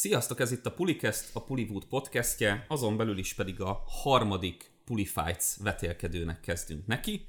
[0.00, 5.56] Sziasztok, ez itt a Pulikest, a Puliwood podcastje, azon belül is pedig a harmadik Pulifights
[5.62, 7.26] vetélkedőnek kezdünk neki.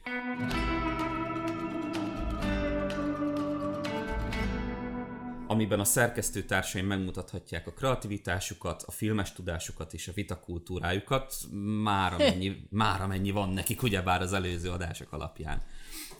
[5.48, 11.36] amiben a szerkesztőtársaim megmutathatják a kreativitásukat, a filmes tudásukat és a vitakultúrájukat,
[11.84, 15.62] már amennyi, már amennyi van nekik, ugyebár az előző adások alapján.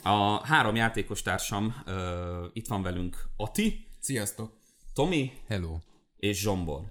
[0.04, 1.94] A három játékos társam, uh,
[2.54, 3.86] itt van velünk Ati.
[4.00, 4.60] Sziasztok!
[4.94, 5.32] Tomi.
[5.48, 5.91] Hello.
[6.22, 6.82] És Zsombor.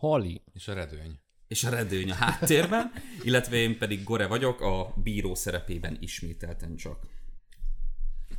[0.00, 0.42] Hali.
[0.52, 1.18] És a redőny.
[1.48, 2.92] És a redőny a háttérben,
[3.28, 7.06] illetve én pedig Gore vagyok, a bíró szerepében ismételten csak.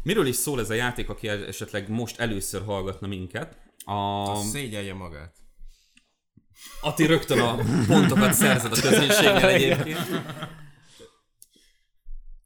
[0.04, 3.58] Miről is szól ez a játék, aki esetleg most először hallgatna minket?
[3.86, 3.92] A...
[3.92, 5.36] Azt szégyelje magát.
[6.82, 7.56] Ati rögtön a
[7.88, 10.08] pontokat szerzed a közönséggel egyébként.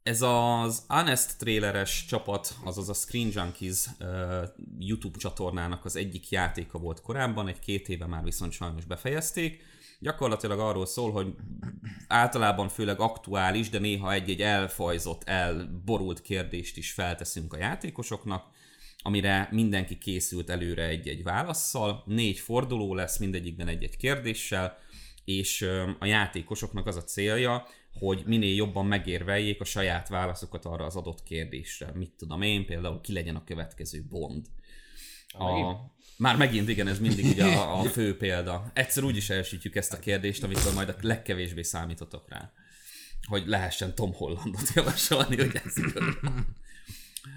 [0.06, 4.08] Ez az Honest traileres csapat, azaz a Screen Junkies uh,
[4.78, 9.62] YouTube csatornának az egyik játéka volt korábban, egy két éve már viszont sajnos befejezték.
[9.98, 11.34] Gyakorlatilag arról szól, hogy
[12.08, 18.44] általában főleg aktuális, de néha egy-egy elfajzott, elborult kérdést is felteszünk a játékosoknak,
[18.98, 22.02] amire mindenki készült előre egy-egy válaszsal.
[22.06, 24.78] Négy forduló lesz, mindegyikben egy-egy kérdéssel,
[25.24, 27.66] és a játékosoknak az a célja,
[27.98, 31.90] hogy minél jobban megérveljék a saját válaszokat arra az adott kérdésre.
[31.94, 34.46] Mit tudom én, például ki legyen a következő Bond.
[35.28, 35.74] A,
[36.16, 38.70] már megint igen, ez mindig ugye a, a fő példa.
[38.74, 42.52] Egyszer úgy is elsütjük ezt a kérdést, amikor majd a legkevésbé számítotok rá.
[43.28, 45.74] Hogy lehessen Tom Hollandot javasolni, hogy ez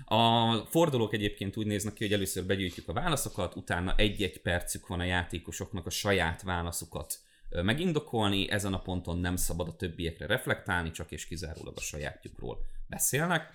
[0.05, 4.99] A fordulók egyébként úgy néznek ki, hogy először begyűjtjük a válaszokat, utána egy-egy percük van
[4.99, 11.11] a játékosoknak a saját válaszukat megindokolni, ezen a ponton nem szabad a többiekre reflektálni, csak
[11.11, 13.49] és kizárólag a sajátjukról beszélnek.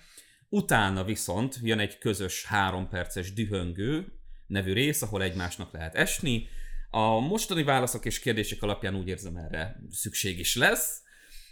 [0.49, 4.07] Utána viszont jön egy közös három perces dühöngő
[4.47, 6.47] nevű rész, ahol egymásnak lehet esni.
[6.89, 11.01] A mostani válaszok és kérdések alapján úgy érzem erre szükség is lesz.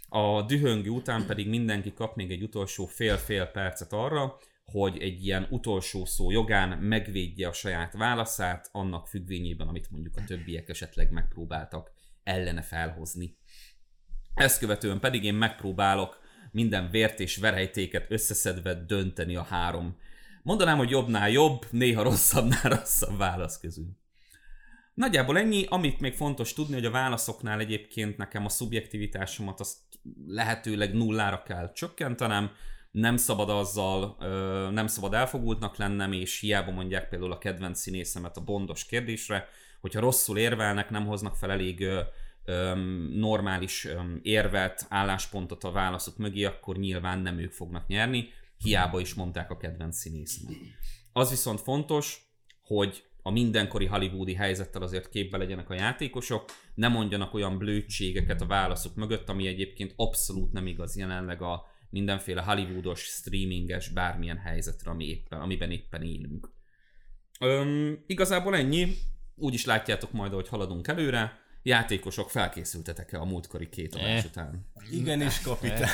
[0.08, 5.46] A dühöngő után pedig mindenki kap még egy utolsó fél-fél percet arra, hogy egy ilyen
[5.50, 11.92] utolsó szó jogán megvédje a saját válaszát, annak függvényében, amit mondjuk a többiek esetleg megpróbáltak
[12.24, 13.36] ellene felhozni.
[14.34, 16.18] Ezt követően pedig én megpróbálok
[16.50, 19.96] minden vért és verejtéket összeszedve dönteni a három.
[20.42, 24.02] Mondanám, hogy jobbnál jobb, néha rosszabbnál rosszabb válasz közül.
[24.94, 29.76] Nagyjából ennyi, amit még fontos tudni, hogy a válaszoknál egyébként nekem a szubjektivitásomat azt
[30.26, 32.50] lehetőleg nullára kell csökkentenem,
[32.90, 34.16] nem szabad azzal,
[34.70, 39.48] nem szabad elfogultnak lennem, és hiába mondják például a kedvenc színészemet a bondos kérdésre,
[39.84, 41.86] hogyha rosszul érvelnek, nem hoznak fel elég
[43.14, 43.88] normális
[44.22, 49.56] érvet, álláspontot a válaszok mögé, akkor nyilván nem ők fognak nyerni, hiába is mondták a
[49.56, 50.56] kedvenc színészemet.
[51.12, 52.18] Az viszont fontos,
[52.62, 58.46] hogy a mindenkori hollywoodi helyzettel azért képbe legyenek a játékosok, ne mondjanak olyan blödségeket a
[58.46, 65.04] válaszok mögött, ami egyébként abszolút nem igaz jelenleg a mindenféle hollywoodos, streaminges, bármilyen helyzetre, ami
[65.08, 66.50] éppen, amiben éppen élünk.
[67.40, 68.96] Öm, igazából ennyi,
[69.36, 71.42] úgy is látjátok majd, hogy haladunk előre.
[71.62, 74.66] Játékosok felkészültetek-e a múltkori két adás után?
[74.90, 75.88] Igenis, kapitány.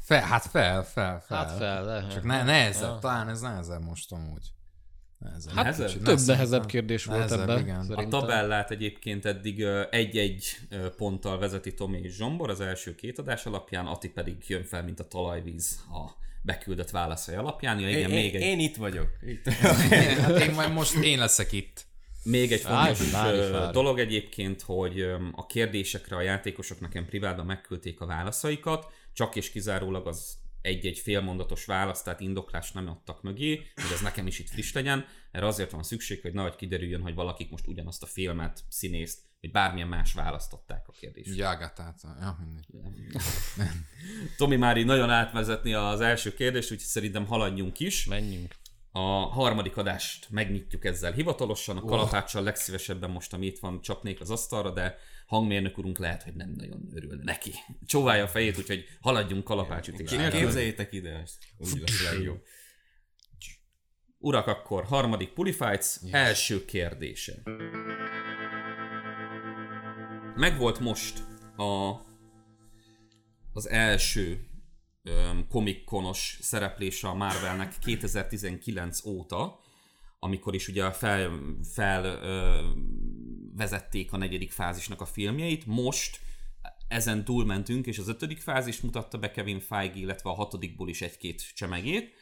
[0.00, 1.38] Fel, hát fel, fel, fel.
[1.38, 2.12] Hát fel, lehet.
[2.12, 2.98] Csak ne, nehezebb, ja.
[2.98, 4.52] talán ez nehezebb most amúgy.
[5.18, 5.54] Nehezebb.
[5.54, 5.88] Hát nehezebb?
[5.88, 7.58] több nehezebb, nehezebb kérdés volt ebben.
[7.58, 7.90] Igen.
[7.90, 10.58] A tabellát egyébként eddig egy-egy
[10.96, 15.00] ponttal vezeti Tomi és Zsombor az első két adás alapján, Ati pedig jön fel, mint
[15.00, 17.78] a talajvíz a beküldött válaszai alapján.
[17.78, 18.42] Ja, igen, én, még egy...
[18.42, 19.08] én itt vagyok.
[19.26, 19.48] Itt.
[20.22, 21.86] hát én majd most én leszek itt.
[22.22, 23.72] Még egy fontos várj, várj, várj.
[23.72, 25.00] dolog egyébként, hogy
[25.32, 31.64] a kérdésekre a játékosok nekem privátban megküldték a válaszaikat, csak és kizárólag az egy-egy félmondatos
[31.64, 35.06] választ, tehát indoklást nem adtak mögé, hogy ez nekem is itt friss legyen.
[35.30, 39.50] Erre azért van szükség, hogy nehogy kiderüljön, hogy valakik most ugyanazt a filmet, színészt, vagy
[39.50, 41.36] bármilyen más választották a kérdést.
[41.36, 42.00] Jágátát.
[42.20, 42.38] Ja,
[44.36, 48.06] Tomi Mári nagyon átvezetni az első kérdést, úgyhogy szerintem haladjunk is.
[48.06, 48.54] Menjünk.
[48.92, 54.30] A harmadik adást megnyitjuk ezzel hivatalosan, a kalapáccsal legszívesebben most, ami itt van, csapnék az
[54.30, 57.52] asztalra, de hangmérnök úrunk lehet, hogy nem nagyon örül neki.
[57.86, 60.30] Csóválja a fejét, úgyhogy haladjunk kalapácsütésre.
[60.30, 61.44] Képzeljétek ide ezt.
[61.58, 62.42] Úgy lesz legjobb.
[64.18, 66.12] Urak, akkor harmadik Pulifights, yes.
[66.12, 67.42] első kérdése.
[70.36, 71.18] Megvolt most
[71.56, 71.94] a,
[73.52, 74.47] az első
[75.48, 79.60] komikkonos szereplése a Marvelnek 2019 óta,
[80.18, 81.40] amikor is ugye fel,
[81.74, 82.60] fel ö,
[83.56, 85.66] vezették a negyedik fázisnak a filmjeit.
[85.66, 86.20] Most
[86.88, 91.54] ezen túlmentünk, és az ötödik fázis mutatta be Kevin Feige, illetve a hatodikból is egy-két
[91.54, 92.12] csemegét.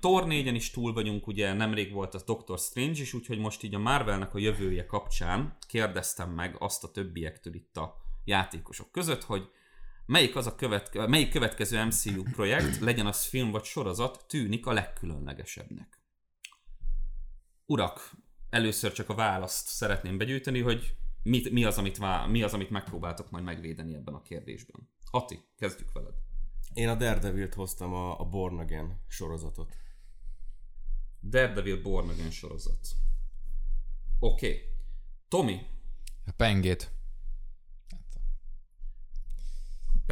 [0.00, 3.74] Thor 4-en is túl vagyunk, ugye nemrég volt a Doctor Strange is, úgyhogy most így
[3.74, 9.48] a Marvelnek a jövője kapcsán kérdeztem meg azt a többiektől itt a játékosok között, hogy
[10.06, 14.72] melyik az a követke, melyik következő MCU projekt, legyen az film vagy sorozat, tűnik a
[14.72, 16.00] legkülönlegesebbnek.
[17.66, 18.12] Urak,
[18.50, 22.70] először csak a választ szeretném begyűjteni, hogy mit, mi, az, amit, vá, mi az, amit
[22.70, 24.88] megpróbáltok majd megvédeni ebben a kérdésben.
[25.10, 26.14] Ati, kezdjük veled.
[26.74, 29.76] Én a Daredevil-t hoztam a, a Born Again sorozatot.
[31.22, 32.88] Daredevil Born Again sorozat.
[34.18, 34.46] Oké.
[34.46, 34.60] Okay.
[35.28, 35.66] Tomi,
[36.26, 36.90] A pengét.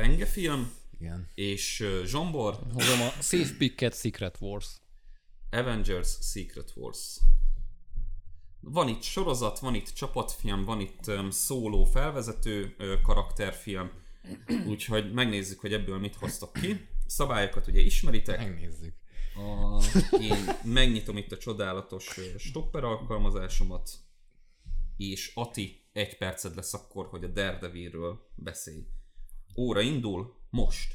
[0.00, 1.29] Penge film, Igen.
[1.35, 4.81] és uh, Zsombor, Hozom a Safe Picket Secret Wars.
[5.50, 7.20] Avengers Secret Wars.
[8.61, 13.91] Van itt sorozat, van itt csapatfilm, van itt um, szóló felvezető uh, karakterfilm,
[14.70, 16.88] úgyhogy megnézzük, hogy ebből mit hoztak ki.
[17.06, 18.38] Szabályokat ugye ismeritek.
[18.38, 18.94] Megnézzük.
[19.35, 19.82] A,
[20.20, 23.91] én megnyitom itt a csodálatos ö, stopper alkalmazásomat,
[24.97, 28.87] és Ati, egy perced lesz akkor, hogy a Daredevilről beszélj.
[29.56, 30.94] Óra indul, most.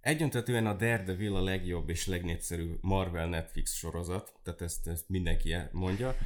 [0.00, 5.68] Egyöntetően a Daredevil a legjobb és legnépszerűbb Marvel Netflix sorozat, tehát ezt, ezt mindenki el-
[5.72, 6.16] mondja.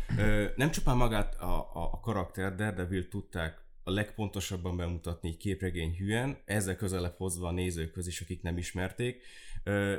[0.56, 6.76] Nem csupán magát a, a, a karakter Daredevil tudták a legpontosabban bemutatni képregény hűen, ezzel
[6.76, 9.22] közelebb hozva a nézőkhöz is, akik nem ismerték,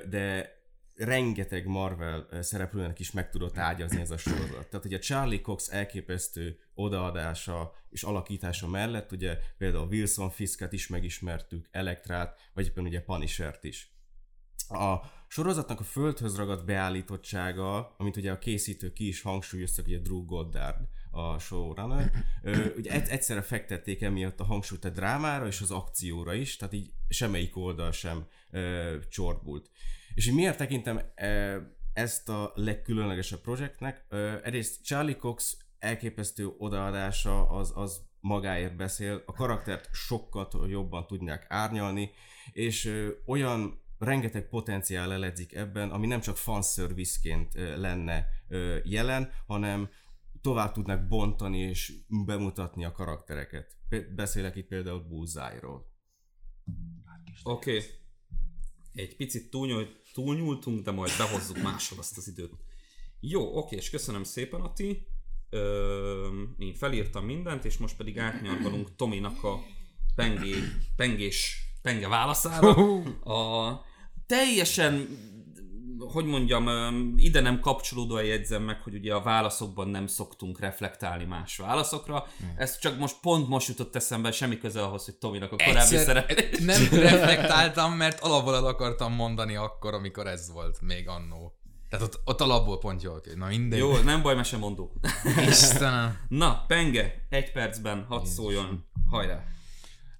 [0.09, 0.55] de
[1.03, 4.67] rengeteg Marvel szereplőnek is meg tudott ágyazni ez a sorozat.
[4.69, 11.67] Tehát ugye Charlie Cox elképesztő odaadása és alakítása mellett, ugye például Wilson Fisket is megismertük,
[11.71, 13.95] Elektrát, vagy éppen ugye Punishert is.
[14.67, 14.95] A
[15.27, 20.87] sorozatnak a földhöz ragadt beállítottsága, amit ugye a készítők ki is hangsúlyoztak, ugye Drew Goddard
[21.11, 22.11] a showrunner,
[22.43, 26.73] ö, ugye egy- egyszerre fektették emiatt a hangsúlyt a drámára és az akcióra is, tehát
[26.73, 29.69] így semmelyik oldal sem ö, csorbult.
[30.13, 31.01] És így miért tekintem
[31.93, 34.05] ezt a legkülönlegesebb projektnek?
[34.43, 42.11] Egyrészt Charlie Cox elképesztő odaadása az, az magáért beszél, a karaktert sokkal jobban tudják árnyalni,
[42.51, 48.27] és olyan rengeteg potenciál leledzik ebben, ami nem csak fanservice-ként ö, lenne
[48.83, 49.89] jelen, hanem
[50.41, 51.93] tovább tudnak bontani és
[52.25, 53.75] bemutatni a karaktereket.
[54.15, 55.89] Beszélek itt például Bullseye-ról.
[57.43, 57.75] Oké.
[57.75, 58.00] Okay.
[58.93, 62.53] Egy picit túlnyúl, túlnyúltunk, de majd behozzuk máshol azt az időt.
[63.19, 65.07] Jó, oké, és köszönöm szépen, Ati.
[65.49, 69.59] Ö, én felírtam mindent, és most pedig átnyargalunk Tominak a
[70.15, 70.53] pengé,
[70.95, 72.73] pengés, penge válaszára.
[73.23, 73.81] A
[74.25, 75.07] teljesen,
[76.11, 76.67] hogy mondjam,
[77.17, 82.25] ide nem kapcsolódóan jegyzem meg, hogy ugye a válaszokban nem szoktunk reflektálni más válaszokra.
[82.55, 85.99] Ez csak most pont most jutott eszembe, semmi köze ahhoz, hogy Tominak a korábbi Egyszer
[85.99, 86.59] szerep.
[86.59, 91.55] nem reflektáltam, mert alapból el akartam mondani akkor, amikor ez volt még annó.
[91.89, 93.21] Tehát ott, ott alapból pont jól.
[93.35, 93.79] Na mindegy.
[93.79, 94.93] Jó, nem baj, mesemondó.
[95.47, 96.19] Istenem.
[96.27, 98.85] Na, Penge, egy percben, hadd szóljon.
[99.09, 99.43] Hajrá.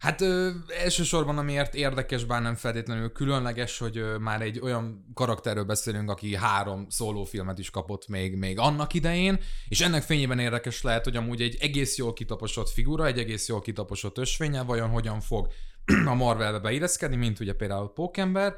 [0.01, 0.49] Hát ö,
[0.83, 6.35] elsősorban amiért érdekes, bár nem feltétlenül különleges, hogy ö, már egy olyan karakterről beszélünk, aki
[6.35, 11.41] három szólófilmet is kapott még, még annak idején, és ennek fényében érdekes lehet, hogy amúgy
[11.41, 15.47] egy egész jól kitaposott figura, egy egész jól kitaposott ösvénye vajon hogyan fog
[16.05, 18.55] a Marvelbe beilleszkedni, mint ugye például Pókember.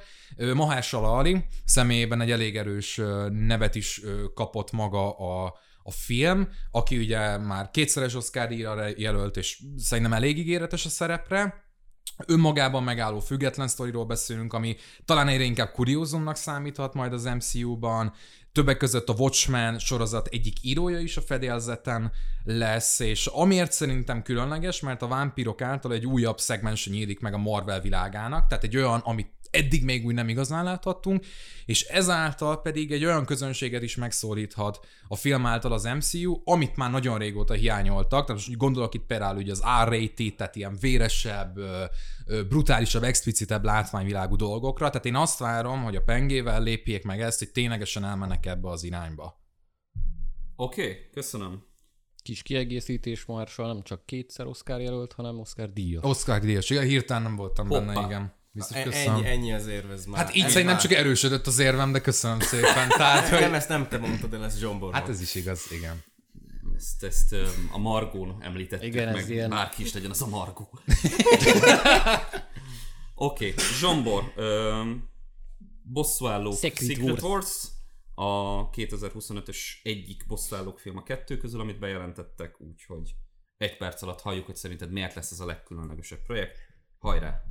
[0.54, 4.02] Mahershala Ali személyében egy elég erős nevet is
[4.34, 8.52] kapott maga a, a film, aki ugye már kétszeres Oscar
[8.98, 11.62] jelölt, és szerintem elég ígéretes a szerepre.
[12.26, 14.76] Önmagában megálló független sztoriról beszélünk, ami
[15.06, 18.14] talán egyre inkább kuriózumnak számíthat majd az MCU-ban.
[18.52, 22.12] Többek között a Watchmen sorozat egyik írója is a fedélzeten
[22.44, 27.38] lesz, és amiért szerintem különleges, mert a vámpírok által egy újabb szegmens nyílik meg a
[27.38, 31.26] Marvel világának, tehát egy olyan, amit eddig még úgy nem igazán láthattunk,
[31.66, 36.92] és ezáltal pedig egy olyan közönséget is megszólíthat a film által az MCU, amit már
[36.92, 41.60] nagyon régóta hiányoltak, tehát most gondolok itt például ugye az R-rated, tehát ilyen véresebb,
[42.48, 47.52] brutálisabb, explicitebb látványvilágú dolgokra, tehát én azt várom, hogy a pengével lépjék meg ezt, hogy
[47.52, 49.42] ténylegesen elmennek ebbe az irányba.
[50.56, 51.64] Oké, okay, köszönöm.
[52.24, 56.06] Kis kiegészítés Marshall nem csak kétszer Oscar jelölt, hanem Oscar díjat.
[56.06, 57.86] Oscar díjas, igen, hirtelen nem voltam Hoppá.
[57.86, 58.42] benne, igen.
[58.56, 59.16] Biztos E- köszönöm.
[59.16, 60.26] Ennyi, ennyi az érvez már.
[60.26, 62.90] Hát így Ez szerintem már- csak erősödött az érvem, de köszönöm szépen.
[62.98, 63.40] Tehát, hogy...
[63.40, 66.04] Nem, ezt nem te mondtad el, ez Zsombor Hát ez is igaz, igen.
[66.76, 67.36] Ezt, ezt
[67.72, 70.70] a Margón említették Igen, meg, ilyen- bárki is legyen az a Margó.
[73.16, 75.10] Oké, okay, Zsombor, öm,
[75.84, 77.22] bosszúállók Secret Secret, Wars.
[77.22, 77.68] Wars.
[78.16, 83.16] a 2025-ös egyik bosszúállók film a kettő közül, amit bejelentettek, úgyhogy
[83.58, 86.58] egy perc alatt halljuk, hogy szerinted miért lesz ez a legkülönlegesebb projekt.
[86.98, 87.42] Hajrá!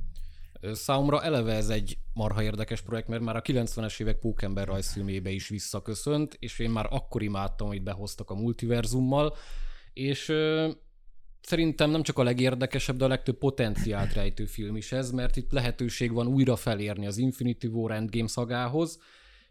[0.71, 5.49] Számomra eleve ez egy marha érdekes projekt, mert már a 90-es évek Pókember rajzfilmébe is
[5.49, 9.35] visszaköszönt, és én már akkor imádtam, hogy behoztak a multiverzummal,
[9.93, 10.69] és ö,
[11.41, 15.51] szerintem nem csak a legérdekesebb, de a legtöbb potenciált rejtő film is ez, mert itt
[15.51, 18.99] lehetőség van újra felérni az Infinity War Endgame szagához,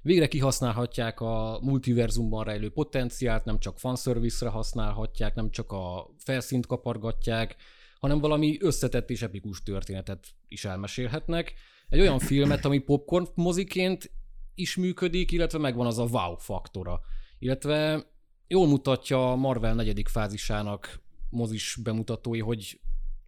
[0.04, 7.56] Végre kihasználhatják a multiverzumban rejlő potenciált, nem csak fanservice-re használhatják, nem csak a felszínt kapargatják,
[8.02, 11.54] hanem valami összetett és epikus történetet is elmesélhetnek.
[11.88, 14.10] Egy olyan filmet, ami popcorn moziként
[14.54, 17.00] is működik, illetve megvan az a wow faktora.
[17.38, 18.06] Illetve
[18.46, 22.80] jól mutatja a Marvel negyedik fázisának mozis bemutatói, hogy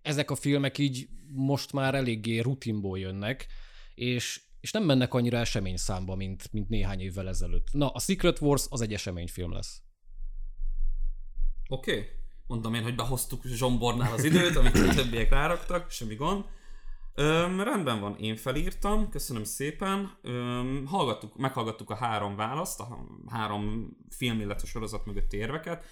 [0.03, 3.47] ezek a filmek így most már eléggé rutinból jönnek,
[3.95, 7.67] és, és nem mennek annyira eseményszámba, mint, mint néhány évvel ezelőtt.
[7.73, 9.83] Na, a Secret Wars az egy eseményfilm lesz.
[11.69, 11.91] Oké.
[11.91, 12.23] Okay.
[12.47, 16.45] Mondom én, hogy behoztuk Zsombornál az időt, amit a többiek ráraktak, semmi gond.
[17.15, 20.17] Öm, rendben van, én felírtam, köszönöm szépen.
[20.23, 25.85] Öm, hallgattuk, meghallgattuk a három választ, a három film, illetve sorozat mögötti érveket.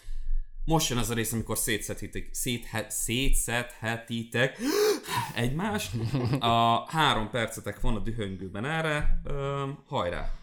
[0.65, 4.59] Most jön az a rész, amikor szétszedhetik, széthe, szétszedhetitek
[5.35, 5.93] egymást.
[6.41, 9.21] A három percetek van a dühöngőben erre.
[9.25, 10.42] Öm, hajrá!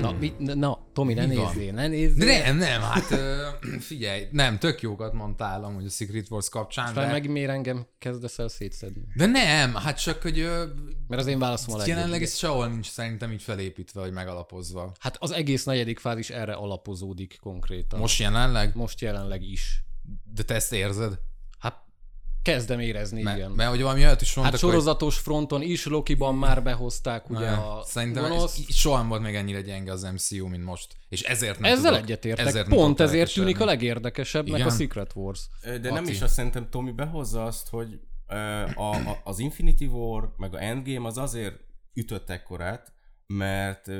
[0.00, 2.42] Na, mi, na Tomi, ne nézzél, ne nézzél.
[2.42, 3.14] Nem, nem, hát
[3.80, 7.86] figyelj, nem, tök jókat mondtál amúgy a Secret Wars kapcsán, Már de, meg miért engem
[7.98, 9.02] kezdesz el szétszedni?
[9.14, 10.48] de nem, hát csak, hogy
[11.08, 14.92] Mert az én válaszom a jelenleg ez sehol nincs szerintem így felépítve, vagy megalapozva.
[14.98, 17.98] Hát az egész negyedik fázis erre alapozódik konkrétan.
[17.98, 18.74] Most jelenleg?
[18.74, 19.84] Most jelenleg is.
[20.34, 21.18] De te ezt érzed?
[22.44, 23.50] Hát kezdem érezni, Mert, igen.
[23.50, 27.50] mert hogy valami olyat is Hát mondtak, hogy sorozatos fronton is, Lokiban már behozták ugye
[27.50, 28.58] Nem, a Szerintem gonosz.
[28.68, 30.96] ez, soha nem volt még ennyire gyenge az MCU, mint most.
[31.08, 32.46] És ezért nem Ezzel tudok, egyetértek.
[32.46, 34.68] ezért nem Pont ezért tűnik a legérdekesebbnek Igen.
[34.68, 35.48] a Secret Wars.
[35.62, 36.10] De nem Laci.
[36.10, 38.34] is azt szerintem Tomi behozza azt, hogy a,
[38.82, 41.54] a, az Infinity War meg a Endgame az azért
[41.94, 42.92] ütött ekkorát,
[43.26, 43.90] mert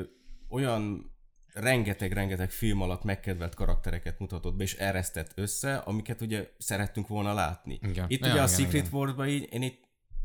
[0.49, 1.13] olyan
[1.55, 7.79] rengeteg-rengeteg film alatt megkedvelt karaktereket mutatott be, és eresztett össze, amiket ugye szerettünk volna látni.
[7.83, 8.05] Igen.
[8.09, 8.89] Itt Ja, ugye a igen, Secret igen.
[8.93, 9.83] Wars-ban így, én itt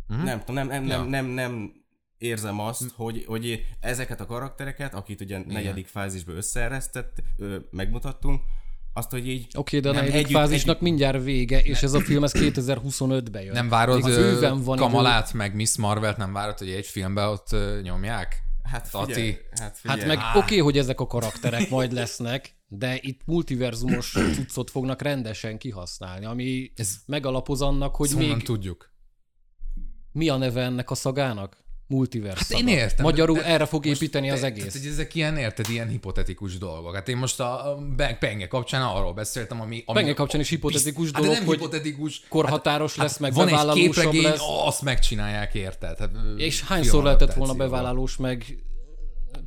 [0.08, 0.24] Mhm.
[0.24, 0.98] nem tudom, nem, nem, Ja.
[0.98, 1.74] nem, nem, nem
[2.18, 8.42] érzem azt, hogy, hogy ezeket a karaktereket, akit ugye negyedik fázisban összeeresztett, ö, megmutattunk,
[8.94, 12.00] azt, hogy így Oké, de a negyedik együtt- fázisnak együtt- mindjárt vége, és ez a
[12.00, 13.54] film ez 2025-ben jön.
[13.54, 14.14] Nem várod Még
[14.64, 14.86] van idő.
[14.86, 18.42] Kamalát, meg Miss Marvelt, nem várod, hogy egy filmben ott nyomják?
[18.72, 19.14] Hát Laci.
[19.14, 20.00] figyelj, hát, figyelj.
[20.00, 25.02] Hát meg oké, okay, hogy ezek a karakterek majd lesznek, de itt multiverzumos cuccot fognak
[25.02, 28.90] rendesen kihasználni, ami Ez- megalapoz annak, hogy még tudjuk?
[30.12, 31.64] mi a neve ennek a szagának?
[31.92, 34.66] Multiverse Hát én értem, Magyarul de- erre fog most építeni az te- egész.
[34.66, 36.96] Tehát, hogy ezek ilyen, érted, ilyen hipotetikus dolgok.
[36.96, 37.78] Hát én most a
[38.20, 39.84] Penge kapcsán arról beszéltem, ami...
[39.86, 42.22] ami Penge kapcsán is hipotetikus Bizt- hát dolog, de nem hipotetikus.
[42.30, 44.40] korhatáros lesz, meg van egy bevállalósabb képregény, lesz.
[44.66, 45.98] azt megcsinálják, érted?
[46.00, 48.58] Hát, És hányszor lehetett volna bevállalós, meg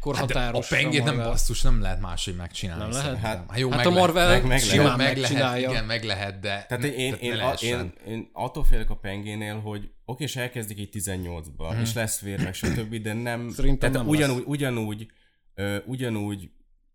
[0.04, 0.68] Hát de a korhatáros?
[0.68, 2.82] pengét nem basszus, nem lehet máshogy megcsinálni.
[2.82, 3.16] Nem lehet?
[3.18, 4.04] Hát- Hát, jó, Hát meg a lehet.
[4.06, 7.40] Marvel meg- meg simán meg lehet, igen, meg lehet, de Tehát én, én, ne én,
[7.40, 11.80] a, én, én attól félek a pengénél, hogy oké, és elkezdik így 18-ba, Mhm.
[11.80, 13.48] és lesz vér, meg stb., de nem...
[13.50, 14.46] Szerintem tehát nem ugyanúgy, lesz.
[14.46, 15.06] ugyanúgy,
[15.54, 16.50] ö, ugyanúgy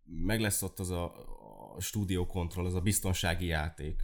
[0.05, 1.03] meg lesz ott az a,
[1.75, 4.01] a stúdió kontroll, az a biztonsági játék.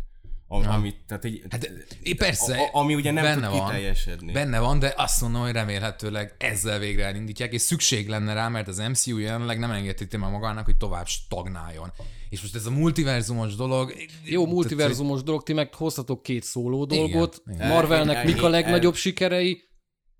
[0.54, 1.72] Am, amit, tehát így, Hát,
[2.04, 3.66] é, persze, a, a, ami ugye nem benne tud van.
[3.68, 4.32] kiteljesedni.
[4.32, 8.68] Benne van, de azt mondom, hogy remélhetőleg ezzel végre elindítják, és szükség lenne rá, mert
[8.68, 11.92] az MCU jelenleg nem engedheti meg magának, hogy tovább stagnáljon.
[12.30, 13.94] És most ez a multiverzumos dolog...
[14.24, 17.42] Jó multiverzumos dolog, ti meg hoztatok két szóló Igen, dolgot.
[17.54, 17.68] igen.
[17.68, 19.62] Marvelnek El- mik a legnagyobb el- sikerei?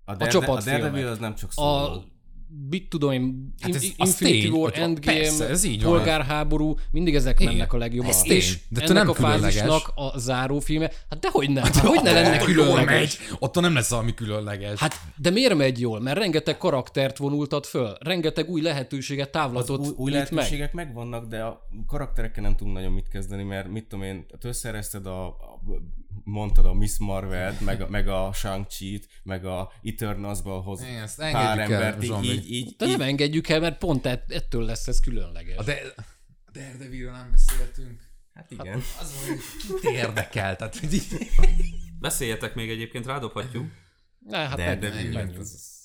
[0.04, 0.80] a, a Darede- a csapatfilmek.
[0.80, 2.04] Daredevil az nem csak A szóló.
[2.70, 4.80] Mit tudom én, Hát ez- Infinity tény, War, van.
[4.82, 5.92] Endgame, Persze, ez így van.
[5.92, 7.52] polgárháború, mindig ezek Igen.
[7.52, 8.10] mennek a legjobban.
[8.10, 9.54] Ez tény, És de te ennek nem a különleges.
[9.56, 13.18] fázisnak a zárófilme, hát dehogy nem, hát hogy ne lenne különleges?
[13.18, 14.78] megy, ott nem lesz valami különleges.
[14.80, 16.00] Hát, de miért megy jól?
[16.00, 20.86] Mert rengeteg karaktert vonultat föl, rengeteg új lehetőséget, Az távlatot új, új lehetőségek meg.
[20.86, 25.06] megvannak, de a karakterekkel nem tudunk nagyon mit kezdeni, mert mit tudom én, te összerezted
[25.06, 25.36] a
[26.24, 31.58] mondtad a Miss Marvel-t, meg a, meg a Shang-Chi-t, meg a Eternals-ba hoz Igen, pár
[31.58, 32.32] el, embert, így, Zsombi.
[32.32, 35.56] így, így, De így, nem engedjük el, mert pont ett- ettől lesz ez különleges.
[35.56, 35.94] A de...
[36.46, 38.00] a Daredevilről nem beszéltünk.
[38.34, 38.82] hát igen.
[39.00, 39.38] Az, hogy
[39.80, 41.30] kit érdekel, tehát hogy így...
[42.00, 43.70] Beszéljetek még egyébként, rádobhatjuk.
[44.18, 45.12] Ne, hát Daredevil.
[45.12, 45.36] Meg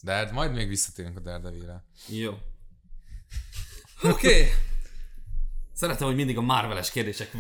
[0.02, 1.84] De hát majd még visszatérünk a Daredevilre.
[2.08, 2.38] Jó.
[4.02, 4.10] Oké.
[4.10, 4.48] Okay.
[5.80, 7.32] Szeretem, hogy mindig a Marveles kérdések,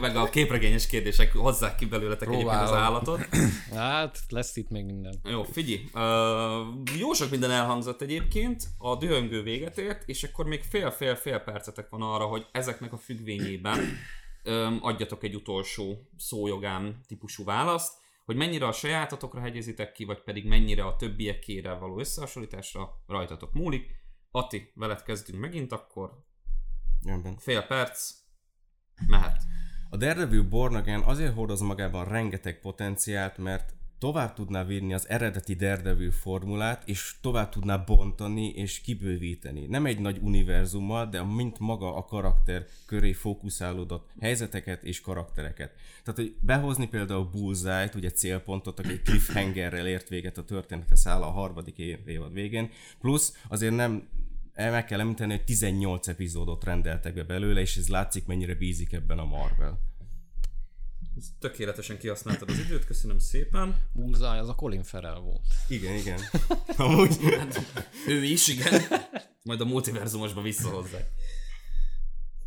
[0.00, 2.84] meg a képregényes kérdések hozzák ki belőletek egyébként az Próbálom.
[2.84, 3.28] állatot.
[3.74, 5.20] hát lesz itt még minden.
[5.24, 5.88] Jó, figyelj.
[5.94, 11.88] Uh, jó sok minden elhangzott egyébként, a dühöngő véget ért, és akkor még fél-fél-fél percetek
[11.88, 13.78] van arra, hogy ezeknek a függvényében
[14.44, 17.92] um, adjatok egy utolsó szójogán típusú választ.
[18.24, 23.90] Hogy mennyire a sajátatokra hegyezitek ki, vagy pedig mennyire a többiekére való összehasonlításra rajtatok múlik.
[24.30, 26.10] Ati, veled kezdünk megint, akkor
[27.04, 27.36] Rendben.
[27.38, 28.14] fél perc,
[29.06, 29.42] mehet.
[29.90, 35.54] A Daredevil Born Again azért hordoz magában rengeteg potenciált, mert tovább tudná vinni az eredeti
[35.54, 39.66] Daredevil formulát, és tovább tudná bontani és kibővíteni.
[39.66, 45.72] Nem egy nagy univerzummal, de mint maga a karakter köré fókuszálódott helyzeteket és karaktereket.
[46.02, 51.30] Tehát, hogy behozni például Bullseye-t, ugye célpontot, aki cliffhangerrel ért véget a története száll a
[51.30, 52.70] harmadik évad végén,
[53.00, 54.08] plusz azért nem
[54.54, 59.18] meg kell említeni, hogy 18 epizódot rendeltek be belőle, és ez látszik, mennyire bízik ebben
[59.18, 59.80] a Marvel.
[61.38, 63.76] Tökéletesen kihasználtad az időt, köszönöm szépen.
[63.92, 65.46] Bullseye, az a Colin Farrell volt.
[65.68, 66.20] Igen, igen.
[66.76, 67.16] Amúgy
[68.08, 68.82] Ő is, igen.
[69.42, 71.08] Majd a multiverzumosba visszahozzák.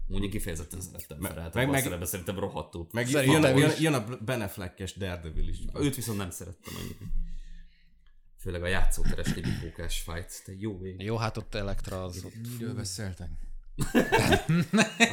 [0.08, 2.88] Mondjuk kifejezetten szerettem Meg- Ferelt, meg- meg, szerintem rohadtul.
[2.92, 5.58] meg jön, jön, jön, a Ben Affleck-es Daredevil is.
[5.80, 6.98] Őt viszont nem szerettem annyit.
[8.48, 11.02] Főleg a játszóteres bukókás fight, te jó ég.
[11.02, 13.30] Jó, hát ott Elektra az ott Miről beszéltek?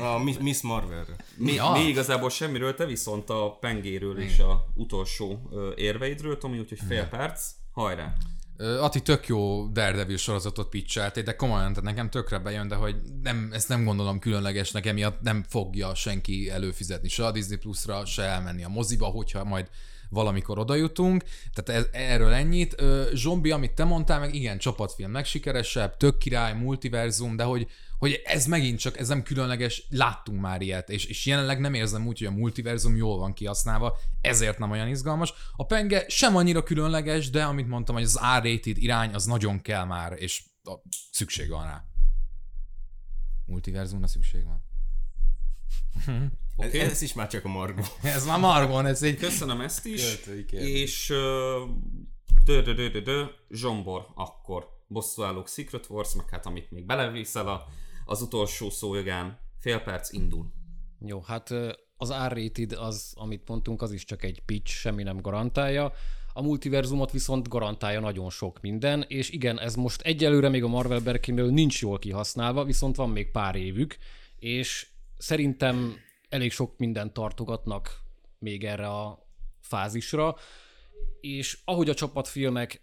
[0.00, 1.07] A Miss- Marvel.
[1.37, 1.71] Mi, Ja.
[1.71, 7.50] mi igazából semmiről, te viszont a pengéről és a utolsó érveidről, Tomi, úgyhogy fél perc,
[7.73, 8.14] hajrá.
[8.59, 13.49] Ati tök jó Daredevil sorozatot pitcheltél, de komolyan, tehát nekem tökre bejön, de hogy nem,
[13.53, 18.64] ezt nem gondolom különlegesnek, emiatt nem fogja senki előfizetni se a Disney Plus-ra, se elmenni
[18.64, 19.69] a moziba, hogyha majd
[20.14, 21.25] valamikor oda jutunk.
[21.52, 22.83] Tehát ez, erről ennyit.
[23.12, 27.66] Zombi, amit te mondtál, meg igen, csapatfilm legsikeresebb, tök király, multiverzum, de hogy,
[27.99, 32.06] hogy ez megint csak, ez nem különleges, láttunk már ilyet, és, és jelenleg nem érzem
[32.06, 35.35] úgy, hogy a multiverzum jól van kihasználva, ezért nem olyan izgalmas.
[35.56, 39.85] A penge sem annyira különleges, de amit mondtam, hogy az R-rated irány, az nagyon kell
[39.85, 40.73] már, és a,
[41.11, 41.85] szükség van rá.
[43.47, 44.64] Multiverzumra szükség van.
[46.56, 46.80] Ez, Oké.
[46.80, 47.82] ez is már csak a Margo.
[48.02, 49.16] Ez már Margon, ez egy...
[49.16, 50.18] Köszönöm ezt is.
[50.50, 51.06] És
[52.44, 57.49] dö, dö, dö, dö, dö, Zsombor akkor bosszúállók Secret Wars, meg hát amit még belevészel
[57.49, 57.66] a,
[58.04, 59.38] az utolsó szójogán.
[59.58, 60.52] Fél perc indul.
[61.06, 61.50] Jó, hát
[61.96, 65.92] az R-rated, az, amit mondtunk, az is csak egy pitch, semmi nem garantálja.
[66.32, 71.00] A multiverzumot viszont garantálja nagyon sok minden, és igen, ez most egyelőre még a Marvel
[71.00, 73.96] berkénél nincs jól kihasználva, viszont van még pár évük,
[74.38, 74.87] és
[75.18, 75.96] szerintem
[76.35, 78.01] elég sok mindent tartogatnak
[78.38, 79.27] még erre a
[79.61, 80.37] fázisra,
[81.20, 82.83] és ahogy a csapatfilmek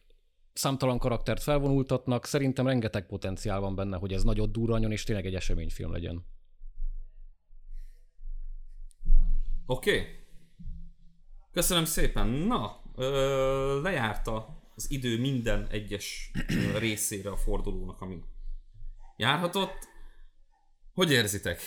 [0.53, 5.35] számtalan karaktert felvonultatnak, szerintem rengeteg potenciál van benne, hogy ez nagyot durranjon, és tényleg egy
[5.35, 6.25] eseményfilm legyen.
[9.65, 9.99] Oké.
[9.99, 10.05] Okay.
[11.51, 12.27] Köszönöm szépen.
[12.27, 16.31] Na, ö, lejárta az idő minden egyes
[16.77, 18.23] részére a fordulónak, ami
[19.17, 19.89] járhatott.
[20.93, 21.61] Hogy érzitek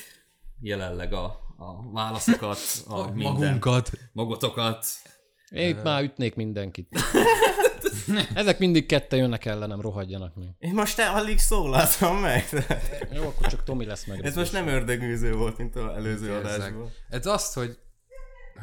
[0.61, 3.91] jelenleg a, a válaszokat, a minden, Magunkat.
[4.13, 4.87] magotokat?
[5.51, 6.89] Én itt már ütnék mindenkit.
[8.35, 10.49] Ezek mindig kette jönnek ellenem, rohadjanak meg.
[10.59, 12.49] Én most te alig szólaltam meg.
[13.13, 14.25] Jó, akkor csak Tomi lesz meg.
[14.25, 16.45] Ez most nem ördögűző volt, mint az előző Érzek.
[16.45, 16.91] adásban.
[17.09, 17.79] Ez azt, hogy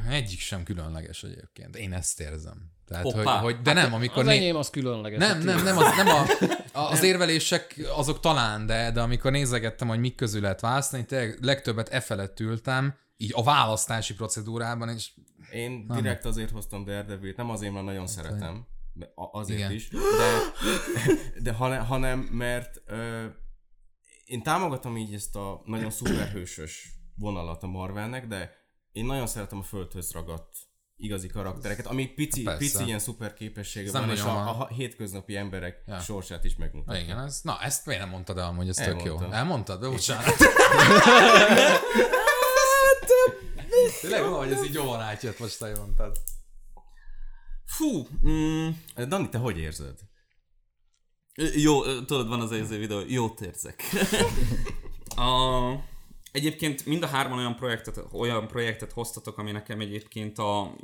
[0.10, 1.76] egyik sem különleges egyébként.
[1.76, 2.72] Én ezt érzem.
[2.92, 3.40] Tehát, hogy, Hoppá.
[3.40, 5.20] hogy, de nem, amikor Az né- enyém az különleges.
[5.20, 6.24] Nem, Hát nem, nem, az, nem a,
[6.80, 11.38] a, az érvelések azok talán, de, de amikor nézegettem, hogy mik közül lehet választani, tényleg
[11.42, 15.12] legtöbbet e felett ültem, így a választási procedúrában, és
[15.52, 19.72] Én direkt azért hoztam Daredevil-t, nem azért, mert nagyon szeretem, de a- azért Igen.
[19.72, 19.98] is, de,
[21.46, 23.26] de hanem, hanem mert ö,
[24.26, 28.52] én támogatom így ezt a nagyon szuperhősös vonalat a Marvelnek, de
[28.92, 30.56] én nagyon szeretem a földhöz ragadt
[31.02, 32.60] igazi karaktereket, ami pici, Persze.
[32.60, 36.00] pici ilyen szuper képessége Ez van, és a, a hétköznapi emberek Ja.
[36.00, 37.02] sorsát is megmutatja.
[37.02, 39.14] igen, ez, na ezt miért nem mondtad el, hogy ez tök jó.
[39.14, 39.32] Elmondtam.
[39.34, 39.80] Elmondtad?
[39.82, 40.36] De bocsánat.
[44.02, 46.18] Tényleg van, hogy ez így jól átjött, most te mondtad.
[47.66, 48.70] Fú, mm,
[49.08, 50.00] Dani, te hogy érzed?
[51.56, 53.84] Jó, tudod, van az előző videó, jót érzek.
[55.16, 55.70] a,
[56.32, 60.76] egyébként mind a hárman olyan projektet, olyan projektet hoztatok, ami nekem egyébként a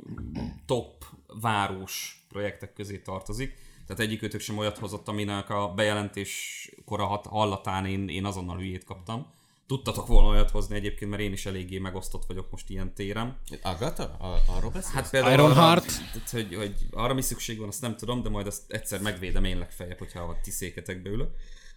[0.66, 1.04] top
[1.40, 3.54] város projektek közé tartozik.
[3.86, 8.84] Tehát egyikőtök sem olyat hozott, aminek a bejelentés kora hat, hallatán én, én azonnal hülyét
[8.84, 9.26] kaptam.
[9.66, 13.38] Tudtatok volna olyat hozni egyébként, mert én is eléggé megosztott vagyok most ilyen téren.
[13.62, 14.02] Agatha?
[14.02, 14.94] A, arról beszélsz?
[14.94, 15.84] Hát például Ironheart?
[15.84, 19.00] Arra, tehát, hogy, hogy arra mi szükség van, azt nem tudom, de majd azt egyszer
[19.00, 21.30] megvédem én legfeljebb, hogyha a ti széketekbe ülök.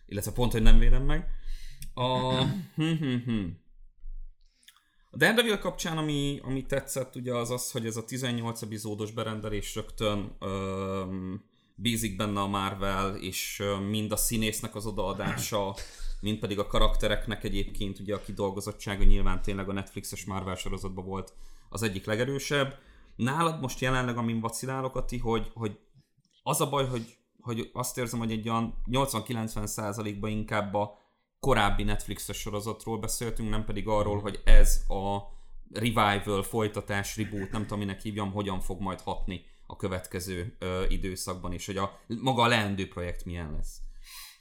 [0.07, 1.27] Illetve pont, hogy nem védem meg.
[1.93, 2.43] A...
[2.75, 3.45] hm, hm, hm.
[5.13, 9.75] A Daredevil kapcsán, ami, ami tetszett, ugye az az, hogy ez a 18 epizódos berendelés
[9.75, 11.43] rögtön öm,
[11.75, 15.75] bízik benne a Marvel, és mind a színésznek az odaadása,
[16.21, 21.33] mind pedig a karaktereknek egyébként ugye a kidolgozottsága nyilván tényleg a Netflixes Marvel sorozatban volt
[21.69, 22.77] az egyik legerősebb.
[23.15, 25.79] nálad most jelenleg, amin vacilálok, Ati, hogy, hogy
[26.43, 30.99] az a baj, hogy, hogy azt érzem, hogy egy olyan 80-90 százalékban inkább a
[31.41, 35.17] korábbi Netflixes sorozatról beszéltünk, nem pedig arról, hogy ez a
[35.73, 41.53] revival, folytatás, reboot, nem tudom, minek hívjam, hogyan fog majd hatni a következő ö, időszakban,
[41.53, 43.77] és hogy a, maga a leendő projekt milyen lesz.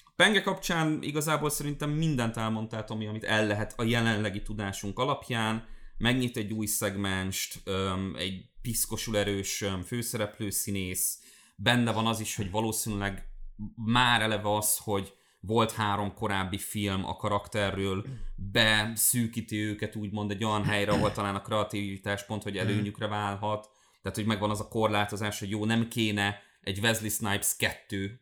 [0.05, 5.67] A Penge kapcsán igazából szerintem mindent elmondtál, ami, amit el lehet a jelenlegi tudásunk alapján,
[5.99, 11.19] megnyit egy új szegmenst, öm, egy piszkosul erős öm, főszereplő színész,
[11.57, 13.29] benne van az is, hogy valószínűleg
[13.75, 18.05] már eleve az, hogy volt három korábbi film a karakterről,
[18.37, 23.71] beszűkíti őket úgymond egy olyan helyre, ahol talán a kreativitás pont, hogy előnyükre válhat.
[24.03, 28.21] Tehát, hogy megvan az a korlátozás, hogy jó, nem kéne egy Wesley Snipes 2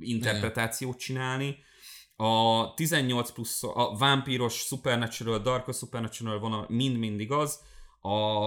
[0.00, 1.56] interpretációt csinálni.
[2.16, 7.60] A 18 plusz, a vámpíros Supernatural, Dark Supernatural vonal mind-mind igaz,
[8.00, 8.46] a,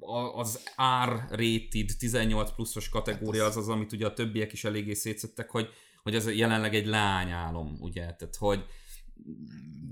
[0.00, 0.60] a, az
[1.04, 5.68] R-rated 18 pluszos kategória az az, amit ugye a többiek is eléggé szétszettek, hogy,
[6.04, 8.66] hogy ez jelenleg egy lányálom, ugye, tehát hogy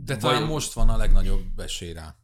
[0.04, 2.16] De talán most van a legnagyobb esély rá.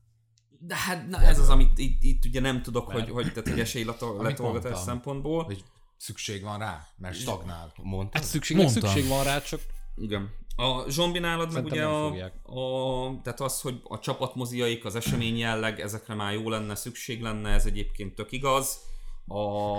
[0.59, 3.61] de hát na, ez az, amit itt, itt ugye nem tudok, hogy, hogy, tehát, hogy
[3.61, 5.45] esélyletolgatás szempontból.
[5.45, 5.65] Hogy
[5.97, 7.73] szükség van rá, mert stagnál.
[7.83, 8.21] Mondtad?
[8.21, 8.83] Hát szükség, Mondtam.
[8.83, 9.61] szükség van rá, csak
[9.97, 10.31] Igen.
[10.57, 12.07] A zombi nálad meg ugye a,
[12.43, 17.51] a, tehát az, hogy a csapatmoziaik, az esemény jelleg, ezekre már jó lenne, szükség lenne,
[17.51, 18.79] ez egyébként tök igaz.
[19.27, 19.75] A,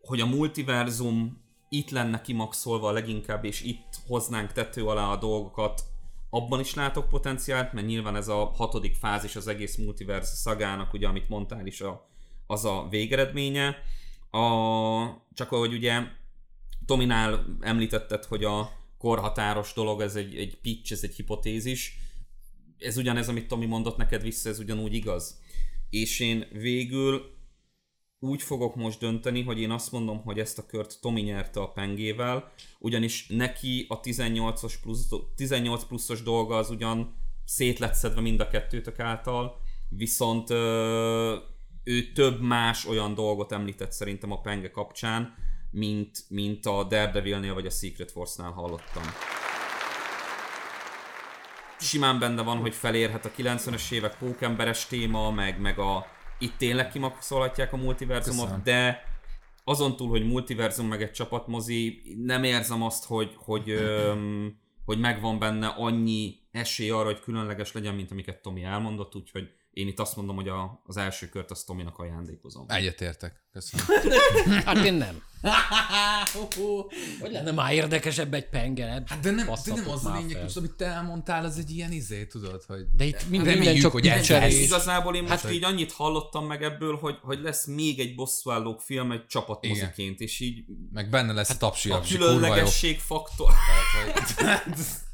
[0.00, 1.43] hogy a multiverzum
[1.76, 5.84] itt lenne kimaxolva a leginkább, és itt hoznánk tető alá a dolgokat,
[6.30, 11.06] abban is látok potenciált, mert nyilván ez a hatodik fázis az egész multiverse szagának, ugye,
[11.06, 12.08] amit mondtál is, a,
[12.46, 13.76] az a végeredménye.
[14.30, 14.42] A,
[15.34, 16.02] csak ahogy ugye
[16.86, 21.98] Tominál említetted, hogy a korhatáros dolog, ez egy, egy pitch, ez egy hipotézis.
[22.78, 25.40] Ez ugyanez, amit Tomi mondott neked vissza, ez ugyanúgy igaz.
[25.90, 27.33] És én végül
[28.24, 31.72] úgy fogok most dönteni, hogy én azt mondom, hogy ezt a kört Tomi nyerte a
[31.72, 38.40] pengével, ugyanis neki a 18, plusz, 18 pluszos dolga az ugyan szét lett szedve mind
[38.40, 41.36] a kettőtök által, viszont ö,
[41.84, 45.34] ő több más olyan dolgot említett szerintem a penge kapcsán,
[45.70, 49.02] mint, mint a Daredevilnél vagy a Secret Force-nál hallottam.
[51.78, 56.06] Simán benne van, hogy felérhet a 90-es évek pókemberes téma, meg, meg a
[56.38, 58.64] itt tényleg kimaxolhatják a multiverzumot, Köszönöm.
[58.64, 59.02] de
[59.64, 65.38] azon túl, hogy multiverzum meg egy csapatmozi, nem érzem azt, hogy, hogy, öm, hogy megvan
[65.38, 70.16] benne annyi esély arra, hogy különleges legyen, mint amiket Tomi elmondott, úgyhogy én itt azt
[70.16, 72.64] mondom, hogy a, az első kört azt Tominak ajándékozom.
[72.68, 73.42] Egyetértek.
[73.52, 73.86] Köszönöm.
[74.66, 75.22] hát én nem.
[77.20, 79.08] Hogy lenne már érdekesebb egy pengered?
[79.08, 81.92] Hát de nem, de nem az a lényeg, most amit te elmondtál, az egy ilyen
[81.92, 82.86] izé, tudod, hogy...
[82.92, 84.60] De itt minden, reméljük, minden csak hogy picserés.
[84.60, 88.80] igazából én most Hát, így annyit hallottam meg ebből, hogy, hogy lesz még egy bosszúállók
[88.80, 93.52] film egy csapatmoziként, és így Meg benne lesz hát, tapsi, a különlegesség faktor.
[94.36, 94.74] Tehát, hogy...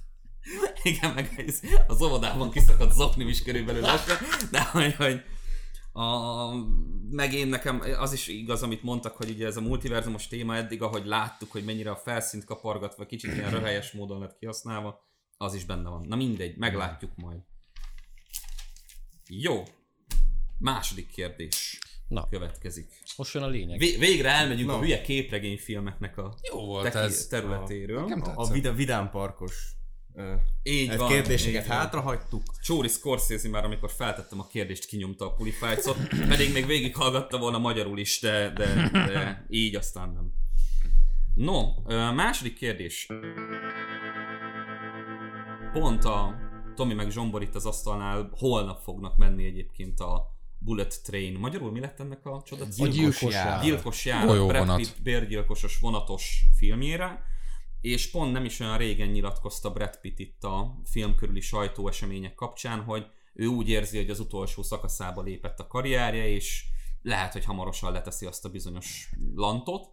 [0.83, 4.17] Igen, meg ez- az óvodában kiszakadt zoknim is körülbelül lassan,
[4.51, 5.23] de hogy, hogy
[5.93, 6.05] a,
[7.11, 10.83] meg én nekem az is igaz, amit mondtak, hogy ugye ez a multiverzumos téma eddig,
[10.83, 15.65] ahogy láttuk, hogy mennyire a felszínt kapargatva, kicsit ilyen röhelyes módon lett kihasználva, az is
[15.65, 16.05] benne van.
[16.09, 17.39] Na mindegy, meglátjuk majd.
[19.29, 19.63] Jó.
[20.59, 23.03] Második kérdés Na, következik.
[23.17, 23.79] most jön a lényeg.
[23.79, 24.75] Vé- végre elmegyünk Na.
[24.77, 27.27] a hülye képregényfilmeknek a Jó volt teki- ez.
[27.27, 28.13] területéről.
[28.13, 29.73] A, a vida, vidám parkos
[30.63, 31.09] Így ez van.
[31.09, 31.77] kérdéseket így van.
[31.77, 32.43] hátra hagytuk.
[32.63, 35.97] Csóri Scorsese már, amikor feltettem a kérdést, kinyomta a pulifájcot,
[36.29, 40.33] pedig még végighallgatta volna magyarul is, de, de, de így aztán nem.
[41.35, 41.73] No,
[42.13, 43.07] második kérdés.
[45.73, 46.35] Pont a
[46.75, 51.39] Tomi meg Zsombor itt az asztalnál holnap fognak menni egyébként a Bullet Train.
[51.39, 53.63] Magyarul mi lett ennek a csoda gyilkos jár.
[53.63, 54.27] Gyilkos jár.
[54.47, 57.23] Brad Pitt bérgyilkosos vonatos filmjére,
[57.81, 62.83] és pont nem is olyan régen nyilatkozta Brad Pitt itt a film körüli sajtóesemények kapcsán,
[62.83, 66.65] hogy ő úgy érzi, hogy az utolsó szakaszába lépett a karrierje, és
[67.03, 69.89] lehet, hogy hamarosan leteszi azt a bizonyos lantot.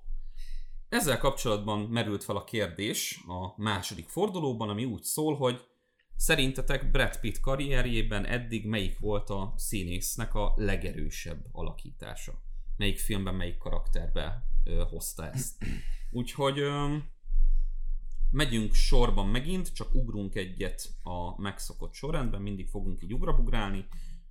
[0.90, 5.62] Ezzel kapcsolatban merült fel a kérdés a második fordulóban, ami úgy szól, hogy
[6.16, 12.34] szerintetek Brad Pitt karrierjében eddig melyik volt a színésznek a legerősebb alakítása?
[12.78, 15.66] Melyik filmben, melyik karakterbe ö, hozta ezt?
[16.12, 16.96] Úgyhogy ö,
[18.32, 23.86] megyünk sorban megint, csak ugrunk egyet a megszokott sorrendben, mindig fogunk így ugrabugrálni.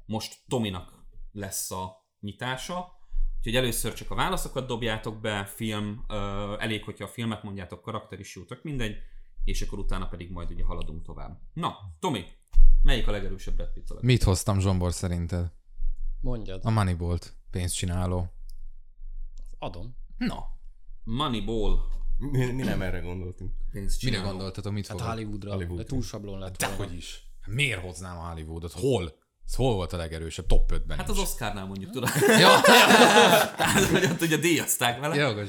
[0.06, 2.92] Most Tominak lesz a nyitása,
[3.38, 6.14] úgyhogy először csak a válaszokat dobjátok be, film, ö,
[6.58, 8.96] elég, hogyha a filmet mondjátok, karakter is jó, tök mindegy,
[9.44, 11.40] és akkor utána pedig majd ugye haladunk tovább.
[11.52, 12.24] Na, Tomi,
[12.82, 14.14] melyik a legerősebb Brad Pitt alakítás?
[14.14, 15.52] Mit hoztam Zsombor szerinted?
[16.20, 16.60] Mondjad.
[16.64, 18.32] A Moneyball-t, pénzcsináló.
[19.58, 19.96] Adom.
[20.16, 20.44] Na,
[21.04, 21.78] Moneyball.
[22.18, 23.50] Mi, mi nem erre gondoltunk.
[23.72, 24.28] mire Pénzcsináló.
[24.28, 25.12] gondoltatok, mit Hát fogod?
[25.14, 25.52] Hollywoodra.
[25.52, 25.82] Hollywoodra.
[25.82, 26.84] De túl sablon lett De volna.
[26.84, 27.22] hogy is.
[27.46, 28.72] Miért hoznám a Hollywoodot?
[28.72, 29.18] Hol?
[29.46, 30.46] Ez hol volt a legerősebb?
[30.46, 32.08] Top 5-ben Hát az Oscarnál mondjuk, tudod.
[32.38, 32.60] Ja,
[33.56, 35.14] Tehát, hogy ott ugye díjazták vele.
[35.14, 35.48] jogos.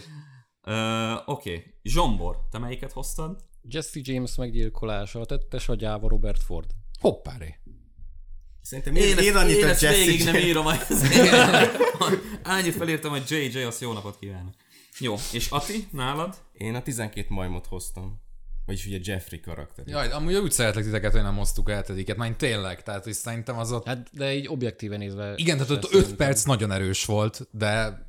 [0.63, 1.49] Ö, Oké.
[1.55, 1.73] Okay.
[1.83, 3.45] Zsombor, te melyiket hoztad?
[3.69, 6.69] Jesse James meggyilkolása, a tettes agyáva Robert Ford.
[6.99, 7.59] Hoppáré.
[8.61, 10.65] Szerintem én, én, ezt, annyit én a ezt Jesse végig nem írom.
[12.43, 14.53] Annyit felírtam, hogy JJ, azt jó napot kívánok.
[14.99, 16.35] Jó, és Ati, nálad?
[16.57, 18.19] Én a 12 majmot hoztam.
[18.65, 19.87] Vagyis ugye Jeffrey karakter.
[19.87, 23.57] Jaj, amúgy úgy szeretlek titeket, hogy nem hoztuk el tediket, már tényleg, tehát hogy szerintem
[23.57, 23.85] az ott...
[23.85, 25.33] Hát, de így objektíven nézve...
[25.35, 26.27] Igen, tehát ott se 5 szerintem.
[26.27, 28.05] perc nagyon erős volt, de...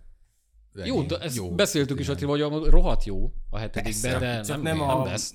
[0.74, 1.54] Jó, de ezt Jó.
[1.54, 5.02] beszéltük is, Attila, hogy a rohadt jó a hetedikben, de Csak nem, nem, nem a
[5.02, 5.34] best.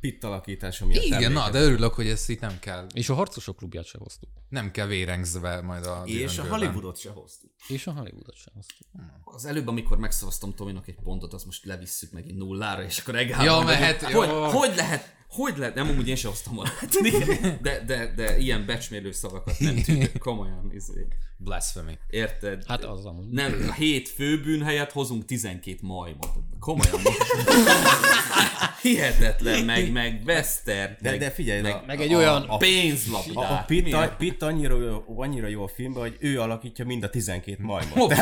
[0.00, 3.56] pit alakítása miatt Igen, na, de örülök, hogy ezt itt nem kell, És a harcosok
[3.56, 4.28] klubját se hoztuk.
[4.48, 7.50] nem kell vérengzve majd a És a Hollywoodot se hoztuk.
[7.68, 8.86] És a Hollywoodot sem hoztuk.
[9.24, 13.44] Az előbb, amikor megszavaztam Tominak egy pontot, azt most levisszük megint nullára, és akkor egál.
[13.44, 16.70] Ja, mehet, hogy, hogy lehet, hogy lehet, nem amúgy én sem hoztam volna,
[17.62, 21.06] de, de, de ilyen becsmérlő szavakat nem tűnik, komolyan, izé.
[21.36, 21.98] Blasphemy.
[22.08, 22.64] érted?
[22.66, 23.28] Hát az amúgy.
[23.28, 26.30] Nem, a hét főbűn helyett hozunk 12 majmot.
[26.58, 27.00] Komolyan.
[28.84, 33.36] Hihetetlen, meg, meg Wester, De, meg, de figyelj, meg, a, meg egy olyan- a pénzlabdát.
[33.36, 37.02] a, a Pitt, a, Pitt annyira, jó, annyira jó a filmben, hogy ő alakítja mind
[37.02, 38.16] a 12 majmot.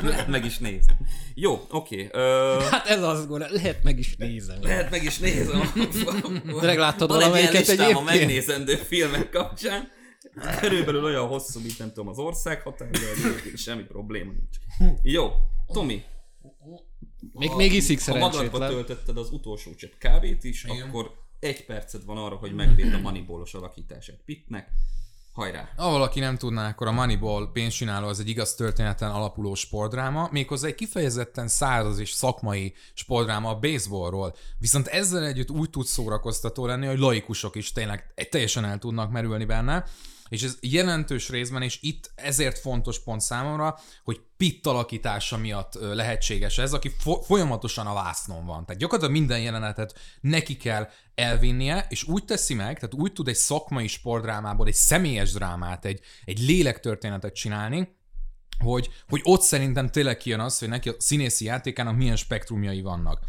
[0.00, 0.92] lehet meg is nézni.
[1.34, 2.06] Jó, oké.
[2.12, 2.68] Okay.
[2.70, 4.56] Hát ez az gond, lehet meg is nézem.
[4.62, 5.72] Lehet meg is nézem.
[6.60, 9.88] Megláttad Van egy ilyen valamelyiket listám a megnézendő filmek kapcsán.
[10.60, 14.92] Körülbelül olyan hosszú, mint nem tudom, az ország határ, de egyébként semmi probléma nincs.
[15.02, 15.30] Jó,
[15.72, 16.02] Tomi,
[17.32, 18.70] Még, még iszik ha magadba szerencsétlen.
[18.70, 20.88] töltötted az utolsó csepp kávét is, Igen.
[20.88, 24.68] akkor egy perced van arra, hogy megvéd a manibolos alakítását Pitnek.
[25.32, 25.68] Hajrá!
[25.76, 30.66] Ha valaki nem tudná, akkor a Moneyball pénzcsináló az egy igaz történeten alapuló sportdráma, méghozzá
[30.66, 34.34] egy kifejezetten száraz és szakmai sportdráma a baseballról.
[34.58, 39.44] Viszont ezzel együtt úgy tud szórakoztató lenni, hogy laikusok is tényleg teljesen el tudnak merülni
[39.44, 39.84] benne,
[40.28, 46.58] és ez jelentős részben, és itt ezért fontos pont számomra, hogy Pitt alakítása miatt lehetséges
[46.58, 48.64] ez, aki fo- folyamatosan a vásznon van.
[48.64, 53.34] Tehát gyakorlatilag minden jelenetet neki kell elvinnie, és úgy teszi meg, tehát úgy tud egy
[53.34, 57.96] szakmai sportdrámából egy személyes drámát, egy, egy lélektörténetet csinálni,
[58.58, 63.20] hogy, hogy ott szerintem tényleg kijön az, hogy neki a színészi játékának milyen spektrumjai vannak.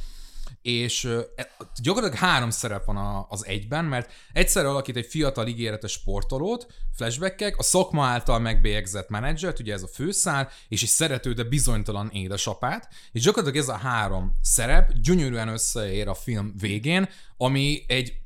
[0.62, 1.04] És
[1.36, 7.58] e- gyakorlatilag három szerep van az egyben, mert egyszerre alakít egy fiatal ígéretes sportolót, flashbackek,
[7.58, 12.90] a szakma által megbélyegzett menedzsert, ugye ez a főszál, és egy szerető, de bizonytalan édesapát,
[13.12, 18.19] és gyakorlatilag ez a három szerep gyönyörűen összeér a film végén, ami egy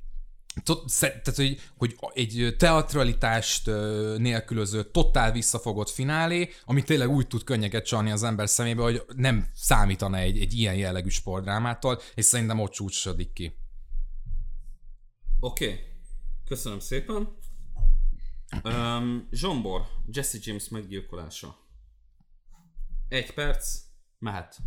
[0.99, 3.65] tehát, hogy, hogy egy teatralitást
[4.17, 9.47] nélkülöző, totál visszafogott finálé, ami tényleg úgy tud könnyeket csalni az ember szemébe, hogy nem
[9.53, 13.55] számítana egy, egy ilyen jellegű sportdrámától, és szerintem ott csúcsosodik ki.
[15.39, 15.79] Oké, okay.
[16.45, 17.37] köszönöm szépen.
[18.63, 21.57] Um, Zsombor, Jesse James meggyilkolása.
[23.07, 23.79] Egy perc,
[24.19, 24.57] mehet.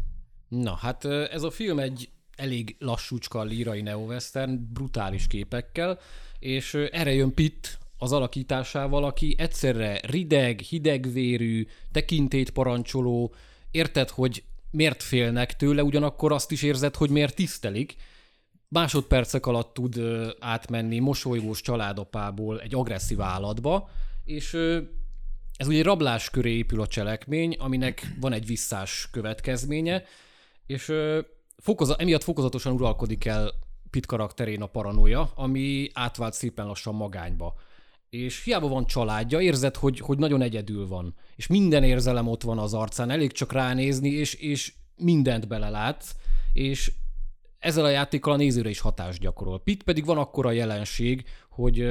[0.49, 5.99] Na, hát ez a film egy elég lassúcska lírai neo-western, brutális képekkel,
[6.39, 13.35] és erre jön Pitt az alakításával, aki egyszerre rideg, hidegvérű, tekintét parancsoló,
[13.71, 17.97] érted, hogy miért félnek tőle, ugyanakkor azt is érzed, hogy miért tisztelik,
[18.69, 20.01] másodpercek alatt tud
[20.39, 23.91] átmenni mosolygós családapából egy agresszív állatba,
[24.25, 24.55] és
[25.57, 30.05] ez ugye egy rablás köré épül a cselekmény, aminek van egy visszás következménye,
[30.67, 30.93] és
[31.57, 33.53] fokoza, emiatt fokozatosan uralkodik el
[33.91, 37.55] Pitt karakterén a paranoia, ami átvált szépen lassan magányba.
[38.11, 41.15] És hiába van családja, érzed, hogy, hogy nagyon egyedül van.
[41.37, 46.15] És minden érzelem ott van az arcán, elég csak ránézni, és, és mindent belelátsz,
[46.53, 46.93] és
[47.59, 49.61] ezzel a játékkal a nézőre is hatást gyakorol.
[49.61, 51.89] Pitt pedig van akkora jelenség, hogy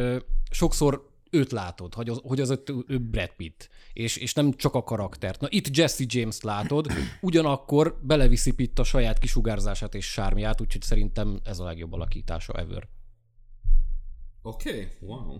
[0.49, 4.73] sokszor őt látod, hogy az, hogy az ő, ő Brad Pitt, és, és nem csak
[4.73, 5.41] a karaktert.
[5.41, 6.87] Na itt Jesse James látod,
[7.21, 12.87] ugyanakkor beleviszi Pitt a saját kisugárzását és sármiát, úgyhogy szerintem ez a legjobb alakítása ever.
[14.41, 14.87] Oké, okay.
[14.99, 15.39] wow.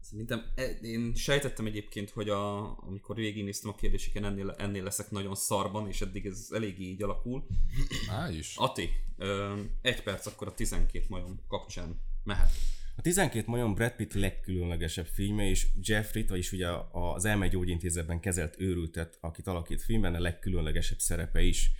[0.00, 5.34] Szerintem e- én sejtettem egyébként, hogy a, amikor végignéztem a kérdéseken, ennél, ennél leszek nagyon
[5.34, 7.46] szarban, és eddig ez elég így alakul.
[8.10, 8.54] Á, is.
[8.56, 8.90] Ati,
[9.82, 12.50] egy perc akkor a 12 majom kapcsán mehet.
[12.98, 19.18] A 12 majom Brad Pitt legkülönlegesebb filmje, és Jeffrey, vagyis ugye az elmegyógyintézetben kezelt őrültet,
[19.20, 21.70] akit alakít filmben, a legkülönlegesebb szerepe is.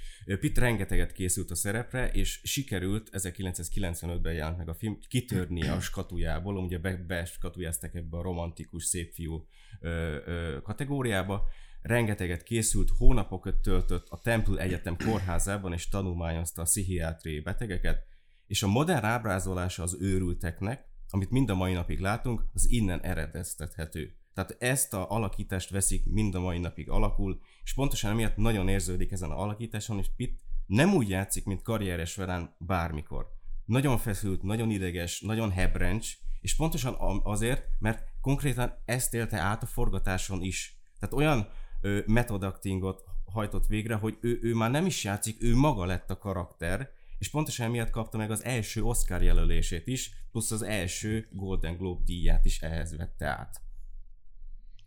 [0.40, 6.56] Pitt rengeteget készült a szerepre, és sikerült 1995-ben jelent meg a film kitörni a skatujából,
[6.56, 9.46] ugye be, beskatujázták ebbe a romantikus szép fiú
[9.80, 11.42] ö, ö, kategóriába,
[11.82, 18.06] rengeteget készült, hónapokat töltött a Temple Egyetem kórházában, és tanulmányozta a pszichiátriai betegeket,
[18.46, 24.14] és a modern ábrázolása az őrülteknek, amit mind a mai napig látunk, az innen eredeztethető.
[24.34, 29.12] Tehát ezt a alakítást veszik, mind a mai napig alakul, és pontosan emiatt nagyon érződik
[29.12, 33.32] ezen a alakításon, és Pitt nem úgy játszik, mint karrieres velán bármikor.
[33.64, 39.66] Nagyon feszült, nagyon ideges, nagyon hebrencs, és pontosan azért, mert konkrétan ezt élte át a
[39.66, 40.80] forgatáson is.
[40.98, 41.48] Tehát olyan
[41.80, 46.10] ö, method actingot hajtott végre, hogy ő, ő már nem is játszik, ő maga lett
[46.10, 51.28] a karakter, és pontosan emiatt kapta meg az első Oscar jelölését is, plusz az első
[51.32, 53.60] Golden Globe díját is ehhez vette át.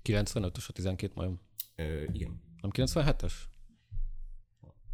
[0.03, 1.41] 95-ös a 12 majom.
[1.75, 2.41] Ö, igen.
[2.61, 3.33] Nem 97-es?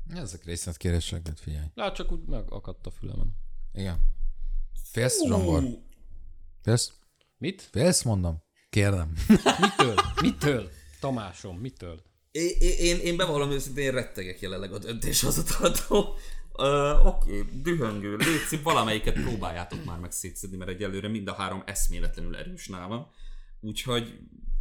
[0.09, 1.65] Ezek részletkéréseket figyelj.
[1.73, 3.35] Lát, csak úgy megakadt a fülemen.
[3.73, 3.99] Igen.
[4.83, 5.63] Félsz, Zsombor?
[6.61, 6.93] Félsz?
[7.37, 7.61] Mit?
[7.61, 8.43] Félsz, mondom?
[8.69, 9.13] Kérdem.
[9.61, 9.95] Mitől?
[10.21, 10.69] Mitől?
[10.99, 12.01] Tamásom, mitől?
[12.31, 16.17] Én, én, én bevallom őszintén, én rettegek jelenleg a döntéshozataltól.
[17.03, 22.67] Oké, dühöngő, létszik, valamelyiket próbáljátok már meg szétszedni, mert egyelőre mind a három eszméletlenül erős
[22.67, 23.07] nálam.
[23.59, 24.19] Úgyhogy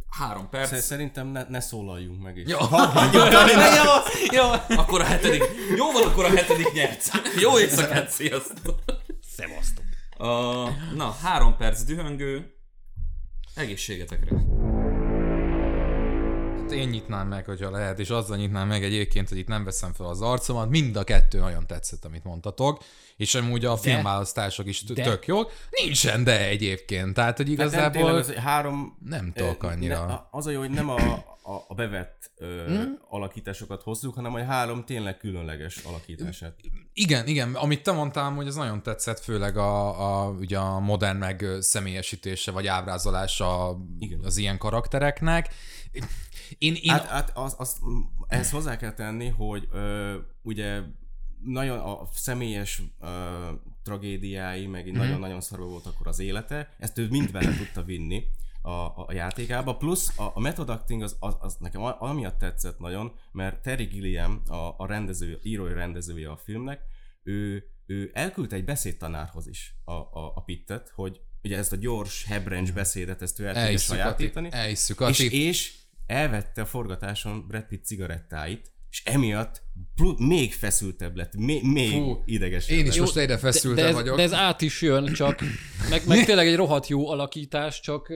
[0.09, 0.81] három perc.
[0.81, 2.47] Szerintem ne, ne szólaljunk meg is.
[2.47, 2.57] Jó,
[3.13, 3.93] jó, jó,
[4.31, 5.43] jó, akkor a hetedik.
[5.77, 7.11] Jó van, akkor a hetedik nyert.
[7.39, 8.79] Jó éjszakát, sziasztok.
[9.35, 9.83] Szevasztok.
[10.17, 12.53] Uh, na, három perc dühöngő.
[13.55, 14.56] Egészségetekre.
[16.67, 19.93] Hát én nyitnám meg, hogyha lehet, és azzal nyitnám meg egyébként, hogy itt nem veszem
[19.93, 20.69] fel az arcomat.
[20.69, 22.83] Mind a kettő nagyon tetszett, amit mondtatok.
[23.17, 25.51] És amúgy a de, filmválasztások is de, tök jók.
[25.69, 27.13] Nincsen de egyébként.
[27.13, 28.03] Tehát, hogy igazából...
[28.03, 28.97] Hát nem, tényleg, három...
[29.05, 30.05] Nem tudok annyira.
[30.05, 30.95] Ne, az a jó, hogy nem a,
[31.41, 32.99] a, a bevett ö, hmm?
[33.09, 36.55] alakításokat hozzuk, hanem a három tényleg különleges alakítását.
[36.93, 37.55] Igen, igen.
[37.55, 42.51] Amit te mondtál, hogy ez nagyon tetszett, főleg a, a, ugye a modern meg személyesítése,
[42.51, 44.19] vagy ábrázolása igen.
[44.23, 45.49] az ilyen karaktereknek.
[46.57, 46.91] Én, én...
[46.91, 47.79] Hát, hát az, az,
[48.27, 50.81] ehhez hozzá kell tenni, hogy ö, ugye
[51.43, 53.51] nagyon a személyes ö,
[53.83, 54.97] tragédiái, meg mm-hmm.
[54.97, 58.23] nagyon-nagyon szarva volt akkor az élete, ezt ő mind bele tudta vinni
[58.61, 62.79] a, a, a játékába, plusz a, a method acting az, az, az nekem amiatt tetszett
[62.79, 66.81] nagyon, mert Terry Gilliam, a, a rendező, írói rendezője a filmnek,
[67.23, 72.25] ő, ő elküldte egy beszédtanárhoz is a, a, a Pittet, hogy ugye ezt a gyors
[72.25, 74.49] hebrencs beszédet, ezt ő el tudja sajátítani.
[75.31, 75.75] És, és
[76.07, 79.61] elvette a forgatáson Brad Pitt cigarettáit, és emiatt
[80.17, 82.99] még feszültebb lett, még, még Fú, idegesebb Én is lett.
[82.99, 84.17] most egyre feszültebb de, de ez, vagyok.
[84.17, 85.39] De ez át is jön, csak
[85.89, 88.07] meg, meg tényleg egy rohadt jó alakítás, csak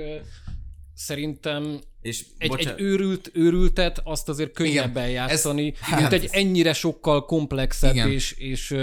[0.93, 6.29] szerintem és egy, egy őrült, őrültet azt azért könnyebben igen, játszani, ez, mint hát, egy
[6.31, 8.11] ennyire sokkal komplexebb igen.
[8.11, 8.75] és, és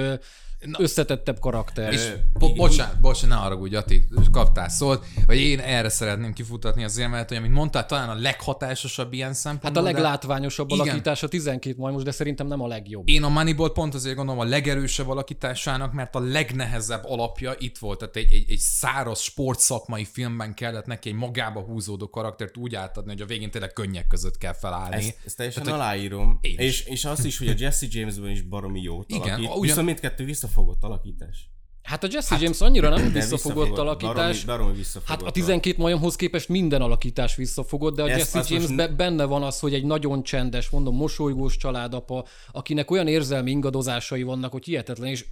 [0.60, 1.92] Na, összetettebb karakter.
[1.92, 6.98] És bo- bocsánat, bocsánat, ne haragudj, Ati, kaptál szót, hogy én erre szeretném kifutatni az
[6.98, 9.82] élmet, hogy amit mondtál, talán a leghatásosabb ilyen szempontból.
[9.84, 10.74] Hát a leglátványosabb de...
[10.74, 13.08] alakítás a 12 majmos, de szerintem nem a legjobb.
[13.08, 17.98] Én a Moneyball pont azért gondolom a legerősebb alakításának, mert a legnehezebb alapja itt volt,
[17.98, 23.12] tehát egy, egy, egy száraz sportszakmai filmben kellett neki egy magába húzódó karaktert úgy átadni,
[23.12, 24.96] hogy a végén tényleg könnyek között kell felállni.
[24.96, 26.38] Ezt, ezt teljesen tehát, aláírom.
[26.40, 29.04] És, és azt is, hogy a Jesse Jamesben is baromi jó.
[29.06, 29.46] Igen, alakít.
[29.48, 29.60] ugyan...
[29.60, 31.50] Viszont mindkettő vissza visszafogott alakítás.
[31.82, 34.44] Hát a Jesse hát, James annyira nem visszafogott, visszafogott alakítás.
[34.44, 38.54] Baromi, baromi visszafogott hát a 12 majomhoz képest minden alakítás visszafogott, de a Ezt, Jesse
[38.54, 38.96] James most...
[38.96, 44.52] benne van az, hogy egy nagyon csendes, mondom, mosolygós családapa, akinek olyan érzelmi ingadozásai vannak,
[44.52, 45.24] hogy hihetetlen, és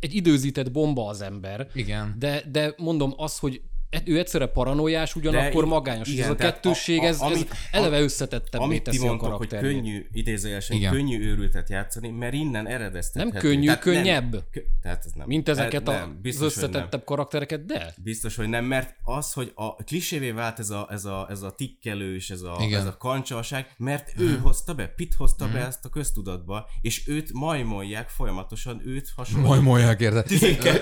[0.00, 1.68] egy időzített bomba az ember.
[1.74, 2.14] Igen.
[2.18, 3.62] De, de mondom az, hogy
[4.04, 6.08] ő egyszerre paranoiás, ugyanakkor De magányos.
[6.08, 9.36] Igen, ez a kettősség, a, a, ez, amit, ez eleve összetettebbé amit teszi mondtok, a
[9.36, 10.92] hogy könnyű, idézőjelesen igen.
[10.92, 13.32] könnyű őrültet játszani, mert innen eredeztethető.
[13.32, 14.32] Nem könnyű, tehát könnyebb.
[14.32, 15.26] Nem, kö, tehát ez nem.
[15.26, 17.94] Mint ezeket nem, nem, biztos, az összetettebb karaktereket, de?
[18.02, 21.50] Biztos, hogy nem, mert az, hogy a klisévé vált ez a, ez a, ez a
[21.50, 24.40] tikkelős, ez a, ez a kancsalság, mert ő hmm.
[24.40, 25.52] hozta be, Pitt hozta hmm.
[25.52, 29.46] be ezt a köztudatba, és őt majmolják folyamatosan, őt hasonló.
[29.46, 30.22] Majmolják, érde.
[30.22, 30.80] 12.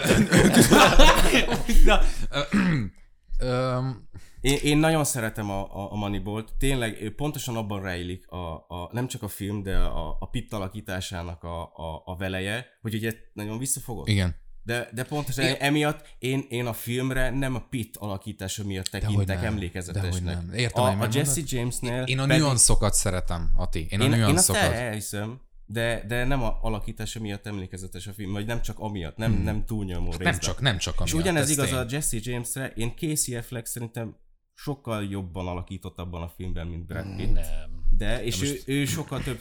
[3.43, 4.09] Um,
[4.41, 9.07] én, én nagyon szeretem a, a, a Moneyball-t, tényleg pontosan abban rejlik a, a, nem
[9.07, 13.59] csak a film, de a, a Pitt alakításának a, a, a veleje, hogy ugye nagyon
[13.59, 14.09] visszafogott.
[14.09, 14.35] Igen.
[14.63, 19.43] De, de pontosan én, emiatt én, én a filmre nem a Pitt alakítása miatt tekintek
[19.43, 20.35] emlékezetesnek.
[20.35, 20.53] Nem.
[20.55, 22.03] Értem, a, a Jesse Jamesnél...
[22.03, 22.41] Én a pedig...
[22.41, 23.87] nüanszokat szeretem, Ati.
[23.91, 24.63] Én a én, nüanszokat.
[24.63, 25.41] Én azt elhiszem,
[25.71, 29.43] de, de nem a alakítása miatt emlékezetes a film, vagy nem csak amiatt, nem, hmm.
[29.43, 30.27] nem túlnyomó részben.
[30.27, 31.79] Nem csak, nem csak És amiatt, ugyanez ez igaz tény.
[31.79, 34.17] a Jesse Jamesre, én Casey Affleck szerintem
[34.55, 37.33] sokkal jobban alakított abban a filmben, mint Brad Pitt.
[37.33, 37.79] Nem.
[37.91, 39.41] De, és ő, ő sokkal több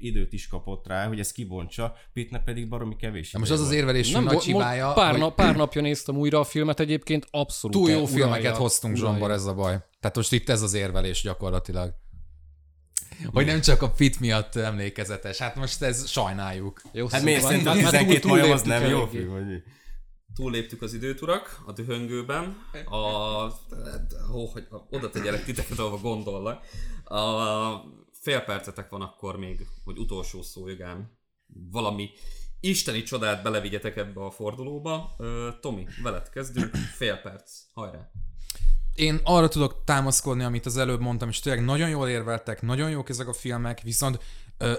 [0.00, 3.72] időt is kapott rá, hogy ezt kibontsa, Pittnek pedig baromi kevés Na most az az
[3.72, 7.76] érvelés, Nem, nagy hibája, pár, hogy nap, pár napja néztem újra a filmet egyébként, abszolút
[7.76, 9.12] túl jó uralja- filmeket hoztunk, uralja.
[9.12, 9.78] Zsombor, ez a baj.
[10.00, 11.94] Tehát most itt ez az érvelés gyakorlatilag.
[13.24, 15.38] Hogy nem csak a fit miatt emlékezetes.
[15.38, 16.82] Hát most ez sajnáljuk.
[16.92, 19.46] Jó, Hát miért szóval- szerintem már- már 12 túl- majom az nem jó film, vagy
[19.46, 19.62] mi?
[20.34, 22.56] Túlléptük az időt, urak, a dühöngőben.
[22.84, 22.96] A...
[24.34, 26.64] Ó, hogy oda tegyelek titeket, ahova gondollak.
[27.04, 27.20] A
[28.20, 31.18] fél percetek van akkor még, hogy utolsó szó jogán
[31.70, 32.10] valami
[32.60, 35.16] isteni csodát belevigyetek ebbe a fordulóba.
[35.60, 36.74] Tomi, veled kezdünk.
[36.76, 37.52] Fél perc.
[37.72, 38.10] Hajrá.
[38.96, 43.08] Én arra tudok támaszkodni, amit az előbb mondtam, és tényleg nagyon jól érveltek, nagyon jók
[43.08, 44.18] ezek a filmek, viszont
[44.58, 44.72] ö,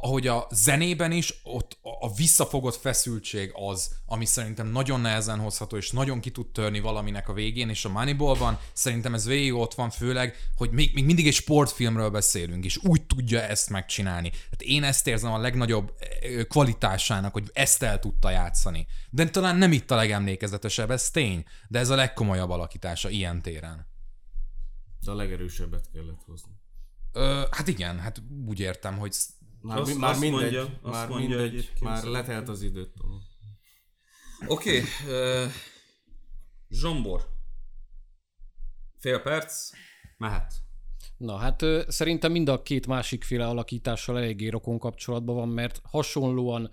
[0.00, 5.90] ahogy a zenében is, ott a, visszafogott feszültség az, ami szerintem nagyon nehezen hozható, és
[5.90, 9.90] nagyon ki tud törni valaminek a végén, és a Moneyballban szerintem ez végig ott van,
[9.90, 14.30] főleg, hogy még, még mindig egy sportfilmről beszélünk, és úgy tudja ezt megcsinálni.
[14.30, 18.86] Tehát én ezt érzem a legnagyobb ö, kvalitásának, hogy ezt el tudta játszani.
[19.10, 23.86] De talán nem itt a legemlékezetesebb, ez tény, de ez a legkomolyabb alakítása ilyen téren.
[25.04, 26.52] De a legerősebbet kellett hozni.
[27.12, 29.12] Ö, hát igen, hát úgy értem, hogy
[29.62, 32.90] Már, Azt- mi- már azt mindegy, mondja- azt már mondja mindegy, már letelt az időt.
[32.98, 33.14] Tomi.
[34.46, 34.78] Oké.
[34.78, 35.48] Okay,
[36.70, 37.28] Zsombor.
[38.98, 39.70] Fél perc.
[40.16, 40.52] Mehet.
[41.16, 45.80] Na hát ö, szerintem mind a két másik féle alakítással eléggé rokon kapcsolatban van, mert
[45.84, 46.70] hasonlóan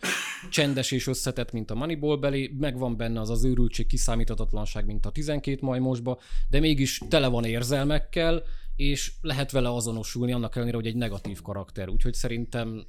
[0.50, 5.10] csendes és összetett, mint a Moneyball belé, megvan benne az az őrültség, kiszámíthatatlanság, mint a
[5.12, 6.20] 12 majmosba,
[6.50, 8.44] de mégis tele van érzelmekkel,
[8.80, 11.90] és lehet vele azonosulni, annak ellenére, hogy egy negatív karakter.
[11.90, 12.88] Úgyhogy szerintem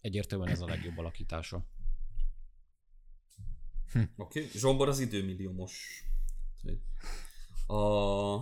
[0.00, 1.66] egyértelműen ez a legjobb alakítása.
[3.94, 4.08] Oké.
[4.16, 4.50] Okay.
[4.54, 6.04] Zsombor az időmilliómos.
[7.66, 8.38] A...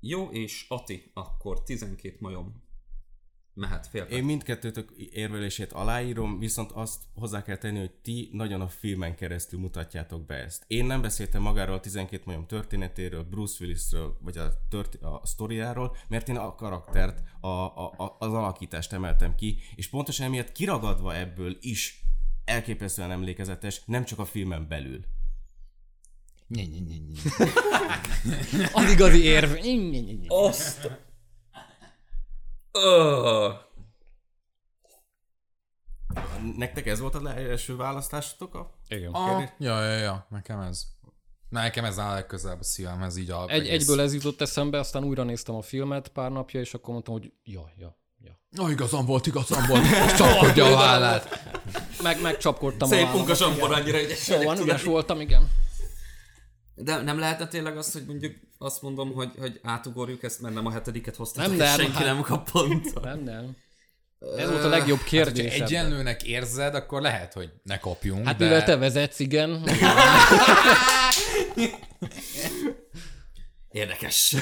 [0.00, 2.62] Jó, és Ati, akkor 12 majom.
[3.58, 4.14] Mehet fél perc.
[4.14, 9.60] Én mindkettőtök érvelését aláírom, viszont azt hozzá kell tenni, hogy ti nagyon a filmen keresztül
[9.60, 10.64] mutatjátok be ezt.
[10.66, 15.96] Én nem beszéltem magáról a 12 majom történetéről, Bruce Willisről, vagy a, tört- a sztoriáról,
[16.08, 21.16] mert én a karaktert, a, a, a, az alakítást emeltem ki, és pontosan emiatt kiragadva
[21.16, 22.04] ebből is
[22.44, 25.04] elképesztően emlékezetes, nem csak a filmen belül.
[26.46, 27.48] Nye, nye, nye, nye.
[28.82, 29.50] Az igazi érv.
[30.26, 31.07] Azt!
[32.84, 33.54] Öh.
[36.56, 39.12] Nektek ez volt az első választásotok a Igen.
[39.12, 40.82] Ah, ja, ja, ja, nekem ez.
[41.48, 45.22] Nekem ez áll legközelebb a szívemhez, így a Egy, egyből ez jutott eszembe, aztán újra
[45.22, 48.40] néztem a filmet pár napja, és akkor mondtam, hogy ja, ja, ja.
[48.62, 51.42] Oh, igazam volt, igazam volt, és csapkodja a vállát.
[52.02, 53.48] Meg, megcsapkodtam a Szép vállamat, munka, igen.
[53.48, 55.50] Zsombor, annyira ügyes Jó van, ügyes voltam, igen.
[56.80, 60.66] De nem lehetne tényleg az, hogy mondjuk azt mondom, hogy, hogy átugorjuk ezt, mert nem
[60.66, 63.04] a hetediket hoztátok, Nem, nem, senki hát- nem kap pontot.
[63.04, 63.56] Nem, nem.
[64.36, 65.42] Ez volt a legjobb Hát, kérdés.
[65.42, 65.66] hogyha ebben.
[65.66, 68.44] egyenlőnek érzed, akkor lehet, hogy ne kapjunk, Hát de...
[68.44, 69.62] mivel te vezetsz, igen.
[73.70, 74.34] Érdekes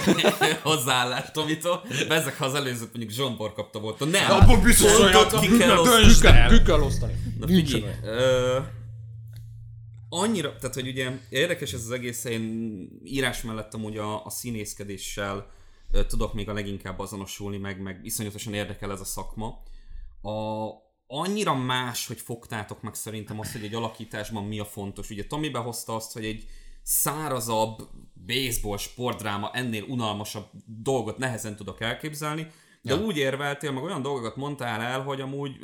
[0.63, 1.85] hozzáállás Tomitól.
[2.09, 4.11] Bezzek, ha az előzőt mondjuk Zsombor kapta volt.
[4.11, 4.31] Nem!
[4.31, 6.03] Abban biztos, hogy ki kell osztani.
[6.03, 6.49] döntsd el.
[6.49, 7.13] Ki kell osztani.
[7.41, 7.85] Na figyelj,
[10.09, 15.51] annyira, tehát hogy ugye érdekes ez az egész, én írás mellett amúgy a, a színészkedéssel
[16.09, 19.63] tudok még a leginkább azonosulni, meg, meg iszonyatosan érdekel ez a szakma.
[20.23, 20.69] A,
[21.07, 25.11] annyira más, hogy fogtátok meg szerintem azt, hogy egy alakításban mi a fontos.
[25.11, 26.49] Ugye Tomi behozta azt, hogy egy
[26.83, 27.89] szárazabb
[28.27, 32.51] baseball sportdráma ennél unalmasabb dolgot nehezen tudok elképzelni,
[32.87, 33.01] de ja.
[33.01, 35.57] úgy érveltél, meg olyan dolgokat mondtál el, hogy amúgy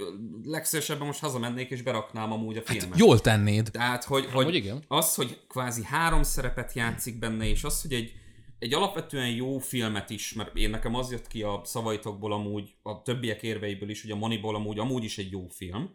[0.44, 2.98] legszívesebben most hazamennék és beraknám amúgy a filmet.
[2.98, 3.68] Jól tennéd.
[3.70, 4.84] Tehát, hogy, hogy hogy igen.
[4.88, 8.12] az, hogy kvázi három szerepet játszik benne, és az, hogy egy,
[8.58, 13.02] egy alapvetően jó filmet is, mert én nekem az jött ki a szavaitokból amúgy, a
[13.02, 15.90] többiek érveiből is, hogy a Moneyball amúgy, amúgy is egy jó film.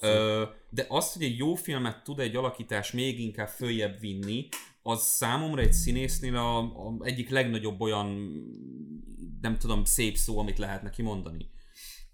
[0.00, 4.48] Ö, de az, hogy egy jó filmet tud egy alakítás még inkább följebb vinni,
[4.90, 8.32] az számomra egy színésznél a, a egyik legnagyobb olyan,
[9.40, 11.50] nem tudom, szép szó, amit lehet neki mondani.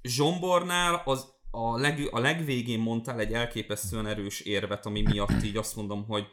[0.03, 5.77] Zsombornál az a, leg, a legvégén mondtál egy elképesztően erős érvet, ami miatt így azt
[5.77, 6.27] mondom, hogy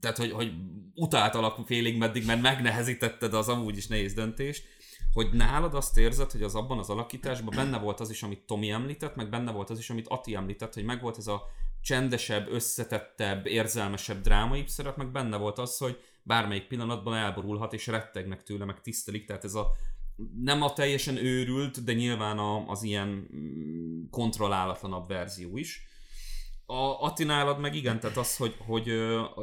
[0.00, 0.52] tehát, hogy, hogy
[0.94, 4.64] utáltalak félig meddig, mert megnehezítetted az amúgy is nehéz döntést,
[5.12, 8.70] hogy nálad azt érzed, hogy az abban az alakításban benne volt az is, amit Tomi
[8.70, 11.42] említett, meg benne volt az is, amit Ati említett, hogy meg volt ez a
[11.88, 18.42] csendesebb, összetettebb, érzelmesebb drámai szerep, meg benne volt az, hogy bármelyik pillanatban elborulhat, és rettegnek
[18.42, 19.70] tőle, meg tisztelik, tehát ez a
[20.42, 25.86] nem a teljesen őrült, de nyilván a, az ilyen mm, kontrollálatlanabb verzió is.
[26.66, 28.88] A Attinálad meg igen, tehát az, hogy, hogy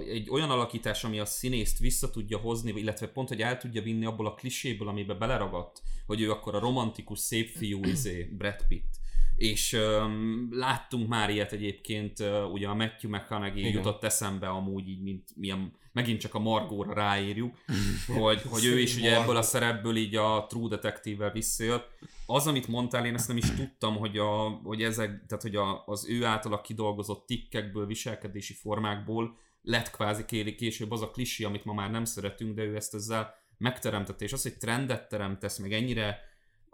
[0.10, 4.06] egy olyan alakítás, ami a színészt vissza tudja hozni, illetve pont, hogy el tudja vinni
[4.06, 9.04] abból a kliséből, amibe beleragadt, hogy ő akkor a romantikus szép fiú, izé, Brad Pitt.
[9.36, 13.72] És öm, láttunk már ilyet egyébként, ö, ugye a Matthew McConaughey Igen.
[13.72, 17.56] jutott eszembe amúgy így, mint milyen, megint csak a Margóra ráírjuk,
[18.20, 21.88] hogy, hogy ő is ugye ebből a szerepből így a True Detective-vel visszajött.
[22.26, 25.84] Az, amit mondtál, én ezt nem is tudtam, hogy, a, hogy ezek, tehát hogy a,
[25.86, 31.66] az ő általa kidolgozott tikkekből, viselkedési formákból lett kvázi kéri később az a klisi, amit
[31.66, 35.74] ma már nem szeretünk, de ő ezt ezzel megteremtette, és az, hogy trendet teremtesz, meg
[35.74, 36.20] ennyire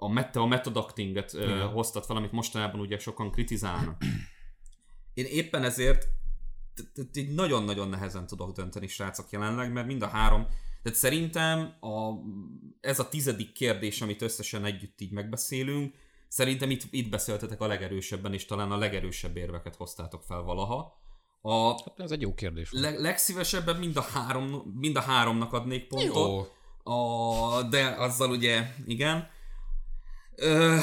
[0.04, 1.68] a, meta, a method actinget ö, Igen.
[1.68, 4.02] hoztat valamit mostanában ugye sokan kritizálnak.
[5.14, 6.08] Én éppen ezért
[7.14, 10.48] így nagyon-nagyon nehezen tudok dönteni, srácok jelenleg, mert mind a három,
[10.84, 12.12] tehát szerintem a,
[12.80, 15.96] ez a tizedik kérdés, amit összesen együtt így megbeszélünk,
[16.28, 21.00] szerintem itt, itt beszéltetek a legerősebben, és talán a legerősebb érveket hoztátok fel valaha.
[21.42, 22.70] A Hát ez egy jó kérdés.
[22.72, 26.16] le, legszívesebben mind a, három, mind a háromnak adnék pontot.
[26.16, 26.94] Jó.
[26.94, 29.28] A, de azzal ugye, igen.
[30.42, 30.78] Ö,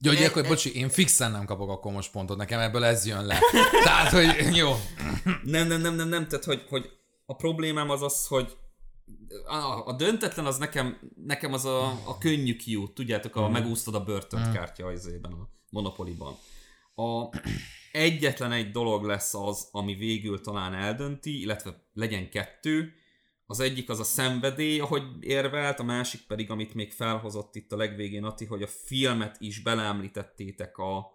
[0.00, 3.26] Jó, hogy akkor, bocsi, én fixen nem kapok akkor most pontot, nekem ebből ez jön
[3.26, 3.38] le.
[3.84, 4.72] Tehát, hogy jó.
[5.42, 6.90] nem, nem, nem, nem, nem, tehát hogy, hogy
[7.26, 8.56] a problémám az az, hogy
[9.46, 14.04] a, a döntetlen az nekem, nekem az a, a könnyű kiút, tudjátok, a megúsztad a
[14.04, 16.36] börtönt kártya izében, a Monopoly-ban.
[16.94, 17.38] A,
[17.92, 22.92] egyetlen egy dolog lesz az, ami végül talán eldönti, illetve legyen kettő.
[23.46, 27.76] Az egyik az a szenvedély, ahogy érvelt, a másik pedig, amit még felhozott itt a
[27.76, 31.06] legvégén, Ati, hogy a filmet is beleemlítettétek a...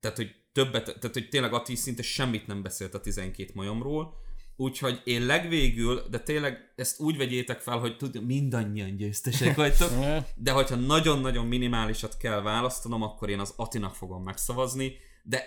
[0.00, 4.24] Tehát, hogy többet, tehát, hogy tényleg Ati szinte semmit nem beszélt a 12 majomról,
[4.58, 9.90] Úgyhogy én legvégül, de tényleg ezt úgy vegyétek fel, hogy tud, mindannyian győztesek vagytok,
[10.34, 15.42] de hogyha nagyon-nagyon minimálisat kell választanom, akkor én az Atinak fogom megszavazni, de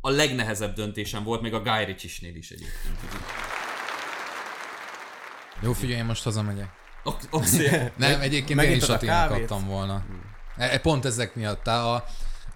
[0.00, 2.96] a legnehezebb döntésem volt, még a Guy Ritchie-snél is egyébként.
[5.60, 6.68] Jó, figyelj, én most hazamegyek.
[7.04, 7.28] Ok-
[7.96, 9.42] Nem, egyébként én is a Attinak kávét?
[9.50, 10.04] adtam volna.
[10.56, 11.62] E- Pont ezek miatt.
[11.62, 12.04] Tehát a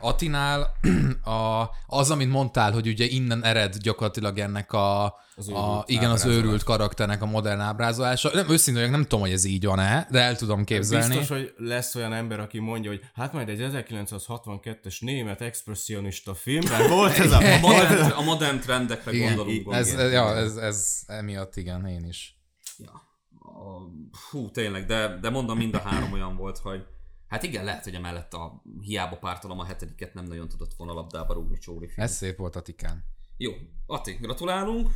[0.02, 0.76] Atinál
[1.24, 5.04] a, az, amit mondtál, hogy ugye innen ered gyakorlatilag ennek a,
[5.36, 8.30] Az a őrült igen, az őrült karakternek a modern ábrázolása.
[8.32, 11.16] Nem, őszintén nem tudom, hogy ez így van-e, de el tudom képzelni.
[11.16, 16.88] Biztos, hogy lesz olyan ember, aki mondja, hogy hát majd egy 1962-es német expressionista filmben
[16.88, 17.36] volt ez a...
[17.36, 19.74] a, modern, a modern trendekre Igen, gondolunk.
[19.74, 22.34] ez, ez, ja, ez, ez emiatt igen, én is.
[22.82, 23.08] Ja.
[23.38, 23.90] A,
[24.30, 26.86] hú, tényleg, de, de mondom, mind a három olyan volt, hogy
[27.26, 31.34] hát igen, lehet, hogy emellett a hiába pártalom a hetediket nem nagyon tudott volna labdába
[31.34, 32.06] rúgni Csóri film.
[32.06, 33.04] Ez szép volt Atikán.
[33.36, 33.52] Jó,
[33.86, 34.90] Ati, gratulálunk.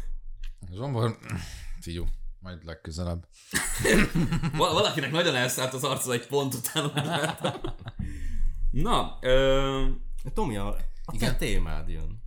[0.72, 1.18] Zsombor,
[1.80, 2.04] figyú,
[2.38, 3.28] majd legközelebb.
[4.56, 6.90] Val- valakinek nagyon elszállt az arca egy pont után.
[8.70, 9.86] Na, ö,
[10.34, 12.22] Tomi, a, a te témád jön.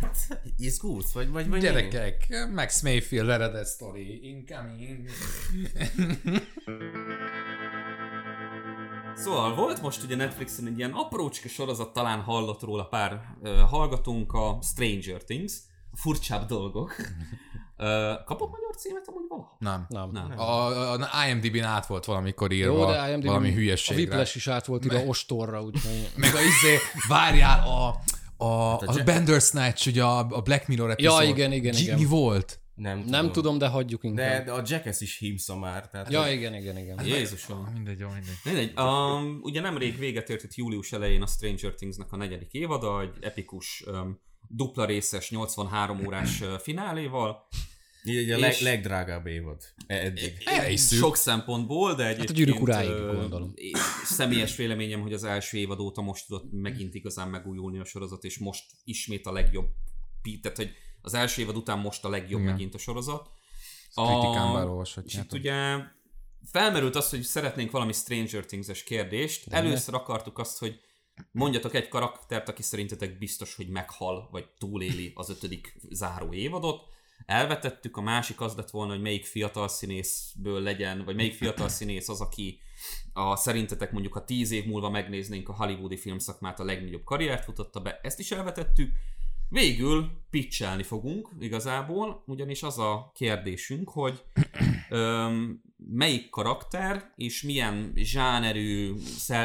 [0.00, 1.12] Hát, izgulsz?
[1.12, 1.66] Vagy, vagy, vagy mi?
[1.66, 5.08] Gyerekek, Max Mayfield eredet story, incoming.
[9.16, 14.32] Szóval volt most ugye Netflixen egy ilyen aprócska sorozat, talán hallott róla pár ö, hallgatónk,
[14.32, 15.52] a Stranger Things,
[15.92, 16.94] a furcsább dolgok.
[17.76, 19.56] Ö, kapott magyar címet amúgy valaha?
[19.58, 19.86] Nem.
[19.88, 20.10] Nem.
[20.10, 20.38] Nem.
[20.38, 24.02] A, a, a IMDb-n át volt valamikor írva Jó, de IMDb valami A hülyeségre.
[24.02, 26.10] Whiplash is át volt ide ostorra, úgyhogy...
[26.16, 26.76] Meg a izé,
[27.08, 28.00] várjál, a,
[28.38, 31.22] a, a, Jack- Bandersnatch, ugye a, a Black Mirror epizód.
[31.22, 31.98] igen, igen, G- igen.
[31.98, 32.60] Mi volt?
[32.74, 33.10] Nem tudom.
[33.10, 34.38] Nem tudom, de hagyjuk inkább.
[34.38, 35.88] De, de a Jackass is hímsza már.
[35.88, 37.04] Tehát Ja, igen, igen, igen.
[37.06, 37.70] Jézusom.
[37.74, 38.38] Mindegy, jó, mindegy.
[38.44, 43.00] Mindegy, um, ugye nemrég véget ért itt július elején a Stranger Things-nek a negyedik évada,
[43.00, 47.48] egy epikus, um, dupla részes, 83 órás fináléval.
[48.04, 50.42] Így a leg, És- legdrágább évad e- eddig.
[50.44, 50.98] Elhisszük.
[50.98, 52.28] Sok szempontból, de egyébként...
[52.28, 53.54] Hát a gyűrűk uráig, gondolom.
[54.04, 58.38] Személyes véleményem, hogy az első évad óta most tudott megint igazán megújulni a sorozat, és
[58.38, 59.68] most ismét a legjobb,
[60.42, 60.70] tehát hogy
[61.00, 62.52] az első évad után most a legjobb Igen.
[62.52, 63.30] megint a sorozat.
[63.94, 65.32] kritikán és beolvashatjátok.
[65.32, 65.76] itt ugye
[66.50, 69.46] felmerült az, hogy szeretnénk valami Stranger Things-es kérdést.
[69.52, 70.80] Először akartuk azt, hogy
[71.32, 76.82] mondjatok egy karaktert, aki szerintetek biztos, hogy meghal, vagy túléli az ötödik záró évadot.
[77.26, 82.08] Elvetettük, a másik az lett volna, hogy melyik fiatal színészből legyen, vagy melyik fiatal színész
[82.08, 82.60] az, aki
[83.12, 87.80] a, szerintetek mondjuk ha tíz év múlva megnéznénk a hollywoodi filmszakmát, a legnagyobb karriert futotta
[87.80, 88.92] be, ezt is elvetettük.
[89.48, 94.24] Végül pitchelni fogunk igazából, ugyanis az a kérdésünk, hogy
[94.88, 98.94] öm, melyik karakter és milyen zsánerű,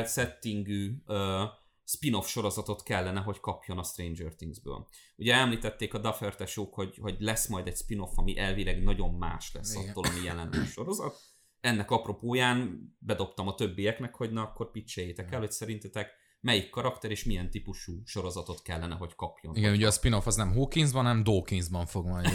[0.06, 1.44] settingű ö,
[1.86, 4.88] spin-off sorozatot kellene, hogy kapjon a Stranger Things-ből.
[5.24, 9.52] Ugye említették a Duffer tesók, hogy, hogy lesz majd egy spin-off, ami elvileg nagyon más
[9.54, 9.90] lesz Igen.
[9.90, 11.16] attól, ami jelenleg a sorozat.
[11.62, 17.24] ennek apropóján bedobtam a többieknek, hogy na akkor pitcheljétek el, hogy szerintetek melyik karakter és
[17.24, 19.56] milyen típusú sorozatot kellene, hogy kapjon.
[19.56, 22.30] Igen, ugye a spin-off az nem Hawkinsban, hanem Dawkinsban fog majd.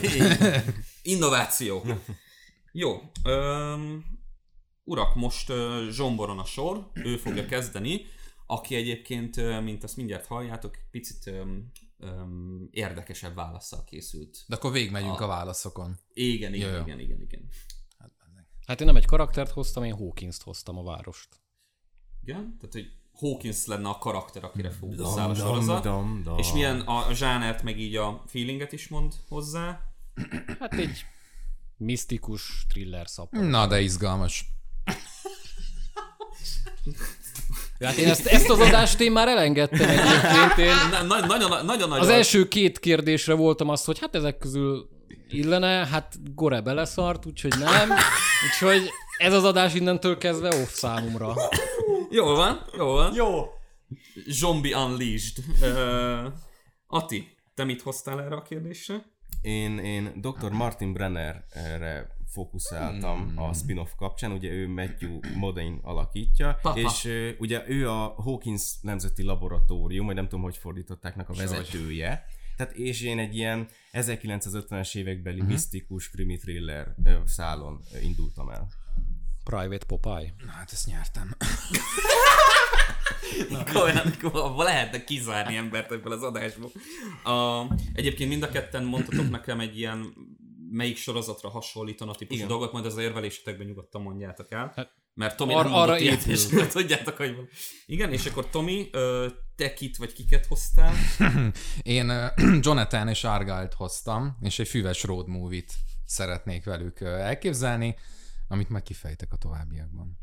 [1.02, 1.84] Innováció.
[2.72, 3.00] Jó.
[3.24, 4.04] Öm,
[4.84, 5.52] urak, most
[5.90, 8.00] Zsomboron a sor, ő fogja kezdeni,
[8.46, 11.30] aki egyébként, mint azt mindjárt halljátok, picit
[11.98, 14.44] öm, érdekesebb válaszsal készült.
[14.46, 15.98] De akkor végigmegyünk a válaszokon.
[16.12, 16.80] Igen, igen, jó.
[16.80, 17.48] igen, igen, igen.
[18.66, 21.28] Hát én nem egy karaktert hoztam, én Hawkins-t hoztam a várost.
[22.22, 25.82] Igen, tehát hogy Hawkins lenne a karakter, akire fókuszál a sorozat.
[25.82, 26.38] dam, dam.
[26.38, 29.92] És milyen a, a zsánert, meg így a feelinget is mond hozzá.
[30.58, 31.04] Hát egy
[31.76, 33.44] misztikus thriller szappan.
[33.44, 34.44] Na, de izgalmas.
[37.84, 40.58] Hát én ezt, ezt az adást én már elengedtem egyébként.
[40.68, 44.38] Én Na, na, nagyon, nagyon nagy az első két kérdésre voltam azt, hogy hát ezek
[44.38, 44.88] közül
[45.28, 47.90] illene, hát Gore beleszart, úgyhogy nem.
[48.46, 51.34] Úgyhogy ez az adás innentől kezdve off számomra.
[52.10, 53.14] Jól van, jól van.
[53.14, 53.46] Jó.
[54.26, 55.44] Zombie Unleashed.
[55.60, 56.32] Uh,
[56.86, 59.04] Ati, te mit hoztál erre a kérdésre?
[59.40, 60.50] Én, én Dr.
[60.50, 66.80] Martin Brennerre fókuszáltam a spin-off kapcsán, ugye ő Matthew Modine alakítja, Papa.
[66.80, 72.26] és ö, ugye ő a Hawkins Nemzeti Laboratórium, vagy nem tudom, hogy fordítottáknak a vezetője.
[72.56, 75.50] Tehát és én egy ilyen 1950-es évekbeli uh-huh.
[75.50, 78.68] misztikus krimi thriller ö, szálon ö, indultam el.
[79.44, 80.34] Private Popeye.
[80.46, 81.36] Na, hát ezt nyertem.
[83.72, 86.70] Komolyan, abban lehetne kizárni embert ebből az adásból.
[87.24, 90.14] A, egyébként mind a ketten mondtatok nekem egy ilyen
[90.70, 92.48] melyik sorozatra hasonlítana típusú Igen.
[92.48, 94.72] dolgot, majd az a érvelésetekben nyugodtan mondjátok el.
[94.76, 97.48] Hát, Mert Tomi ar- nem arra ilyet, és tudjátok, hogy van.
[97.86, 98.90] Igen, és akkor Tomi,
[99.56, 100.94] te kit vagy kiket hoztál?
[101.82, 102.12] Én
[102.66, 105.72] Jonathan és Argyle-t hoztam, és egy füves road movie-t
[106.04, 107.96] szeretnék velük elképzelni,
[108.48, 110.18] amit majd kifejtek a továbbiakban.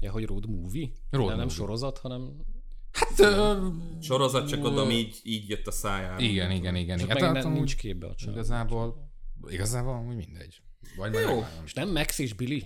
[0.00, 0.88] Ja, hogy road movie?
[1.10, 1.56] Road De nem movie.
[1.56, 2.30] sorozat, hanem
[2.92, 3.66] Hát, ö,
[4.00, 6.20] Sorozat csak oda így, így jött a szájára.
[6.20, 6.98] igen, igen, igen.
[6.98, 7.22] csak igen.
[7.22, 8.32] meg Hát, nem, nincs képbe a csávó.
[8.32, 9.07] Igazából,
[9.48, 10.60] igazából amúgy mindegy.
[10.96, 11.18] Vagy Jó.
[11.18, 11.44] megvárom.
[11.64, 12.64] És nem Max és Billy?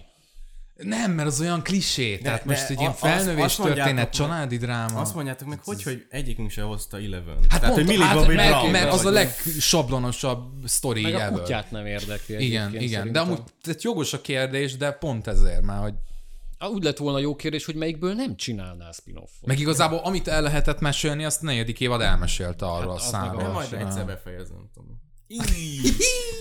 [0.76, 2.18] Nem, mert az olyan klisé.
[2.18, 5.00] Tehát de most egy a- ilyen azt- felnövés azt történet, meg- családi dráma.
[5.00, 7.36] Azt mondjátok meg, hogy, hogy egyikünk se hozta Eleven.
[7.48, 8.70] Hát Tehát, hogy pont, Millie hát, Bobby mert, Brown.
[8.70, 11.32] mert az a legsablonosabb sztori Meg a ever.
[11.40, 13.22] kutyát nem érdekli Igen, igen, de szerintem.
[13.24, 15.94] amúgy tehát jogos a kérdés, de pont ezért már, hogy
[16.72, 19.46] Úgy lett volna jó kérdés, hogy melyikből nem csinálnál spin-offot.
[19.46, 23.20] meg igazából amit el lehetett mesélni, azt a negyedik évad elmesélte arról a az meg
[23.20, 23.42] a- számról.
[23.42, 24.88] Nem, majd egyszer befejezem, Tomi.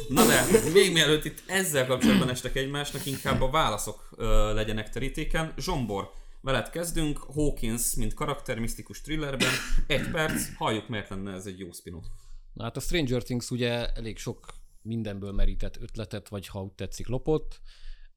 [0.10, 5.54] Na de, még mielőtt itt ezzel kapcsolatban estek egymásnak, inkább a válaszok ö, legyenek terítéken.
[5.58, 6.12] Zsombor,
[6.42, 7.18] veled kezdünk.
[7.18, 9.52] Hawkins, mint karakter, misztikus thrillerben.
[9.88, 12.06] Egy perc, halljuk miért lenne ez egy jó spin-off.
[12.54, 14.46] Na hát a Stranger Things ugye elég sok
[14.82, 17.62] mindenből merített ötletet, vagy ha úgy tetszik, lopott.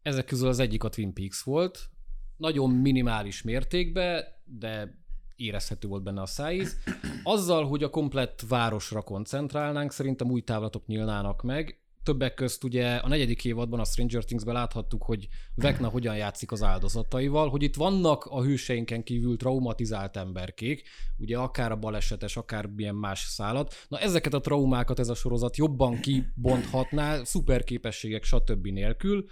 [0.02, 1.90] Ezek közül az egyik a Twin Peaks volt.
[2.36, 5.03] Nagyon minimális mértékben, de
[5.36, 6.76] érezhető volt benne a szájíz.
[7.22, 11.78] Azzal, hogy a komplett városra koncentrálnánk, szerintem új távlatok nyílnának meg.
[12.02, 16.62] Többek közt ugye a negyedik évadban a Stranger Things-ben láthattuk, hogy Vecna hogyan játszik az
[16.62, 22.94] áldozataival, hogy itt vannak a hőseinken kívül traumatizált emberkék, ugye akár a balesetes, akár milyen
[22.94, 23.74] más szállat.
[23.88, 28.66] Na ezeket a traumákat ez a sorozat jobban kibonthatná, szuperképességek, stb.
[28.66, 29.24] nélkül.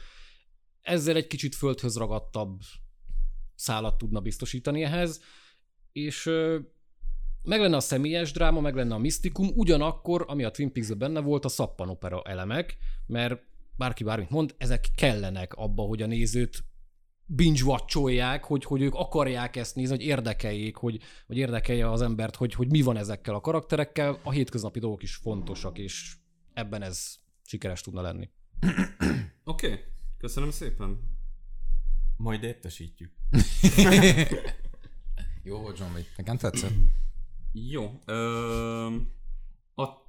[0.81, 2.61] Ezzel egy kicsit földhöz ragadtabb
[3.55, 5.21] szállat tudna biztosítani ehhez,
[5.93, 6.31] és
[7.43, 11.21] meg lenne a személyes dráma, meg lenne a misztikum, ugyanakkor, ami a Twin peaks benne
[11.21, 12.77] volt, a szappanopera elemek,
[13.07, 13.43] mert
[13.77, 16.65] bárki bármit mond, ezek kellenek abba, hogy a nézőt
[17.27, 22.37] binge watcholják, hogy, hogy ők akarják ezt nézni, hogy érdekeljék, hogy, hogy érdekelje az embert,
[22.37, 24.19] hogy, hogy mi van ezekkel a karakterekkel.
[24.23, 26.17] A hétköznapi dolgok is fontosak, és
[26.53, 27.15] ebben ez
[27.45, 28.31] sikeres tudna lenni.
[29.45, 29.79] Oké, okay.
[30.19, 30.99] köszönöm szépen.
[32.17, 33.13] Majd értesítjük.
[35.43, 36.17] Jó volt, John Wick.
[36.17, 36.73] Nekem tetszett.
[37.53, 38.01] Jó.
[38.05, 38.97] Ö,
[39.75, 40.01] At-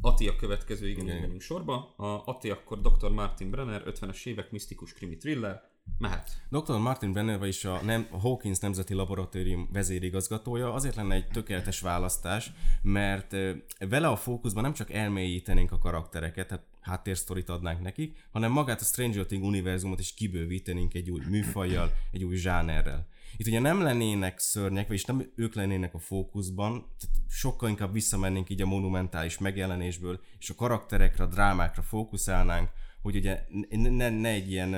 [0.00, 1.94] Ati a következő, igen, így megyünk sorba.
[1.96, 3.10] A Ati akkor Dr.
[3.10, 5.68] Martin Brenner, 50-es évek, misztikus krimi thriller.
[5.98, 6.30] Mehet.
[6.50, 6.78] Dr.
[6.78, 12.52] Martin Brenner, vagyis a, nem, a Hawkins Nemzeti Laboratórium vezérigazgatója azért lenne egy tökéletes választás,
[12.82, 13.36] mert
[13.78, 18.84] vele a fókuszban nem csak elmélyítenénk a karaktereket, tehát háttérsztorit adnánk nekik, hanem magát a
[18.84, 23.08] Stranger Things univerzumot is kibővítenénk egy új műfajjal, egy új zsánerrel.
[23.36, 28.50] Itt ugye nem lennének szörnyek, vagyis nem ők lennének a fókuszban, tehát sokkal inkább visszamennénk
[28.50, 32.70] így a monumentális megjelenésből, és a karakterekre, a drámákra fókuszálnánk,
[33.02, 34.74] hogy ugye ne, ne, egy ilyen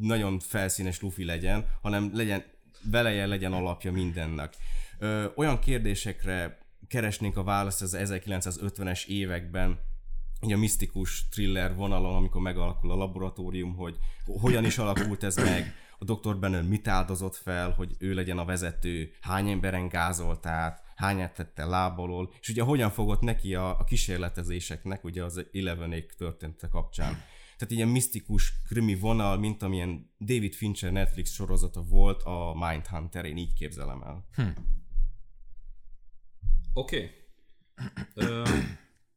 [0.00, 2.44] nagyon felszínes lufi legyen, hanem legyen,
[2.90, 4.56] veleje legyen alapja mindennek.
[4.98, 6.58] Ö, olyan kérdésekre
[6.88, 9.78] keresnénk a választ az 1950-es években,
[10.40, 15.74] ugye a misztikus thriller vonalon, amikor megalakul a laboratórium, hogy hogyan is alakult ez meg,
[16.02, 20.82] a doktor Banner mit áldozott fel, hogy ő legyen a vezető, hány emberen gázolt át,
[20.96, 26.68] hányát tette lábalól, és ugye hogyan fogott neki a, a kísérletezéseknek, ugye az Elevenék története
[26.68, 27.12] kapcsán.
[27.56, 33.36] Tehát ilyen misztikus krimi vonal, mint amilyen David Fincher Netflix sorozata volt a Mindhunter, én
[33.36, 34.26] így képzelem el.
[34.34, 34.48] Hm.
[36.72, 37.10] Oké.
[38.14, 38.42] Okay.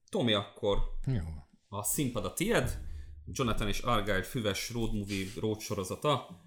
[0.09, 1.23] Tomi, akkor Jó.
[1.67, 2.79] a színpad a tied,
[3.25, 6.43] Jonathan és Argyle füves road movie road sorozata,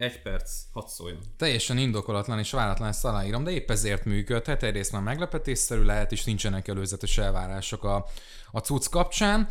[0.00, 1.20] egy perc, hadd szóljon.
[1.36, 4.62] Teljesen indokolatlan és váratlan ezt aláírom, de épp ezért működhet.
[4.62, 8.06] Egyrészt már meglepetésszerű lehet, és nincsenek előzetes elvárások a,
[8.52, 9.48] a cucc kapcsán.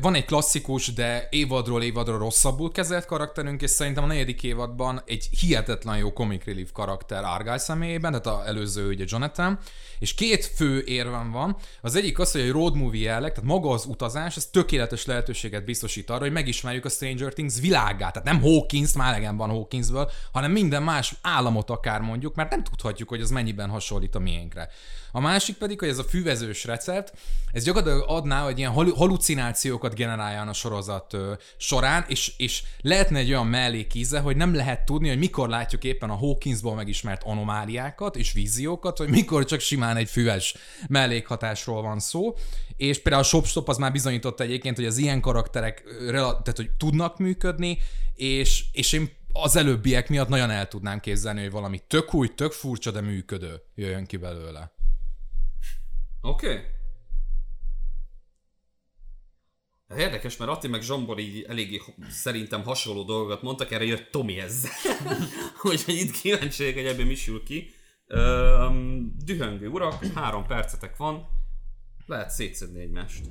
[0.00, 5.28] Van egy klasszikus, de évadról évadról rosszabbul kezelt karakterünk, és szerintem a negyedik évadban egy
[5.40, 9.58] hihetetlen jó comic relief karakter Argyle személyében, tehát a előző ugye Jonathan,
[9.98, 11.56] és két fő érvem van.
[11.80, 15.64] Az egyik az, hogy a road movie jelleg, tehát maga az utazás, ez tökéletes lehetőséget
[15.64, 18.12] biztosít arra, hogy megismerjük a Stranger Things világát.
[18.12, 19.50] Tehát nem Hawkins, már van
[19.80, 24.18] Hawkinsből, hanem minden más államot akár mondjuk, mert nem tudhatjuk, hogy az mennyiben hasonlít a
[24.18, 24.68] miénkre.
[25.12, 27.12] A másik pedig, hogy ez a füvezős recept,
[27.52, 31.16] ez gyakorlatilag adná, hogy ilyen halucinációkat generáljon a sorozat
[31.56, 36.10] során, és, és lehetne egy olyan mellékíze, hogy nem lehet tudni, hogy mikor látjuk éppen
[36.10, 40.54] a Hawkinsból megismert anomáliákat és víziókat, hogy mikor csak simán egy füves
[40.88, 42.34] mellékhatásról van szó,
[42.76, 47.18] és például a Shopstop az már bizonyította egyébként, hogy az ilyen karakterek tehát, hogy tudnak
[47.18, 47.78] működni,
[48.14, 52.52] és, és én az előbbiek miatt nagyon el tudnám képzelni, hogy valami tök új, tök
[52.52, 54.72] furcsa, de működő jöjjön ki belőle.
[56.20, 56.46] Oké.
[56.46, 56.78] Okay.
[59.96, 64.70] Érdekes, mert Atti meg Zsombor így eléggé szerintem hasonló dolgokat mondtak, erre jött Tomi ezzel.
[65.62, 67.70] Úgyhogy itt kíváncsi hogy ebből mi sül ki.
[68.06, 71.26] Um, dühöngő urak, három percetek van,
[72.06, 73.24] lehet szétszedni egymást.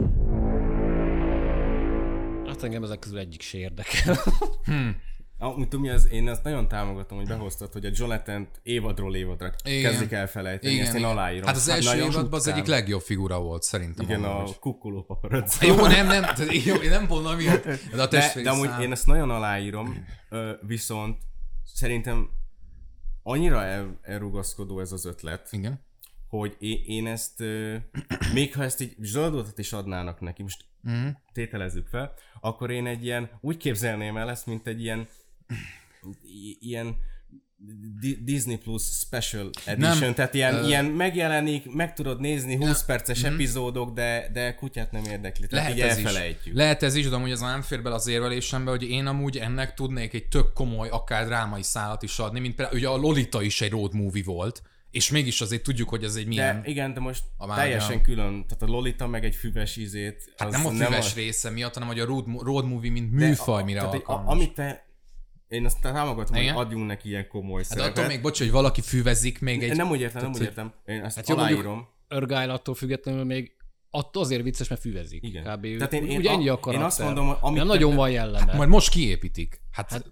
[2.45, 4.17] Hát engem ezek közül egyik se érdekel.
[4.63, 5.01] hmm.
[5.41, 9.91] Amúgy tudom, az, én ezt nagyon támogatom, hogy behoztad, hogy a Jonathan évadról évadra Igen.
[9.91, 10.85] kezdik elfelejteni, Igen.
[10.85, 11.45] ezt én aláírom.
[11.45, 14.05] Hát az hát első évadban az egyik legjobb figura volt, szerintem.
[14.05, 15.67] Igen, a kukkuló paparazzi.
[15.67, 16.25] Jó, nem, nem,
[16.65, 17.63] jó, én nem mondom miatt,
[17.95, 20.05] de a de, de amúgy én ezt nagyon aláírom,
[20.61, 21.17] viszont
[21.63, 22.29] szerintem
[23.23, 25.85] annyira el, elrugaszkodó ez az ötlet, Igen.
[26.27, 27.43] hogy én, én ezt,
[28.33, 31.07] még ha ezt így zsoldotat is adnának neki, most mm.
[31.33, 35.07] tételezzük fel, akkor én egy ilyen, úgy képzelném el ezt, mint egy ilyen
[36.59, 36.97] ilyen
[38.23, 43.17] Disney Plus Special Edition, nem, tehát ilyen, uh, ilyen megjelenik, meg tudod nézni 20 perces
[43.17, 43.33] uh-huh.
[43.33, 46.45] epizódok, de, de kutyát nem érdekli, tehát lehet így ez elfelejtjük.
[46.45, 46.53] Is.
[46.53, 49.73] Lehet ez is, de amúgy az nem fér bele az érvelésembe, hogy én amúgy ennek
[49.73, 53.61] tudnék egy tök komoly, akár drámai szállat is adni, mint például ugye a Lolita is
[53.61, 56.61] egy road movie volt, és mégis azért tudjuk, hogy ez egy milyen...
[56.61, 60.33] De igen, de most a teljesen külön, tehát a Lolita meg egy füves ízét.
[60.37, 63.61] Hát nem a füves nem része miatt, hanem hogy a road, road movie, mint műfaj,
[63.61, 64.27] a, mire tehát alkalmas.
[64.27, 64.88] A, amit te
[65.49, 66.53] én azt támogatom, Igen?
[66.53, 69.75] hogy adjunk neki ilyen komoly hát attól még, bocs, hogy valaki füvezik még egy...
[69.75, 70.73] Nem úgy értem, nem úgy értem.
[70.85, 71.87] Én ezt hát aláírom.
[72.07, 73.51] Örgály attól függetlenül még
[73.89, 75.23] attól azért vicces, mert füvezik.
[75.23, 75.43] Igen.
[75.43, 75.77] Kb.
[75.77, 76.73] Tehát én, én, ennyi a karakter.
[76.73, 78.45] Én azt mondom, amit nem nagyon van jelleme.
[78.45, 79.61] Hát majd most kiépítik.
[79.71, 80.05] Hát, hát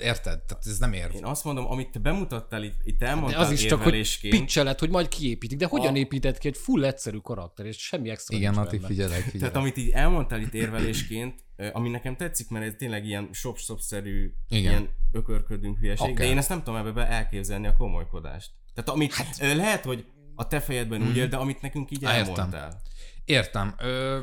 [0.00, 0.40] érted?
[0.40, 1.14] Tehát ez nem ért.
[1.14, 4.80] Én azt mondom, amit te bemutattál itt, itt elmondtál de az is csak, hogy pitchelet,
[4.80, 5.58] hogy majd kiépítik.
[5.58, 5.96] De hogyan a...
[5.96, 9.38] épített ki egy full egyszerű karakter, és semmi extra Igen, Nati, figyelek, figyelek.
[9.38, 14.88] Tehát amit így elmondtál itt érvelésként, ami nekem tetszik, mert ez tényleg ilyen shop-shop-szerű, ilyen
[15.12, 16.26] ökörködünk hülyeség, okay.
[16.26, 18.50] de én ezt nem tudom ebbe elképzelni a komolykodást.
[18.74, 21.08] Tehát amit, hát, lehet, hogy a te fejedben mm.
[21.08, 22.82] úgy él, de amit nekünk így elmondtál.
[23.24, 23.74] Értem.
[23.74, 23.74] Értem.
[23.78, 24.20] Ö,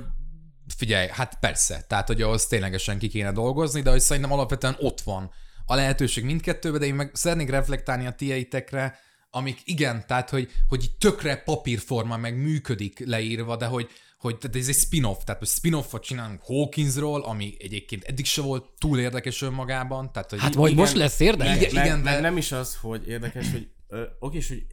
[0.76, 5.02] figyelj, hát persze, tehát hogy ahhoz ténylegesen ki kéne dolgozni, de hogy szerintem alapvetően ott
[5.02, 5.32] van
[5.66, 9.00] a lehetőség mindkettőbe, de én meg szeretnék reflektálni a tieitekre,
[9.30, 14.68] amik igen, tehát hogy, hogy tökre papírforma meg működik leírva, de hogy, hogy tehát ez
[14.68, 20.12] egy spin-off, tehát hogy spin-offot csinálunk Hawkinsról, ami egyébként eddig se volt túl érdekes önmagában.
[20.12, 21.72] Tehát, hogy hát vagy igen, most lesz érdekes?
[21.72, 22.20] Igen, igen, de...
[22.20, 23.70] nem is az, hogy érdekes, hogy
[24.20, 24.66] oké, és hogy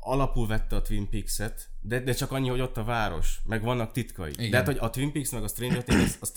[0.00, 3.92] alapul vette a Twin Peaks-et, de, de csak annyi, hogy ott a város, meg vannak
[3.92, 4.32] titkai.
[4.32, 4.50] Igen.
[4.50, 6.36] De hát, hogy a Twin Peaks meg a Stranger Things, azt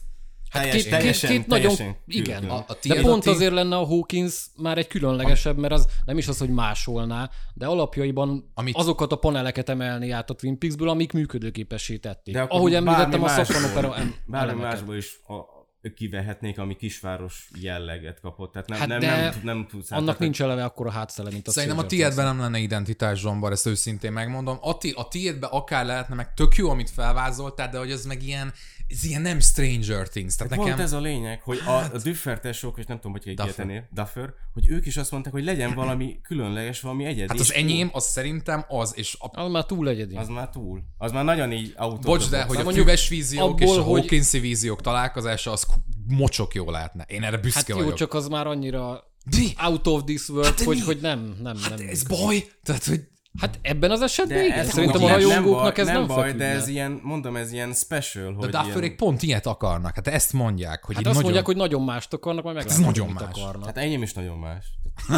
[0.50, 2.44] Hát teljes, két, teljesen, két, két teljesen nagyon, igen.
[2.44, 6.18] A, a de pont a azért lenne a Hawkins már egy különlegesebb, mert az nem
[6.18, 8.76] is az, hogy másolná, de alapjaiban Amit...
[8.76, 12.34] azokat a paneleket emelni át a Twin Peaks-ből, amik működőképessé tették.
[12.34, 13.96] De Ahogy említettem, a Safran Opera
[14.26, 15.56] Bármi másból is a,
[15.94, 18.52] kivehetnék, ami kisváros jelleget kapott.
[18.52, 20.92] Tehát nem, Hát nem, de nem, nem, nem tudsz Annak tehát- nincs eleve akkor a
[20.92, 24.58] hátszele, mint a Szerintem a tiédben nem lenne identitás, Zsombar, ezt őszintén megmondom.
[24.62, 28.24] A, ti, a tiédben akár lehetne, meg tök jó, amit felvázoltál, de hogy ez meg
[28.24, 28.54] ilyen,
[28.88, 30.36] ez ilyen nem Stranger Things.
[30.36, 30.84] Tehát Pont nekem...
[30.84, 33.88] ez a lényeg, hogy a, a Duffer tesók, és nem tudom, hogy egy Duffer.
[33.92, 37.28] Duffer, hogy ők is azt mondták, hogy legyen valami különleges, valami egyedi.
[37.28, 40.16] Hát az enyém, az szerintem az, és a Az már túl egyedi.
[40.16, 40.84] Az már túl.
[40.98, 42.00] Az már nagyon így autó.
[42.02, 45.66] Bocs, de hogy a mondjuk füves víziók abból, és a hogy- Hawkinsi víziók találkozása, az
[46.08, 47.04] mocsok jó lehetne.
[47.08, 47.94] Én erre büszke Hát jó, vagyok.
[47.94, 49.48] csak az már annyira Mi?
[49.64, 50.82] out of this world, Hát de hogy, mi?
[50.84, 51.88] hogy nem, nem, nem.
[51.88, 52.48] Ez baj?
[52.64, 53.08] Tehát, hogy
[53.40, 54.60] Hát ebben az esetben igen.
[54.60, 57.74] ez Szerintem a rajongóknak nem ez nem, nem baj, de ez ilyen, mondom, ez ilyen
[57.74, 59.96] special, hogy Dufferék ilyen, pont ilyet akarnak.
[59.96, 61.24] Hát ezt mondják, hogy Hát azt nagyon...
[61.24, 63.44] mondják, hogy nagyon mást akarnak, majd ez meglátjuk, nagyon mit más.
[63.44, 63.66] akarnak.
[63.66, 64.66] Hát enyém is nagyon más.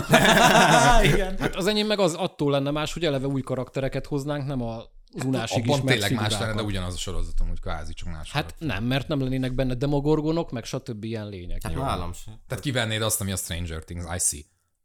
[1.40, 4.84] Hát az enyém meg az attól lenne más, hogy eleve új karaktereket hoznánk, nem a
[5.18, 8.32] az unásig Abban tényleg más lenne, de ugyanaz a sorozatom, úgy kvázi, csak más.
[8.32, 11.04] Hát nem, mert nem lennének benne demogorgonok, meg stb.
[11.04, 11.64] ilyen lények.
[11.64, 12.34] Hát nálam sem.
[12.48, 14.42] Tehát kivennéd azt, ami a Stranger Things, I see.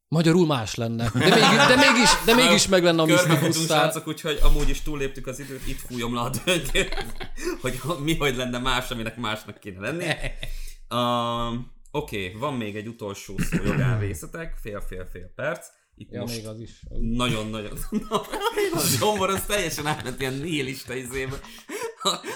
[0.09, 1.11] Magyarul más lenne.
[1.15, 5.41] De mégis, de mégis, de mégis meg lenne a srácok, úgyhogy amúgy is túléptük az
[5.41, 7.05] időt, itt fújom le a döngét,
[7.63, 10.05] hogy mi hogy lenne más, aminek másnak kéne lenni.
[10.91, 15.67] Um, Oké, okay, van még egy utolsó szó jogán részletek, fél-fél-fél perc.
[15.97, 16.83] Itt Ja, most még az is.
[17.01, 17.79] nagyon-nagyon...
[18.73, 21.41] A Zsombor az teljesen átment ilyen nihilista izébe.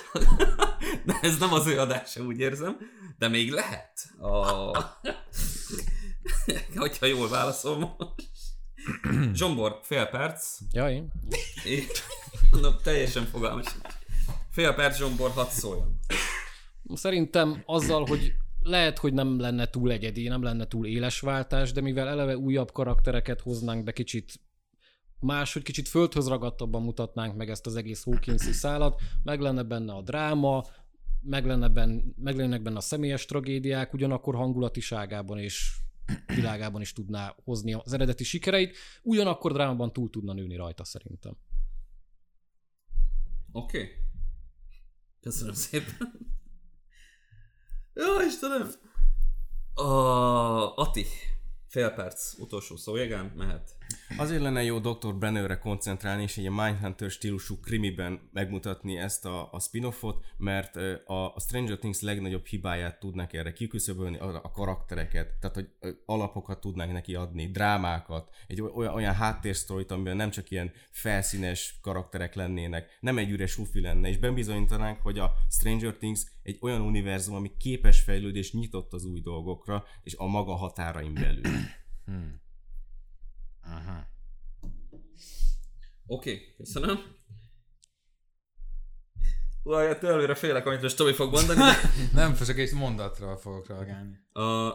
[1.06, 2.76] De ez nem az ő adása, úgy érzem.
[3.18, 3.92] De még lehet.
[4.18, 4.70] A...
[6.76, 8.30] Hogyha jól válaszol most.
[9.32, 10.58] Zsombor, fél perc.
[10.72, 11.12] Ja, én.
[11.64, 11.84] Én
[12.50, 13.66] mondom, teljesen fogalmas.
[14.50, 15.98] Fél perc, Zsombor, hadd szóljon.
[16.94, 21.80] Szerintem azzal, hogy lehet, hogy nem lenne túl egyedi, nem lenne túl éles váltás, de
[21.80, 24.40] mivel eleve újabb karaktereket hoznánk be kicsit
[25.20, 29.92] más, hogy kicsit földhöz ragadtabban mutatnánk meg ezt az egész Hawkinsi szálat, meg lenne benne
[29.92, 30.64] a dráma,
[31.20, 35.76] meg, lenne benne, meg lennek benne a személyes tragédiák, ugyanakkor hangulatiságában és
[36.26, 41.36] világában is tudná hozni az eredeti sikereit, ugyanakkor drámában túl tudna nőni rajta szerintem.
[43.52, 43.82] Oké.
[43.82, 43.92] Okay.
[45.20, 45.96] Köszönöm szépen.
[47.94, 48.70] Jó, Istenem!
[49.74, 51.04] A Ati,
[51.66, 53.77] fél perc, utolsó szó, Jegán, mehet.
[54.16, 55.14] Azért lenne jó Dr.
[55.14, 61.34] Brennerre koncentrálni, és egy ilyen Mindhunter stílusú krimiben megmutatni ezt a, a spin-offot, mert a,
[61.34, 65.68] a Stranger Things legnagyobb hibáját tudnak erre kiküszöbölni, a, a karaktereket, tehát hogy
[66.06, 72.34] alapokat tudnánk neki adni, drámákat, egy olyan, olyan háttérsztorit, amiben nem csak ilyen felszínes karakterek
[72.34, 77.34] lennének, nem egy üres ufi lenne, és bebizonyítanánk, hogy a Stranger Things egy olyan univerzum,
[77.34, 81.42] ami képes fejlődni, és nyitott az új dolgokra, és a maga határain belül.
[86.10, 87.16] Oké, okay, köszönöm.
[89.62, 91.74] Uaj, hát előre félek, amit most Tomi fog mondani, de...
[92.20, 94.18] Nem, csak egy mondatra fogok reagálni.
[94.32, 94.74] Uh,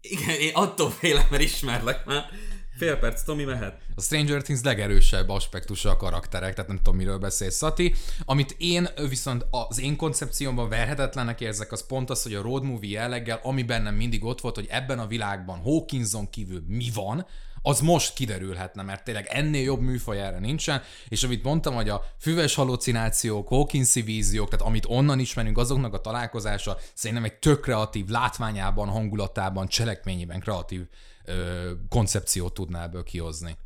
[0.00, 2.30] igen, én attól félek, mert ismerlek már.
[2.76, 3.80] Fél perc, Tomi mehet.
[3.94, 7.94] A Stranger Things legerősebb aspektusa a karakterek, tehát nem tudom, miről beszél Szati.
[8.24, 12.98] Amit én viszont az én koncepciómban verhetetlennek érzek, az pont az, hogy a road movie
[12.98, 17.26] jelleggel, ami bennem mindig ott volt, hogy ebben a világban Hawkinson kívül mi van,
[17.66, 22.04] az most kiderülhetne, mert tényleg ennél jobb műfaj erre nincsen, és amit mondtam, hogy a
[22.18, 28.06] füves halucinációk, Hawkinsi víziók, tehát amit onnan ismerünk, azoknak a találkozása szerintem egy tök kreatív
[28.06, 30.80] látványában, hangulatában, cselekményében kreatív
[31.24, 33.56] ö, koncepciót tudná ebből kihozni.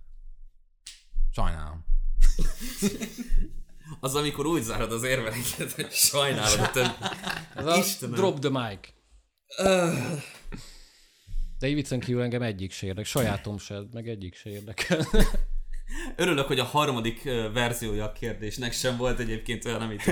[1.31, 1.85] Sajnálom.
[4.01, 6.71] Az, amikor úgy zárod az érveleket, hogy sajnálod.
[7.55, 8.15] Ez a Istenem.
[8.15, 8.93] drop the mic.
[11.59, 15.07] De így viccen kívül engem egyik se érdekel, sajátom se, meg egyik se érdekel.
[16.17, 20.03] Örülök, hogy a harmadik verziója a kérdésnek sem volt egyébként olyan, amit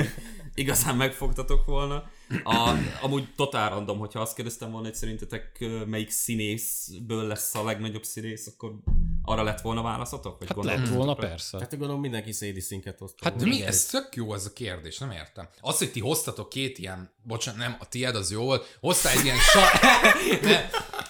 [0.54, 2.10] igazán megfogtatok volna.
[2.44, 8.04] A, amúgy totál random, hogyha azt kérdeztem volna, hogy szerintetek melyik színészből lesz a legnagyobb
[8.04, 8.74] színész, akkor
[9.22, 10.38] arra lett volna válaszotok?
[10.38, 11.28] Vagy Hát lett volna, rá?
[11.28, 11.58] persze.
[11.58, 13.24] Hát gondolom mindenki Sadie Sinket hozta.
[13.24, 13.62] Hát mi?
[13.62, 15.48] Ez tök jó ez a kérdés, nem értem.
[15.60, 19.24] Az, hogy ti hoztatok két ilyen, bocsánat, nem, a tied az jó volt, hoztál egy
[19.24, 19.60] ilyen sa...
[20.42, 20.68] ne,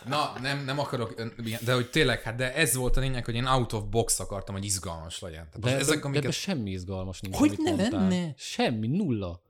[0.09, 1.23] na, nem, nem akarok,
[1.61, 4.55] de hogy tényleg, hát de ez volt a lényeg, hogy én out of box akartam,
[4.55, 5.49] hogy izgalmas legyen.
[5.49, 6.25] Tehát De, most ezek, amiket...
[6.25, 8.35] de semmi izgalmas nincs, Hogy ne lenne?
[8.37, 9.45] Semmi, nulla.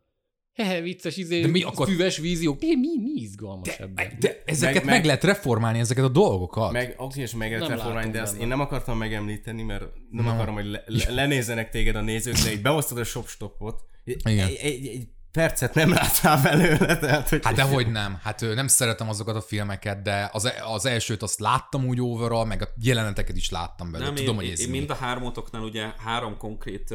[0.63, 2.61] Hehe, vicces, izé, De mi akkor- füves víziók.
[2.61, 4.17] Mi, mi, mi izgalmas de, ebben?
[4.19, 6.73] de ezeket meg, Meg- meg, lehet reformálni, ezeket a dolgokat.
[6.73, 10.33] Meg oké, és meg lehet reformálni, de azt én nem akartam megemlíteni, mert nem Na.
[10.33, 13.81] akarom, hogy le, le, lenézzenek téged a nézők, de így behoztad a shopstopot.
[14.05, 17.41] Egy, egy, egy percet nem láttál belőle, tehát hogy...
[17.45, 18.19] Hát dehogy nem.
[18.23, 22.45] Hát nem szeretem azokat a filmeket, de az, e- az elsőt azt láttam úgy overall,
[22.45, 24.11] meg a jeleneteket is láttam belőle.
[24.11, 24.79] Nem, Tudom, én, hogy ez én mi.
[24.79, 26.95] mind a hármatoknál ugye három konkrét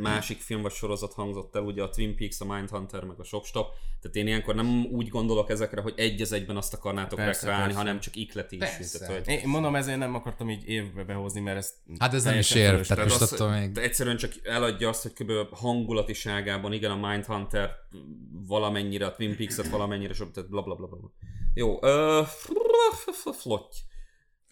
[0.00, 3.66] másik film vagy sorozat hangzott el, ugye a Twin Peaks, a Mindhunter, meg a Shopstop.
[4.00, 7.64] Tehát én ilyenkor nem úgy gondolok ezekre, hogy egy az egyben azt akarnátok Persze, rekreálni,
[7.64, 7.78] persze.
[7.78, 8.58] hanem csak ikletés.
[8.58, 8.98] Persze.
[8.98, 12.38] Tehát, hogy Én mondom, ezért nem akartam így évbe behozni, mert ez Hát ez nem
[12.38, 13.72] is ér, tehát most az, attól még...
[13.72, 15.54] de egyszerűen csak eladja azt, hogy kb.
[15.54, 17.47] hangulatiságában, igen, a Mindhunter
[18.46, 21.12] valamennyire, a Twin Peaks-et valamennyire, sok, tehát bla bla bla bla.
[21.54, 22.22] Jó, ö,
[23.32, 23.76] flotty.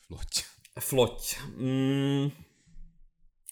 [0.06, 0.40] Flotty.
[0.74, 1.36] Flotty.
[1.62, 2.26] Mm,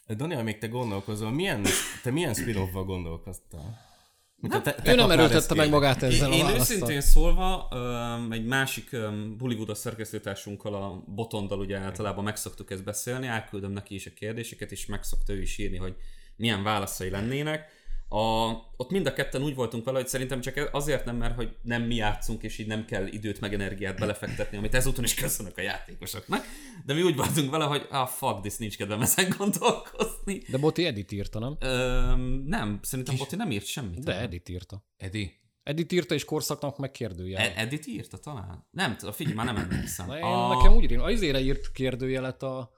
[0.08, 1.64] Dani, amíg te gondolkozol, milyen,
[2.02, 3.92] te milyen spin-off-val gondolkoztál?
[4.36, 8.44] Mint te, Ő nem erőltette meg magát ezzel Én, a én őszintén szólva, öm, egy
[8.44, 14.10] másik öm, Hollywoodos szerkesztőtársunkkal, a Botondal ugye általában megszoktuk ezt beszélni, elküldöm neki is a
[14.14, 15.96] kérdéseket, és megszokta ő is írni, hogy
[16.36, 17.73] milyen válaszai lennének.
[18.08, 21.56] A, ott mind a ketten úgy voltunk vele, hogy szerintem csak azért nem, mert hogy
[21.62, 25.58] nem mi játszunk, és így nem kell időt meg energiát belefektetni, amit ezúton is köszönök
[25.58, 26.44] a játékosoknak,
[26.86, 30.38] de mi úgy voltunk vele, hogy ah, fuck this, nincs kedvem ezen gondolkozni.
[30.50, 31.56] De Boti Edit írta, nem?
[31.60, 34.04] Öm, nem, szerintem Boti nem írt semmit.
[34.04, 34.84] De Edit írta.
[34.96, 35.32] Edi?
[35.62, 37.40] Edit írta, és korszaknak meg kérdőjel.
[37.42, 38.66] E- Edit írta talán?
[38.70, 40.06] Nem tudom, figyelj, már nem emlékszem.
[40.06, 42.70] Na, én, A- Nekem úgy írom, az izére írt kérdőjelet a,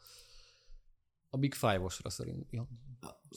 [1.30, 2.50] a Big Five-osra szerint.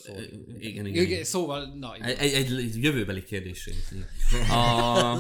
[0.08, 0.22] Ö,
[0.60, 1.04] Igen, igen.
[1.04, 2.08] Igen, szóval, na, igen.
[2.18, 3.72] Egy, egy, egy jövőbeli kérdésre.
[4.56, 5.20] A,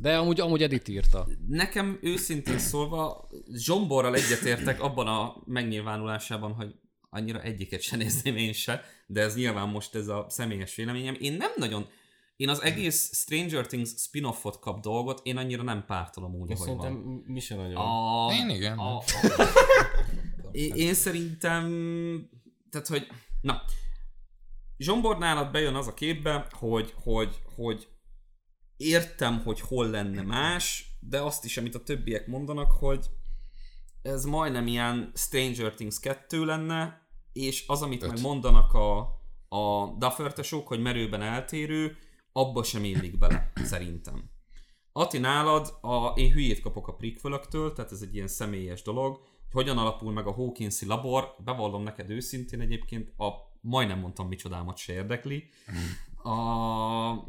[0.00, 1.28] de amúgy, amúgy Edit írta.
[1.48, 6.74] nekem őszintén szólva Zsomborral egyetértek abban a megnyilvánulásában, hogy
[7.10, 11.16] annyira egyiket sem nézném én se, de ez nyilván most ez a személyes véleményem.
[11.20, 11.86] Én nem nagyon,
[12.36, 17.02] én az egész Stranger Things spin-offot kap dolgot, én annyira nem pártolom úgy, ahogy szerintem
[17.04, 17.24] van.
[17.26, 17.76] mi se nagyon.
[17.76, 18.78] A, Én igen.
[18.78, 19.02] A,
[20.52, 21.62] én, én szerintem,
[22.70, 23.06] tehát hogy,
[23.40, 23.62] na,
[24.78, 27.88] Zsombor nálad bejön az a képbe, hogy, hogy, hogy
[28.76, 33.10] értem, hogy hol lenne más, de azt is, amit a többiek mondanak, hogy
[34.02, 38.10] ez majdnem ilyen Stranger Things 2 lenne, és az, amit Öt.
[38.10, 38.98] meg mondanak a,
[39.48, 41.96] a Duffertesok, hogy merőben eltérő,
[42.32, 44.30] abba sem illik bele, szerintem.
[44.92, 49.62] Ati, nálad a, én hülyét kapok a prequelöktől, tehát ez egy ilyen személyes dolog, hogy
[49.62, 53.28] hogyan alapul meg a Hawkinsi labor, bevallom neked őszintén egyébként, a,
[53.64, 55.48] majdnem mondtam micsodámat se érdekli.
[56.24, 57.24] A,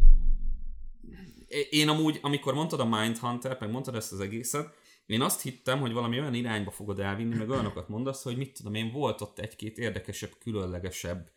[1.70, 4.76] én amúgy, amikor mondtad a Mindhunter, meg mondtad ezt az egészet,
[5.06, 8.74] én azt hittem, hogy valami olyan irányba fogod elvinni, meg olyanokat mondasz, hogy mit tudom
[8.74, 11.32] én, volt ott egy-két érdekesebb, különlegesebb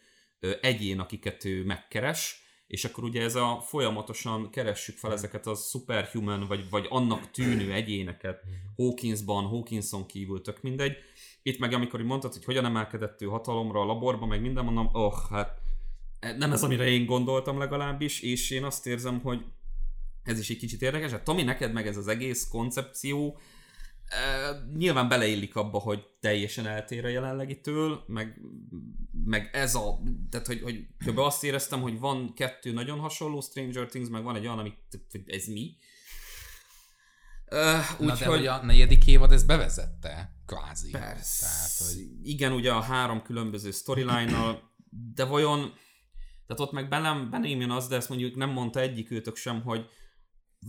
[0.60, 6.46] egyén, akiket ő megkeres, és akkor ugye ez a folyamatosan keressük fel ezeket a superhuman,
[6.46, 8.42] vagy, vagy annak tűnő egyéneket
[8.76, 10.96] Hawkinsban, Hawkinson kívül, tök mindegy.
[11.42, 15.14] Itt meg amikor mondtad, hogy hogyan emelkedett ő hatalomra a laborba, meg minden mondom, oh,
[15.30, 15.60] hát
[16.38, 19.44] nem ez, amire én gondoltam legalábbis, és én azt érzem, hogy
[20.22, 21.10] ez is egy kicsit érdekes.
[21.10, 23.38] Hát Tomi, neked meg ez az egész koncepció
[24.08, 28.40] e, nyilván beleillik abba, hogy teljesen eltér a jelenlegitől, meg,
[29.24, 30.00] meg ez a,
[30.30, 31.18] tehát hogy, hogy kb.
[31.18, 34.72] azt éreztem, hogy van kettő nagyon hasonló Stranger Things, meg van egy olyan, ami,
[35.26, 35.76] ez mi.
[37.50, 37.58] Uh,
[37.98, 40.90] Na de Úgyhogy hogy a negyedik évad ezt bevezette, kvázi.
[40.90, 41.46] Persze.
[41.46, 44.70] Tehát, hogy Igen, ugye a három különböző storyline-nal,
[45.14, 45.60] de vajon,
[46.46, 49.62] tehát ott meg bennem, bennem jön az, de ezt mondjuk nem mondta egyik őtök sem,
[49.62, 49.88] hogy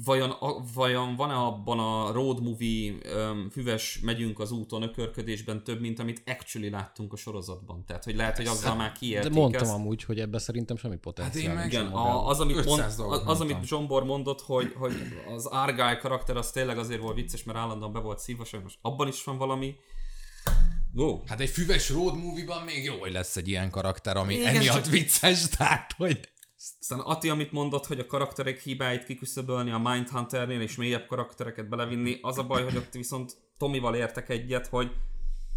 [0.05, 5.79] vajon, a, vajon van-e abban a road movie um, füves megyünk az úton ökörködésben több,
[5.79, 7.83] mint amit actually láttunk a sorozatban.
[7.85, 9.71] Tehát, hogy lehet, hogy azzal már De kiélték mondtam ezt.
[9.73, 11.55] amúgy, hogy ebben szerintem semmi potenciál.
[11.55, 14.93] nincs Igen, a, az, amit, 500 mond, az, amit Zsombor mondott, hogy, hogy
[15.35, 19.07] az Argyle karakter az tényleg azért volt vicces, mert állandóan be volt szívva, sajnos abban
[19.07, 19.75] is van valami.
[20.97, 24.55] Ó, Hát egy füves road movie-ban még jó, hogy lesz egy ilyen karakter, ami Igen,
[24.55, 26.19] emiatt csak- vicces, tehát hogy...
[26.80, 32.20] Aztán Ati, amit mondott, hogy a karakterek hibáit kiküszöbölni a Mindhunternél és mélyebb karaktereket belevinni,
[32.22, 34.91] az a baj, hogy ott viszont Tomival értek egyet, hogy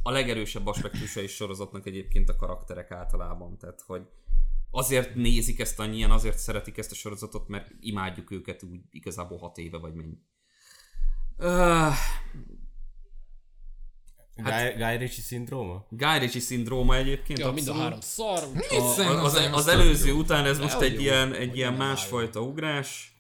[0.03, 3.59] a legerősebb aspektusa is sorozatnak egyébként a karakterek általában.
[3.59, 4.03] Tehát, hogy
[4.71, 9.59] azért nézik ezt annyian, azért szeretik ezt a sorozatot, mert imádjuk őket úgy igazából hat
[9.59, 10.19] éve vagy mennyi.
[14.37, 15.87] Uh, Guy, Guy Ritchie szindróma?
[15.89, 17.39] Guy Ritchie szindróma egyébként.
[17.39, 18.43] Ja, mind a három szar.
[18.69, 20.19] A, az, az, az előző jó.
[20.19, 21.01] után ez most egy jó.
[21.01, 23.17] ilyen, egy ilyen másfajta ugrás.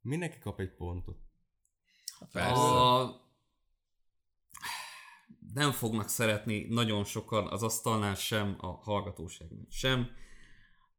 [0.00, 1.16] Mindenki kap egy pontot.
[2.32, 2.52] Persze.
[2.52, 3.20] A...
[5.54, 10.10] Nem fognak szeretni nagyon sokan az asztalnál sem, a hallgatóságban sem.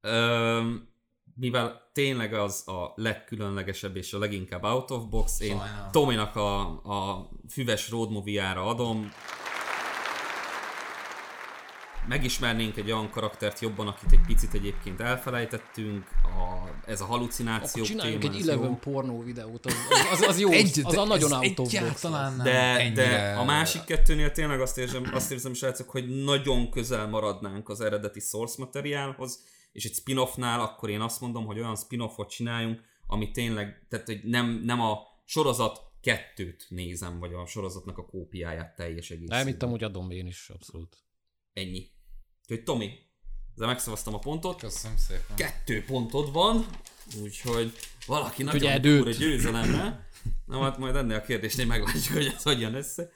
[0.01, 0.92] Öm,
[1.36, 5.91] mivel tényleg az a legkülönlegesebb és a leginkább out of box, én Sajnálom.
[5.91, 9.11] Tominak a, a füves road movie-jára adom.
[12.07, 17.86] megismernénk egy olyan karaktert jobban, akit egy picit egyébként elfelejtettünk, a, ez a Akkor halucinációk
[17.86, 18.51] csináljunk téma, egy ez jó.
[18.51, 19.73] Eleven pornó videót, az,
[20.11, 22.01] az, az jó, Egy, az a nagyon out of box.
[22.01, 23.07] nem De, ennyire...
[23.07, 27.81] de a másik kettőnél tényleg azt érzem, azt érzem srácok, hogy nagyon közel maradnánk az
[27.81, 29.43] eredeti source materiálhoz,
[29.74, 34.24] és egy spin-offnál akkor én azt mondom, hogy olyan spin-offot csináljunk, ami tényleg, tehát hogy
[34.24, 39.38] nem, nem a sorozat kettőt nézem, vagy a sorozatnak a kópiáját teljes egészében.
[39.38, 40.97] Nem, hittem, hogy adom én is, abszolút.
[41.53, 41.91] Ennyi.
[42.41, 42.99] Úgyhogy Tomi,
[43.55, 44.59] ezzel megszavaztam a pontot.
[44.59, 45.36] Köszönöm szépen.
[45.36, 46.65] Kettő pontod van,
[47.21, 47.74] úgyhogy
[48.05, 49.03] valaki nagyon egyedült.
[49.03, 50.07] túl a győzelemre.
[50.45, 53.11] Na hát majd ennél a kérdésnél meglátjuk, hogy ez hogy jön össze.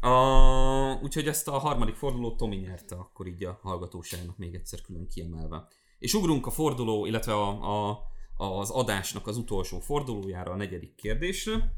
[0.00, 5.06] A, úgyhogy ezt a harmadik fordulót Tomi nyerte, akkor így a hallgatóságnak még egyszer külön
[5.06, 5.68] kiemelve.
[5.98, 11.74] És ugrunk a forduló, illetve a, a, az adásnak az utolsó fordulójára, a negyedik kérdésre.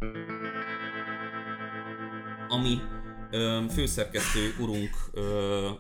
[2.48, 2.78] Ami
[3.30, 5.70] ö, főszerkesztő urunk ö,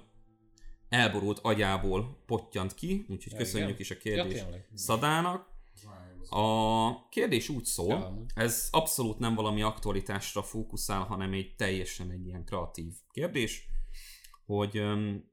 [0.88, 3.80] elborult agyából pottyant ki, úgyhogy Ja, köszönjük igen.
[3.80, 4.68] is a Ja, kérdést tényleg.
[4.74, 5.54] Szadának.
[6.30, 12.26] A kérdés úgy szól, Ja, ez abszolút nem valami aktualitásra fókuszál, hanem egy teljesen egy
[12.26, 13.68] ilyen kreatív kérdés,
[14.46, 15.24] hogy öm,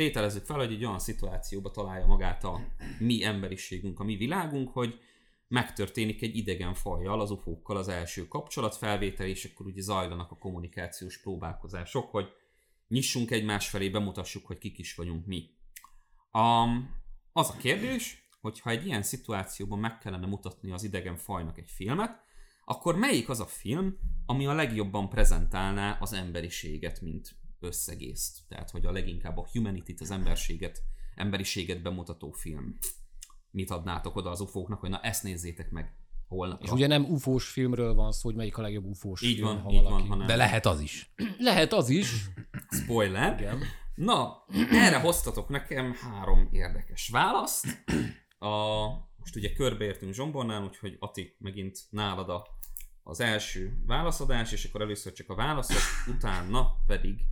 [0.00, 2.60] tételezzük fel, hogy egy olyan szituációba találja magát a
[2.98, 5.00] mi emberiségünk, a mi világunk, hogy
[5.48, 11.20] megtörténik egy idegen fajjal, az ufókkal az első kapcsolatfelvétel, és akkor ugye zajlanak a kommunikációs
[11.20, 12.28] próbálkozások, hogy
[12.88, 15.50] nyissunk egymás felé, bemutassuk, hogy kik is vagyunk mi.
[16.32, 16.96] Um,
[17.32, 21.70] az a kérdés, hogy ha egy ilyen szituációban meg kellene mutatni az idegen fajnak egy
[21.70, 22.22] filmet,
[22.64, 23.96] akkor melyik az a film,
[24.26, 28.38] ami a legjobban prezentálná az emberiséget, mint összegészt?
[28.48, 30.82] Tehát, hogy a leginkább a humanity az emberséget,
[31.14, 32.78] emberiséget bemutató film.
[33.50, 35.94] Mit adnátok oda az ufóknak, hogy na ezt nézzétek meg
[36.28, 36.62] holnap.
[36.62, 39.60] És ugye nem ufós filmről van szó, hogy melyik a legjobb ufós így film, van,
[39.60, 40.00] ha így valaki.
[40.00, 41.12] van, hanem De lehet az is.
[41.38, 42.30] Lehet az is.
[42.70, 43.40] spoiler.
[43.40, 43.62] Igen.
[43.94, 47.84] Na, erre hoztatok nekem három érdekes választ.
[48.38, 48.86] A,
[49.16, 52.46] most ugye körbeértünk Zsombornál, úgyhogy Ati, megint nálad a,
[53.02, 57.24] az első válaszadás, és akkor először csak a válaszok, utána pedig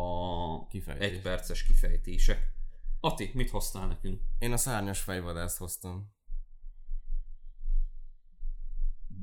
[0.00, 1.06] a Kifejtés.
[1.08, 2.52] egyperces kifejtések.
[3.00, 4.20] Ati, mit hoztál nekünk?
[4.38, 6.12] Én a szárnyas fejvadászt hoztam.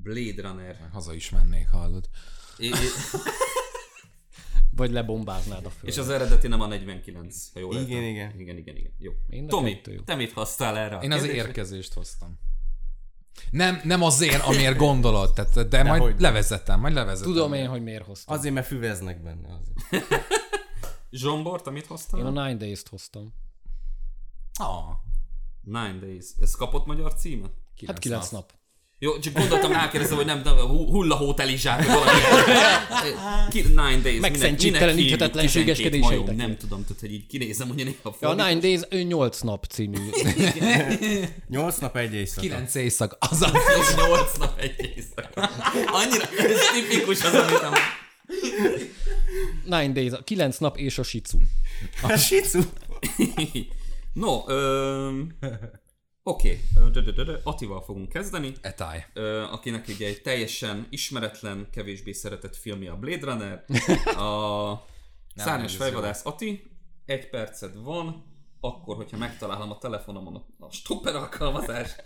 [0.03, 0.89] Blade Runner.
[0.91, 2.09] Haza is mennék, hallod.
[2.57, 2.71] É, é,
[4.75, 5.89] Vagy lebombáznád a földet.
[5.89, 8.03] és az eredeti nem a 49, ha jól Igen, értem.
[8.09, 8.39] igen.
[8.39, 8.91] Igen, igen, igen.
[8.97, 9.11] Jó.
[9.27, 10.97] Mind Tomi, te mit hoztál erre?
[10.99, 11.47] Én az kérdésre?
[11.47, 12.39] érkezést hoztam.
[13.51, 16.19] Nem, nem azért, amiért gondolod, tehát, de majd hogy.
[16.19, 17.31] levezetem, majd levezetem.
[17.31, 18.35] Tudom én, hogy miért hoztam.
[18.37, 19.47] Azért, mert füveznek benne.
[19.59, 20.07] Azért.
[21.11, 22.19] Zsombor, te mit hoztál?
[22.19, 23.33] Én a Nine Days-t hoztam.
[24.59, 24.95] Ah,
[25.63, 26.25] Nine Days.
[26.41, 27.51] Ez kapott magyar címet?
[27.87, 28.53] Hát kilenc nap.
[28.99, 32.19] Jó, csak gondoltam rákérdezem, hogy nem, nem hu- hullahót elizsák, vagy valami.
[33.89, 34.19] Nine days.
[34.19, 36.01] Megszentségteleníthetetlenségeskedéseidek.
[36.01, 38.59] minek hívjuk 12 majom, Nem tudom, tehát, hogy így kinézem, hogy néha Ja, a Nine
[38.59, 40.09] Days ő 8 nap című.
[41.49, 42.41] Nyolc nap egy éjszaka.
[42.41, 43.51] kilenc éjszak, az a...
[44.07, 45.41] 8 nap egy éjszaka.
[45.91, 47.73] Annyira, ez tipikus az, amit nem...
[49.65, 51.37] Nine Days, 9 nap és a Shizu.
[52.01, 52.59] A sicu.
[54.13, 55.37] No, öm,
[56.23, 57.35] oké, okay.
[57.43, 58.53] Attival fogunk kezdeni.
[58.61, 59.05] Etáj.
[59.51, 63.65] akinek ugye egy teljesen ismeretlen, kevésbé szeretett filmje a Blade Runner,
[64.27, 64.85] a
[65.35, 66.63] Szárnyas fejvadász Ati,
[67.05, 68.25] egy perced van,
[68.59, 72.01] akkor, hogyha megtalálom a telefonomon a, a stopper alkalmazást,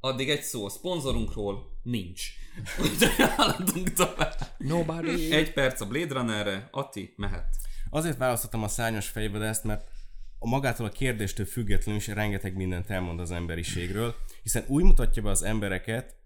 [0.00, 2.28] addig egy szó a szponzorunkról nincs.
[2.82, 4.34] Úgyhogy haladunk tovább.
[4.58, 5.32] Nobody.
[5.32, 7.56] Egy perc a Blade Runnerre, Ati, mehet.
[7.90, 9.88] Azért választottam a szárnyas fejvadászt, mert
[10.38, 15.30] a magától a kérdéstől függetlenül is rengeteg mindent elmond az emberiségről, hiszen úgy mutatja be
[15.30, 16.16] az embereket,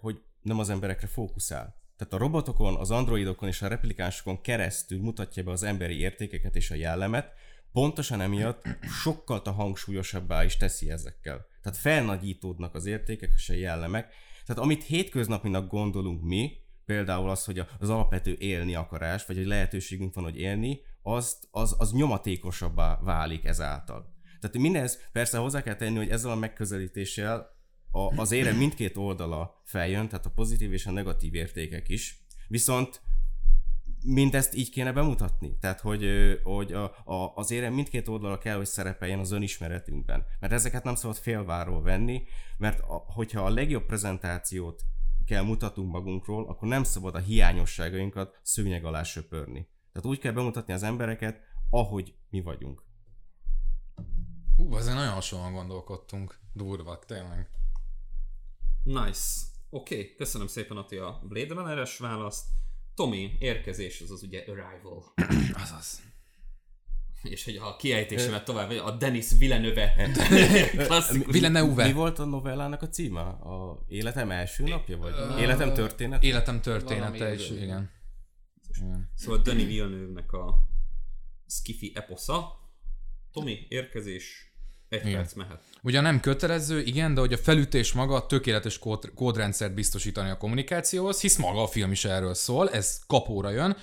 [0.00, 1.80] hogy nem az emberekre fókuszál.
[1.96, 6.70] Tehát a robotokon, az androidokon és a replikánsokon keresztül mutatja be az emberi értékeket és
[6.70, 7.32] a jellemet,
[7.72, 8.62] pontosan emiatt
[9.02, 11.46] sokkal a hangsúlyosabbá is teszi ezekkel.
[11.62, 14.14] Tehát felnagyítódnak az értékek és a jellemek.
[14.46, 16.52] Tehát amit hétköznapinak gondolunk mi,
[16.84, 21.74] például az, hogy az alapvető élni akarás, vagy hogy lehetőségünk van, hogy élni, azt, az,
[21.78, 24.14] az nyomatékosabbá válik ezáltal.
[24.40, 27.56] Tehát mindez persze hozzá kell tenni, hogy ezzel a megközelítéssel
[27.90, 32.24] a, az érem mindkét oldala feljön, tehát a pozitív és a negatív értékek is.
[32.48, 33.00] Viszont
[34.04, 35.56] mindezt így kéne bemutatni.
[35.60, 36.04] Tehát, hogy,
[36.42, 40.24] hogy a, a, az érem mindkét oldala kell, hogy szerepeljen az önismeretünkben.
[40.40, 42.22] Mert ezeket nem szabad félváról venni,
[42.58, 44.82] mert a, hogyha a legjobb prezentációt
[45.26, 49.68] kell mutatnunk magunkról, akkor nem szabad a hiányosságainkat szőnyeg alá söpörni.
[49.92, 51.40] Tehát úgy kell bemutatni az embereket,
[51.70, 52.82] ahogy mi vagyunk.
[54.56, 56.38] Hú, azért nagyon hasonlóan gondolkodtunk.
[56.52, 57.50] Durvak, tényleg.
[58.82, 59.28] Nice.
[59.70, 60.14] Oké, okay.
[60.14, 62.44] köszönöm szépen Ati a Blade Runner-es választ.
[63.02, 65.12] Tomi, érkezés, az az ugye Arrival.
[65.62, 66.02] Azaz.
[67.22, 70.10] És hogy a kiejtésemet tovább, a Denis Villeneuve.
[70.86, 71.32] Klasszikus.
[71.32, 71.86] Villeneuve.
[71.86, 73.20] Mi volt a novellának a címe?
[73.20, 74.96] A Életem első napja?
[74.98, 76.22] Vagy Életem történet?
[76.22, 77.64] Életem története is, ilyesmi.
[77.64, 77.90] igen.
[79.14, 80.68] Szóval Denis Villeneuve-nek a
[81.46, 82.52] skifi eposza.
[83.32, 84.51] Tomi, érkezés.
[84.92, 85.18] Egy Igen.
[85.18, 85.58] perc mehet.
[85.82, 91.20] Ugye nem kötelező, igen, de hogy a felütés maga tökéletes kód, kódrendszert biztosítani a kommunikációhoz,
[91.20, 93.76] hisz maga a film is erről szól, ez kapóra jön.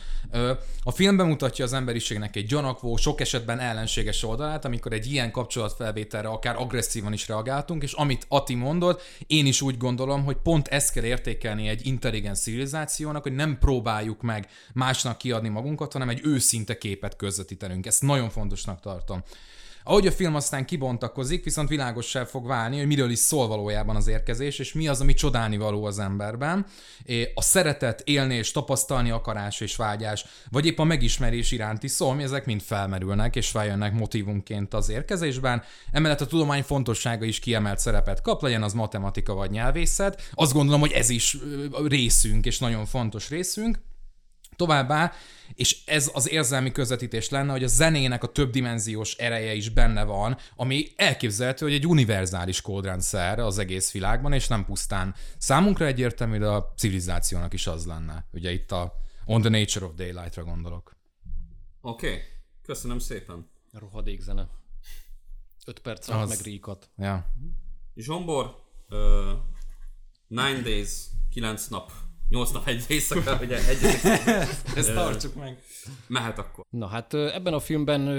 [0.84, 6.28] A film bemutatja az emberiségnek egy gyanakvó, sok esetben ellenséges oldalát, amikor egy ilyen kapcsolatfelvételre
[6.28, 10.92] akár agresszívan is reagáltunk, és amit Ati mondott, én is úgy gondolom, hogy pont ezt
[10.92, 16.78] kell értékelni egy intelligens civilizációnak, hogy nem próbáljuk meg másnak kiadni magunkat, hanem egy őszinte
[16.78, 17.86] képet közvetítenünk.
[17.86, 19.24] Ezt nagyon fontosnak tartom.
[19.90, 24.08] Ahogy a film aztán kibontakozik, viszont világossá fog válni, hogy miről is szól valójában az
[24.08, 26.66] érkezés, és mi az, ami csodálni való az emberben.
[27.34, 32.46] A szeretet, élni és tapasztalni akarás és vágyás, vagy épp a megismerés iránti szó, ezek
[32.46, 35.64] mind felmerülnek és feljönnek motivumként az érkezésben.
[35.92, 40.30] Emellett a tudomány fontossága is kiemelt szerepet kap, legyen az matematika vagy nyelvészet.
[40.34, 41.38] Azt gondolom, hogy ez is
[41.88, 43.80] részünk, és nagyon fontos részünk.
[44.60, 45.14] Továbbá,
[45.54, 50.38] és ez az érzelmi közvetítés lenne, hogy a zenének a többdimenziós ereje is benne van,
[50.56, 56.48] ami elképzelhető, hogy egy univerzális kódrendszer az egész világban, és nem pusztán számunkra egyértelmű, de
[56.48, 58.26] a civilizációnak is az lenne.
[58.32, 58.94] Ugye itt a
[59.26, 60.96] On the Nature of Daylight-ra gondolok.
[61.82, 62.20] Oké, okay.
[62.62, 63.50] köszönöm szépen.
[63.72, 64.50] Rohadék zene.
[65.66, 66.90] 5 perc alatt Az- meg ríkat.
[66.98, 67.26] Ja.
[67.96, 68.56] Zsombor,
[68.90, 68.98] uh,
[70.28, 71.92] Nine Days, 9 nap,
[72.30, 74.32] 8 nap, egy éjszaka, ugye egy éjszaka.
[74.76, 75.58] Ezt tartsuk meg.
[76.08, 76.66] Mehet akkor.
[76.70, 78.10] Na hát ebben a filmben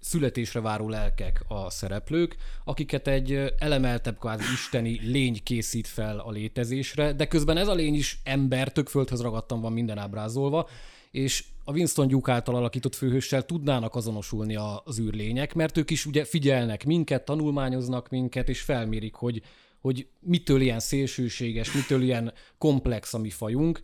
[0.00, 7.12] születésre váró lelkek a szereplők, akiket egy elemeltebb kvázi isteni lény készít fel a létezésre,
[7.12, 10.68] de közben ez a lény is ember, tök földhöz ragadtan van minden ábrázolva,
[11.10, 16.06] és a Winston Duke által alakított főhőssel tudnának azonosulni a- az űrlények, mert ők is
[16.06, 19.42] ugye figyelnek minket, tanulmányoznak minket, és felmérik, hogy,
[19.80, 23.80] hogy mitől ilyen szélsőséges, mitől ilyen komplex a mi fajunk,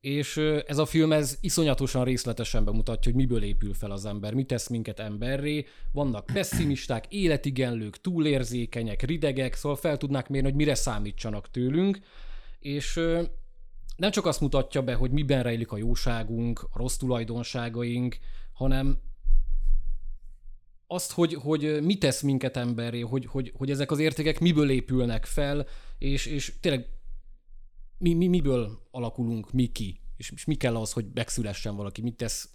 [0.00, 0.36] és
[0.66, 4.68] ez a film ez iszonyatosan részletesen bemutatja, hogy miből épül fel az ember, mi tesz
[4.68, 5.66] minket emberré.
[5.92, 11.98] Vannak pessimisták, életigenlők, túlérzékenyek, ridegek, szóval fel tudnák mérni, hogy mire számítsanak tőlünk,
[12.60, 13.00] és
[13.96, 18.18] nem csak azt mutatja be, hogy miben rejlik a jóságunk, a rossz tulajdonságaink,
[18.52, 18.98] hanem
[20.90, 25.24] azt, hogy, hogy mi tesz minket emberré, hogy, hogy, hogy ezek az értékek miből épülnek
[25.24, 25.66] fel,
[25.98, 26.88] és, és tényleg
[27.98, 32.16] mi, mi, miből alakulunk mi ki, és, és mi kell az, hogy megszülessen valaki, mit
[32.16, 32.48] tesz,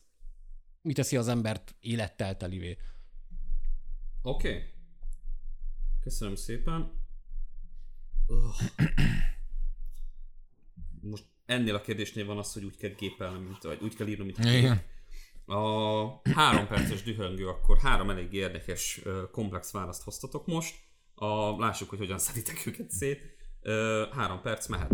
[0.81, 2.77] mi teszi az embert élettel telivé.
[4.21, 4.47] Oké.
[4.47, 4.61] Okay.
[6.01, 6.91] Köszönöm szépen.
[8.27, 8.87] Ugh.
[11.01, 14.25] Most ennél a kérdésnél van az, hogy úgy kell gépelnem, mint, vagy úgy kell írnom,
[14.25, 14.51] mint a.
[14.51, 14.81] Igen.
[15.45, 19.01] A három perces dühöngő, akkor három elég érdekes,
[19.31, 20.75] komplex választ hoztatok most.
[21.15, 23.35] A, lássuk, hogy hogyan szeditek őket szét.
[24.11, 24.91] Három perc mehet.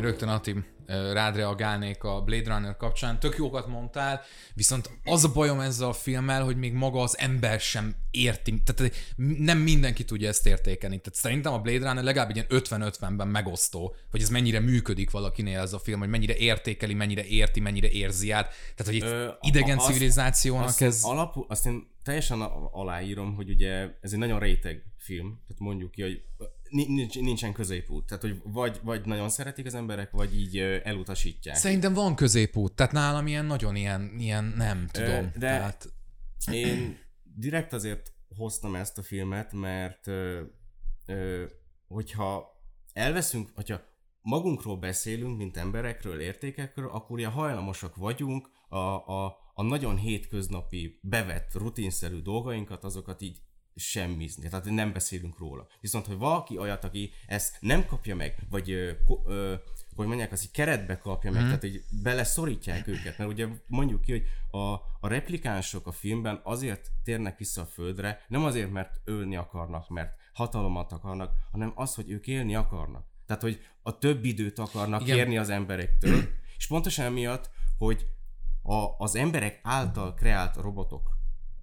[0.00, 0.64] Rögtön Atim,
[1.12, 3.20] rád reagálnék a Blade Runner kapcsán.
[3.20, 4.20] Tök jókat mondtál,
[4.54, 8.62] viszont az a bajom ezzel a filmmel, hogy még maga az ember sem érti.
[8.64, 8.94] Tehát
[9.38, 11.00] nem mindenki tudja ezt értékelni.
[11.00, 15.58] Tehát szerintem a Blade Runner legalább egy ilyen 50-50-ben megosztó, hogy ez mennyire működik valakinél
[15.58, 18.48] ez a film, hogy mennyire értékeli, mennyire érti, mennyire érzi át.
[18.74, 21.00] Tehát, hogy egy Ö, idegen azt- civilizációnak azt ez...
[21.02, 22.40] Alapú, azt én teljesen
[22.72, 26.22] aláírom, hogy ugye ez egy nagyon réteg film, tehát mondjuk ki, hogy
[26.70, 31.56] nincs, nincsen középút, tehát hogy vagy, vagy nagyon szeretik az emberek, vagy így elutasítják.
[31.56, 35.30] Szerintem van középút, tehát nálam ilyen nagyon ilyen, ilyen nem tudom.
[35.34, 35.92] de- Tehát,
[36.52, 40.40] Én direkt azért hoztam ezt a filmet, mert ö,
[41.06, 41.44] ö,
[41.88, 42.48] hogyha
[42.92, 43.80] elveszünk, hogyha
[44.22, 51.54] magunkról beszélünk, mint emberekről, értékekről, akkor ilyen hajlamosak vagyunk a, a, a nagyon hétköznapi, bevett,
[51.54, 53.38] rutinszerű dolgainkat, azokat így
[53.74, 55.66] semmizni, tehát nem beszélünk róla.
[55.80, 58.90] Viszont, hogy valaki olyat, aki ezt nem kapja meg, vagy ö,
[59.26, 59.54] ö,
[59.94, 64.10] hogy mondják, az így keretbe kapja meg, tehát így beleszorítják őket, mert ugye mondjuk ki,
[64.10, 69.36] hogy a, a replikánsok a filmben azért térnek vissza a földre, nem azért, mert ölni
[69.36, 73.06] akarnak, mert hatalmat akarnak, hanem az, hogy ők élni akarnak.
[73.26, 75.02] Tehát, hogy a több időt akarnak.
[75.02, 75.16] Igen.
[75.16, 76.22] kérni az emberektől,
[76.58, 78.06] és pontosan emiatt, hogy
[78.62, 81.10] a, az emberek által kreált robotok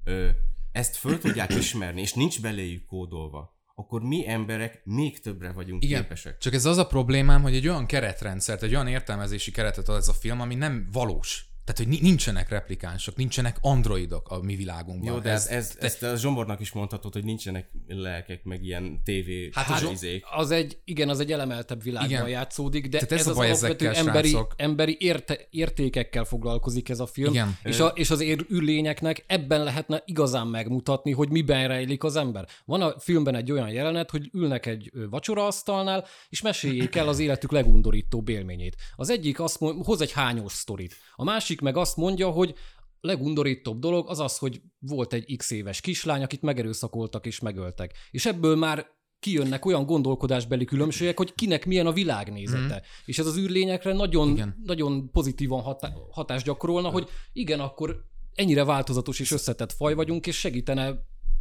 [0.03, 0.29] ö,
[0.77, 6.01] ezt föl tudják ismerni, és nincs beléjük kódolva, akkor mi emberek még többre vagyunk Igen,
[6.01, 6.37] képesek.
[6.37, 10.07] csak ez az a problémám, hogy egy olyan keretrendszert, egy olyan értelmezési keretet ad ez
[10.07, 11.45] a film, ami nem valós.
[11.68, 15.14] Tehát, hogy ni- nincsenek replikánsok, nincsenek androidok a mi világunkban.
[15.14, 19.57] Jó, de ez, ez, ezt a Zsombornak is mondhatod, hogy nincsenek lelkek, meg ilyen TV
[19.57, 20.26] Hát a izék.
[20.31, 22.27] Az egy, igen, az egy elemeltebb világban Igen.
[22.27, 24.53] játszódik, de Tehát ez, ez az baj alapvető emberi, srácok.
[24.57, 27.57] emberi érte, értékekkel foglalkozik ez a film, Igen.
[27.64, 32.48] és, a, és az űrlényeknek ebben lehetne igazán megmutatni, hogy miben rejlik az ember.
[32.65, 37.52] Van a filmben egy olyan jelenet, hogy ülnek egy vacsoraasztalnál, és meséljék el az életük
[37.52, 38.76] legundorítóbb élményét.
[38.95, 42.55] Az egyik azt mond, hoz egy hányós sztorit, a másik meg azt mondja, hogy
[43.01, 47.93] legundorítóbb dolog az az, hogy volt egy x éves kislány, akit megerőszakoltak és megöltek.
[48.11, 52.75] És ebből már kijönnek olyan gondolkodásbeli különbségek, hogy kinek milyen a világnézete.
[52.75, 53.05] Mm.
[53.05, 54.61] És ez az űrlényekre nagyon, Igen.
[54.63, 58.03] nagyon pozitívan hatá- hatást gyakorolna, hogy igen, akkor
[58.35, 60.95] ennyire változatos és összetett faj vagyunk, és segítene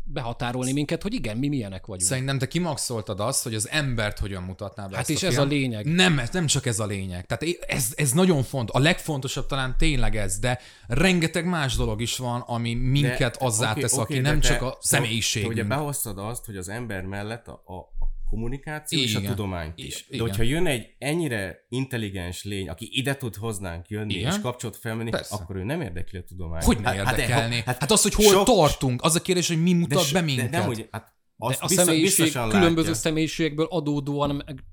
[0.09, 2.09] behatárolni minket, hogy igen, mi milyenek vagyunk.
[2.11, 5.45] Szerintem te kimaxoltad azt, hogy az embert hogyan mutatná be Hát ezt és ez film.
[5.47, 5.87] a lényeg.
[5.87, 7.27] Nem, ez nem csak ez a lényeg.
[7.27, 8.77] Tehát ez, ez nagyon fontos.
[8.77, 13.81] A legfontosabb talán tényleg ez, de rengeteg más dolog is van, ami minket azzá oké,
[13.81, 15.53] tesz, oké, aki de nem te- csak a személyiségünk.
[15.53, 17.96] ugye behoztad azt, hogy az ember mellett a, a,
[18.37, 19.31] a kommunikáció és a Igen.
[19.31, 19.95] tudományt is.
[20.09, 20.27] De igen.
[20.27, 24.33] hogyha jön egy ennyire intelligens lény, aki ide tud hozzánk jönni Igen.
[24.33, 25.35] és kapcsolat felmenni, Persze.
[25.35, 26.65] akkor ő nem érdekli a tudományt.
[26.65, 27.63] Hogy ne érdekelné?
[27.67, 30.21] Hát, hát az, hogy hol sok- tartunk, az a kérdés, hogy mi mutat so- be
[30.21, 30.51] minket.
[30.51, 31.05] De nem úgy, hát
[31.37, 32.95] De azt a biztos, személyiség, különböző látja.
[32.95, 34.65] személyiségből adódóan meg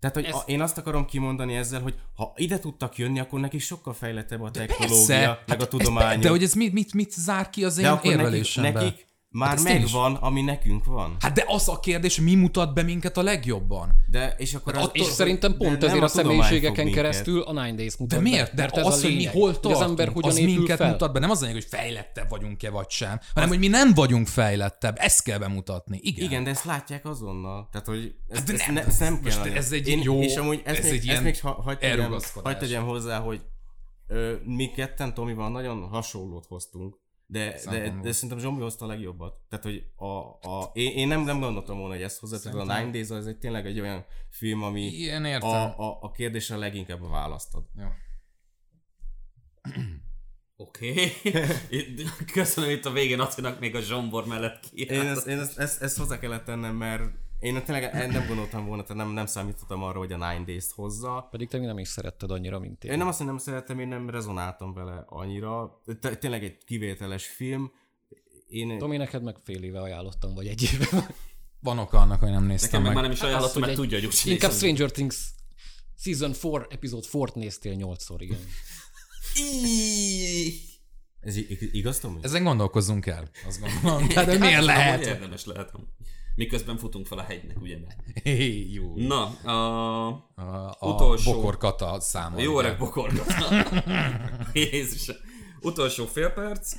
[0.00, 3.40] Tehát, hogy Ez- a, én azt akarom kimondani ezzel, hogy ha ide tudtak jönni, akkor
[3.40, 6.20] neki sokkal fejlettebb a technológia, Persze, meg hát a tudomány.
[6.20, 9.48] De hogy ez mit, mit, mit zár ki az de én akkor nekik, nekik már
[9.48, 11.16] Hát megvan, ami nekünk van.
[11.20, 13.94] Hát de az a kérdés, mi mutat be minket a legjobban?
[14.06, 17.52] De, és akkor az, és szerintem pont de nem ezért a, fog személyiségeken keresztül a
[17.52, 18.54] Nine Days mutat De miért?
[18.54, 20.90] De mert ez az, a hogy mi hol tartunk, az ember hogyan az minket fel.
[20.90, 21.18] mutat be.
[21.18, 24.96] Nem az a lényeg, hogy fejlettebb vagyunk-e vagy sem, hanem hogy mi nem vagyunk fejlettebb.
[24.98, 25.98] Ezt kell bemutatni.
[26.02, 26.24] Igen.
[26.24, 27.68] Igen, de ezt látják azonnal.
[27.72, 29.52] Tehát, hogy ezt, Hát de ezt, nem, ne, ezt nem kell.
[29.54, 32.84] ez egy Én, jó- És amúgy ezt ez még, egy ilyen még ha, hagyd tegyem,
[32.84, 33.40] hozzá, hogy
[34.44, 37.02] mi ketten Tomival nagyon hasonlót hoztunk.
[37.34, 39.34] De, de, de szerintem Zsombi hozta a legjobbat.
[39.48, 40.06] Tehát, hogy a,
[40.48, 42.38] a, én, én nem, nem gondoltam volna, hogy ezt hozzá.
[42.38, 45.42] Tehát a Szerintem- Nine Days az egy tényleg egy olyan film, ami értem.
[45.42, 47.64] a, a, a kérdésre leginkább a választad.
[47.78, 47.86] Jó.
[50.56, 50.90] Oké.
[51.24, 51.94] Okay.
[52.32, 55.16] Köszönöm itt a végén Attinak még a zsombor mellett Én, kiállt.
[55.16, 57.02] ezt, én ezt, ezt, ezt hozzá kellett tennem, mert
[57.44, 61.28] én tényleg nem gondoltam volna, tehát nem, nem számítottam arra, hogy a Nine Days-t hozza.
[61.30, 62.90] Pedig te még nem is szeretted annyira, mint én.
[62.90, 65.82] Én nem azt, hogy nem szeretem, én nem rezonáltam vele annyira.
[66.00, 67.72] Te- Tényleg egy kivételes film.
[68.48, 71.06] Én, Tomi, neked meg fél éve ajánlottam, vagy egy éve.
[71.60, 73.78] Van oka annak, hogy nem néztem Nekem meg már nem is Hát ajánlottam, mert egy-
[73.78, 74.66] tudja, hogy úgyse Inkább nézem.
[74.68, 75.16] Stranger Things
[75.98, 78.38] Season 4, epizód 4-t néztél 8-szor, igen.
[81.20, 81.36] Ez
[81.72, 82.18] igaz, Tomi?
[82.22, 83.30] Ezen gondolkozzunk el.
[83.46, 84.08] Azt gondolom.
[84.08, 85.06] De miért Hát, amúgy lehet?
[85.06, 85.72] Érdemes lehet.
[86.34, 87.78] Miközben futunk fel a hegynek, ugye?
[88.22, 88.92] Hé, jó.
[88.96, 90.06] Na, a...
[90.34, 91.32] A, a Utolsó.
[91.32, 92.40] bokorkata száma.
[92.40, 93.34] Jó öreg bokorgat.
[94.52, 95.10] Jézus.
[95.60, 96.76] Utolsó fél perc.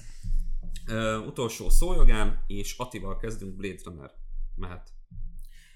[0.88, 4.12] Uh, utolsó szójogán, és Attival kezdünk Blade Runner.
[4.56, 4.94] Mehet.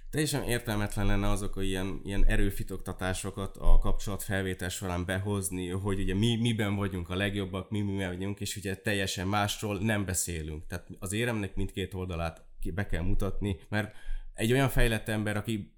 [0.10, 6.36] Teljesen értelmetlen lenne azok a ilyen, ilyen erőfitoktatásokat a kapcsolatfelvétel során behozni, hogy ugye mi
[6.36, 10.68] miben vagyunk a legjobbak, mi miben vagyunk, és ugye teljesen másról nem beszélünk.
[10.68, 13.96] Tehát az éremnek mindkét oldalát be kell mutatni, mert
[14.34, 15.74] egy olyan fejlett ember, aki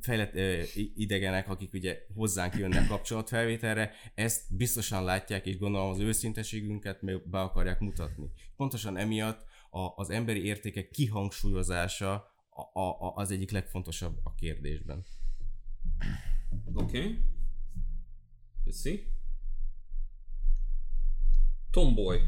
[0.00, 0.34] fejlett
[0.94, 7.40] idegenek, akik ugye hozzánk jönnek kapcsolatfelvételre, ezt biztosan látják, és gondolom az őszinteségünket meg be
[7.40, 8.30] akarják mutatni.
[8.56, 12.12] Pontosan emiatt a, az emberi értékek kihangsúlyozása
[12.72, 15.04] a, a, az egyik legfontosabb a kérdésben.
[16.74, 16.98] Oké.
[16.98, 17.18] Okay.
[18.64, 19.10] Köszi.
[21.70, 22.20] Tomboy.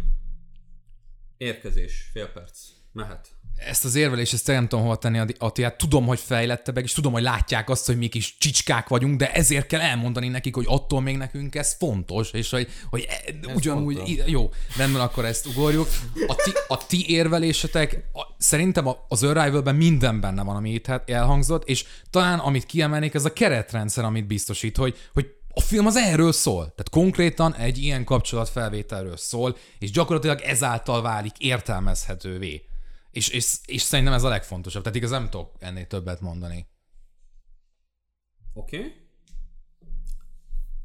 [1.36, 2.09] Érkezés.
[2.12, 2.78] Fél perc.
[2.93, 3.28] Mehet.
[3.66, 5.19] ezt az érvelést, ezt nem tudom hova tenni,
[5.62, 9.32] hát tudom, hogy fejlettebbek, és tudom, hogy látják azt, hogy mi kis csicskák vagyunk, de
[9.32, 13.97] ezért kell elmondani nekik, hogy attól még nekünk ez fontos, és hogy, hogy e- ugyanúgy,
[13.97, 14.27] mondtam.
[14.27, 15.89] i- jó, rendben, akkor ezt ugorjuk.
[16.27, 21.10] A ti, a ti érvelésetek, a, szerintem az Arrival-ben minden benne van, ami itt hát
[21.10, 25.97] elhangzott, és talán amit kiemelnék, ez a keretrendszer, amit biztosít, hogy, hogy a film az
[25.97, 26.60] erről szól.
[26.60, 32.68] Tehát konkrétan egy ilyen kapcsolatfelvételről szól, és gyakorlatilag ezáltal válik értelmezhetővé.
[33.19, 34.82] És, és, és szerintem ez a legfontosabb.
[34.82, 36.66] Tehát igaz nem tudok ennél többet mondani.
[38.53, 38.77] Oké.
[38.77, 38.93] Okay.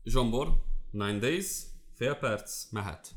[0.04, 0.64] Zsombor.
[0.92, 1.62] Nine Days.
[1.94, 2.72] Fél perc.
[2.72, 3.12] Mehet.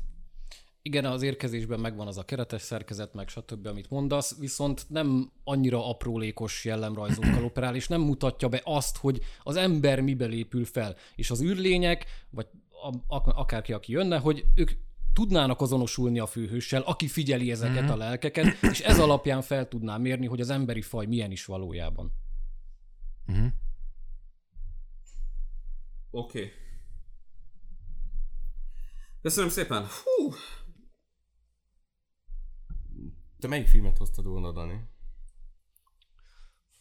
[0.81, 5.89] Igen, az érkezésben megvan az a keretes szerkezet, meg stb., amit mondasz, viszont nem annyira
[5.89, 10.95] aprólékos jellemrajzokkal operál, és nem mutatja be azt, hogy az ember mibe lépül fel.
[11.15, 12.47] És az űrlények, vagy
[13.07, 14.71] akárki, aki jönne, hogy ők
[15.17, 17.91] tudnának azonosulni a főhőssel, aki figyeli ezeket mm-hmm.
[17.91, 22.13] a lelkeket, és ez alapján fel tudná mérni, hogy az emberi faj milyen is valójában.
[26.11, 26.39] Oké.
[26.39, 26.51] Okay.
[29.21, 29.85] Köszönöm szépen.
[30.03, 30.33] Hú,
[33.39, 34.81] Te melyik filmet hoztad volna, Dani?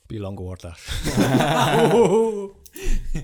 [0.07, 0.89] Pillangóhortás.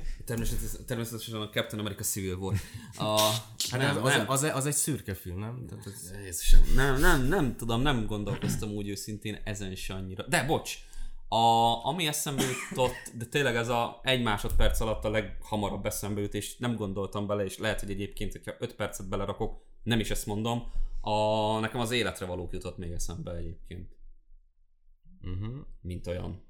[0.24, 2.59] természetesen, természetesen a Captain America Civil volt.
[2.98, 3.20] A,
[3.70, 5.64] Hát nem, az, nem, Az, az, egy szürke film, nem?
[5.69, 6.12] Tehát ez...
[6.24, 10.27] Jézusom, nem, nem, nem tudom, nem gondolkoztam úgy őszintén ezen se annyira.
[10.28, 10.78] De bocs,
[11.28, 16.35] a, ami eszembe jutott, de tényleg ez a egy másodperc alatt a leghamarabb eszembe jut,
[16.35, 20.27] és nem gondoltam bele, és lehet, hogy egyébként, hogyha öt percet belerakok, nem is ezt
[20.27, 20.62] mondom,
[21.01, 24.01] a, nekem az életre valók jutott még eszembe egyébként,
[25.24, 25.66] Uh-huh.
[25.81, 26.43] mint olyan.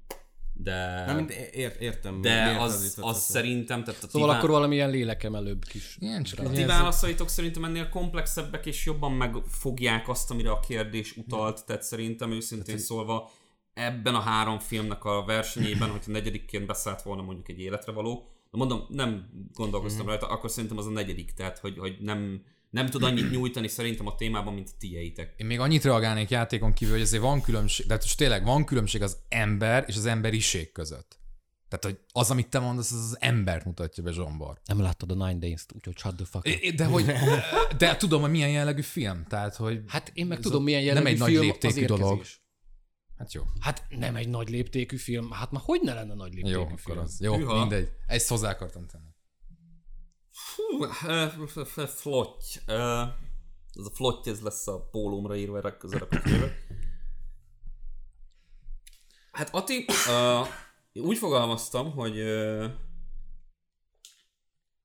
[0.55, 2.21] De, Nem, mint ért, értem.
[2.21, 3.13] de az, az eszembe.
[3.13, 5.97] szerintem, tehát a Szóval ti akkor valamilyen lélekemelőbb kis...
[5.99, 11.17] Igen, csak a ti válaszaitok szerintem ennél komplexebbek, és jobban megfogják azt, amire a kérdés
[11.17, 13.31] utalt, tehát szerintem őszintén szólva
[13.73, 18.57] ebben a három filmnek a versenyében, hogyha negyedikként beszállt volna mondjuk egy életre való, de
[18.57, 22.43] mondom, nem gondolkoztam rajta, akkor szerintem az a negyedik, tehát hogy, hogy nem,
[22.73, 25.33] nem tud annyit nyújtani szerintem a témában, mint a tieitek.
[25.37, 29.01] Én még annyit reagálnék játékon kívül, hogy azért van különbség, de most tényleg van különbség
[29.01, 31.19] az ember és az emberiség között.
[31.67, 34.59] Tehát, hogy az, amit te mondasz, az az embert mutatja be Zsombor.
[34.65, 36.75] Nem láttad a Nine Days-t, úgyhogy shut the fuck up.
[36.75, 37.05] De hogy,
[37.77, 40.93] de tudom, hogy milyen jellegű film, tehát, hogy Hát én meg tudom, a- milyen nem
[40.93, 42.23] jellegű egy nagy film léptékű az dolog.
[43.17, 43.43] hát jó.
[43.59, 46.77] Hát nem egy nagy léptékű film, hát már hogy ne lenne nagy léptékű Jó, film?
[46.83, 47.17] akkor az.
[47.21, 47.59] Jó, Hűha.
[47.59, 47.89] mindegy.
[48.07, 49.11] Ezt hozzá akartam tenni.
[50.33, 52.59] F- flotty.
[53.75, 56.53] Ez a flotty, ez lesz a pólómra írva erre közelebb a jövök.
[59.31, 60.47] Hát Ati, uh,
[61.05, 62.65] úgy fogalmaztam, hogy uh,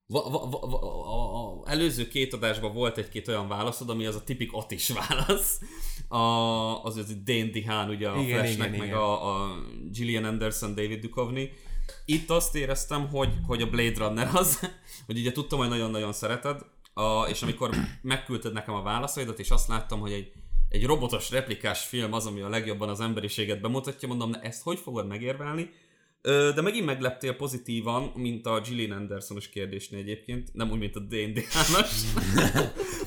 [0.06, 4.14] va, va, va, va, a, a előző két adásban volt egy-két olyan válaszod, ami az
[4.14, 5.60] a tipik Atis válasz.
[6.08, 6.18] A,
[6.84, 8.98] az az D&D Hán, ugye a Igen, Flashnek, igen, meg igen.
[8.98, 9.56] A, a
[9.90, 11.50] Gillian Anderson, David Duchovny.
[12.05, 14.59] Itt azt éreztem, hogy, hogy a Blade Runner az,
[15.06, 16.60] hogy ugye tudtam, hogy nagyon-nagyon szereted,
[16.94, 17.70] a, és amikor
[18.02, 20.32] megküldted nekem a válaszaidat, és azt láttam, hogy egy,
[20.69, 24.78] egy robotos replikás film az, ami a legjobban az emberiséget bemutatja, mondom, na ezt hogy
[24.78, 25.70] fogod megérvelni?
[26.23, 31.01] Ö, De megint megleptél pozitívan, mint a Gillian Andersonos kérdésnél egyébként, nem úgy, mint a
[31.01, 31.44] D&D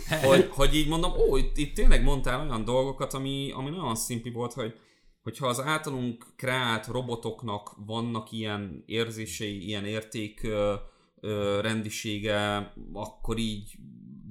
[0.28, 4.30] hogy, hogy így mondom, ó, itt, itt tényleg mondtál olyan dolgokat, ami, ami nagyon szimpi
[4.30, 4.74] volt, hogy
[5.24, 10.74] hogyha az általunk kreált robotoknak vannak ilyen érzései, ilyen érték ö,
[11.20, 13.76] ö, rendisége, akkor így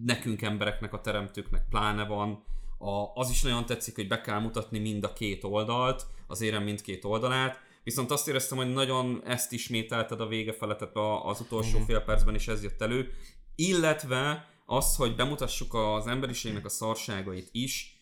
[0.04, 2.44] nekünk embereknek, a teremtőknek pláne van.
[2.78, 6.62] A, az is nagyon tetszik, hogy be kell mutatni mind a két oldalt, az érem
[6.62, 11.78] mindkét oldalát, viszont azt éreztem, hogy nagyon ezt ismételted a vége tehát a- az utolsó
[11.78, 13.12] fél percben is ez jött elő,
[13.54, 17.99] illetve az, hogy bemutassuk az emberiségnek a szarságait is,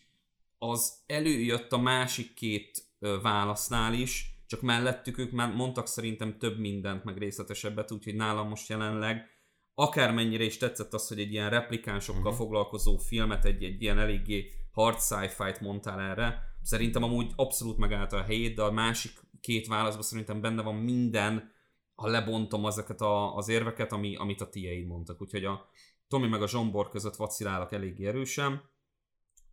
[0.59, 2.83] az előjött a másik két
[3.21, 8.69] válasznál is, csak mellettük ők már mondtak szerintem több mindent, meg részletesebbet, úgyhogy nálam most
[8.69, 9.37] jelenleg
[9.79, 12.37] akármennyire is tetszett az, hogy egy ilyen replikánsokkal uh-huh.
[12.37, 18.23] foglalkozó filmet, egy, egy ilyen eléggé hard sci-fi-t mondtál erre, szerintem amúgy abszolút megállta a
[18.23, 19.11] helyét, de a másik
[19.41, 21.51] két válaszban szerintem benne van minden,
[21.95, 25.21] ha lebontom ezeket a, az érveket, ami, amit a tieid mondtak.
[25.21, 25.69] Úgyhogy a
[26.07, 28.61] Tomi meg a Zsombor között vacilálok eléggé erősen.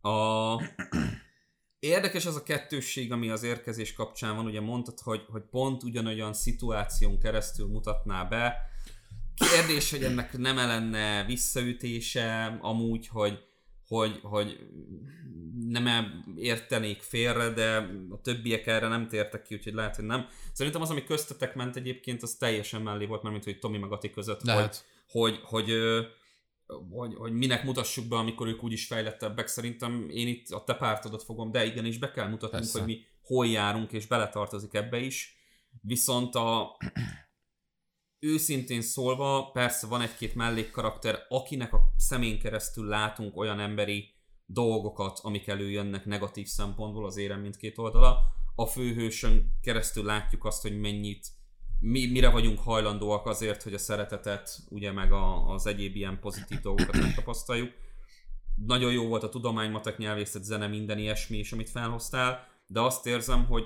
[0.01, 0.61] A...
[1.79, 4.45] Érdekes az a kettősség, ami az érkezés kapcsán van.
[4.45, 8.55] Ugye mondtad, hogy, hogy pont ugyanolyan szituáción keresztül mutatná be.
[9.35, 13.39] Kérdés, hogy ennek nem lenne visszaütése, amúgy, hogy,
[13.87, 14.69] hogy, hogy
[15.59, 15.87] nem
[16.35, 17.77] értenék félre, de
[18.09, 20.27] a többiek erre nem tértek ki, úgyhogy lehet, hogy nem.
[20.53, 23.91] Szerintem az, ami köztetek ment egyébként, az teljesen mellé volt, mert mint hogy Tomi meg
[23.91, 24.85] Ati között, hogy, Lehet.
[25.09, 26.01] hogy, hogy, ö,
[26.89, 29.47] hogy, hogy minek mutassuk be, amikor ők úgyis fejlettebbek.
[29.47, 32.79] Szerintem én itt a te pártodat fogom, de igenis be kell mutatnunk, Persze.
[32.79, 35.35] hogy mi hol járunk, és beletartozik ebbe is.
[35.81, 36.77] Viszont a
[38.19, 44.15] őszintén szólva, persze van egy-két mellékkarakter, akinek a szemén keresztül látunk olyan emberi
[44.45, 48.19] dolgokat, amik előjönnek negatív szempontból az érem mindkét oldala.
[48.55, 51.27] A főhősön keresztül látjuk azt, hogy mennyit
[51.79, 56.59] mi, mire vagyunk hajlandóak azért, hogy a szeretetet, ugye meg a, az egyéb ilyen pozitív
[56.59, 57.73] dolgokat megtapasztaljuk.
[58.55, 63.05] Nagyon jó volt a tudomány, matek, nyelvészet, zene, minden ilyesmi is, amit felhoztál, de azt
[63.05, 63.65] érzem, hogy,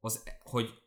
[0.00, 0.82] az, hogy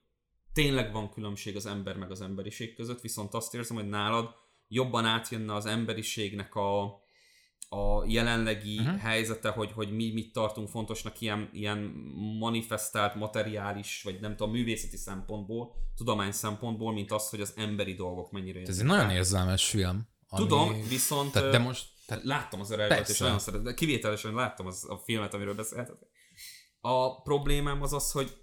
[0.54, 4.36] tényleg van különbség az ember meg az emberiség között, viszont azt érzem, hogy nálad
[4.68, 7.02] jobban átjönne az emberiségnek a,
[7.76, 8.98] a jelenlegi uh-huh.
[8.98, 11.78] helyzete, hogy, hogy mi mit tartunk fontosnak ilyen, ilyen
[12.40, 18.32] manifestált, materiális, vagy nem tudom, művészeti szempontból, tudomány szempontból, mint az, hogy az emberi dolgok
[18.32, 20.08] mennyire Ez egy nagyon érzelmes film.
[20.28, 20.48] Ami...
[20.48, 21.88] Tudom, viszont Tehát, de most...
[22.08, 26.08] Tehát, láttam az eredetét, és nagyon szeretem, kivételesen láttam az, a filmet, amiről beszéltetek.
[26.82, 28.38] A problémám az az, hogy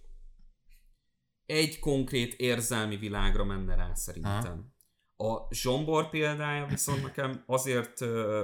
[1.47, 4.73] egy konkrét érzelmi világra menne rá szerintem.
[5.23, 8.03] A Zsombor példája viszont nekem azért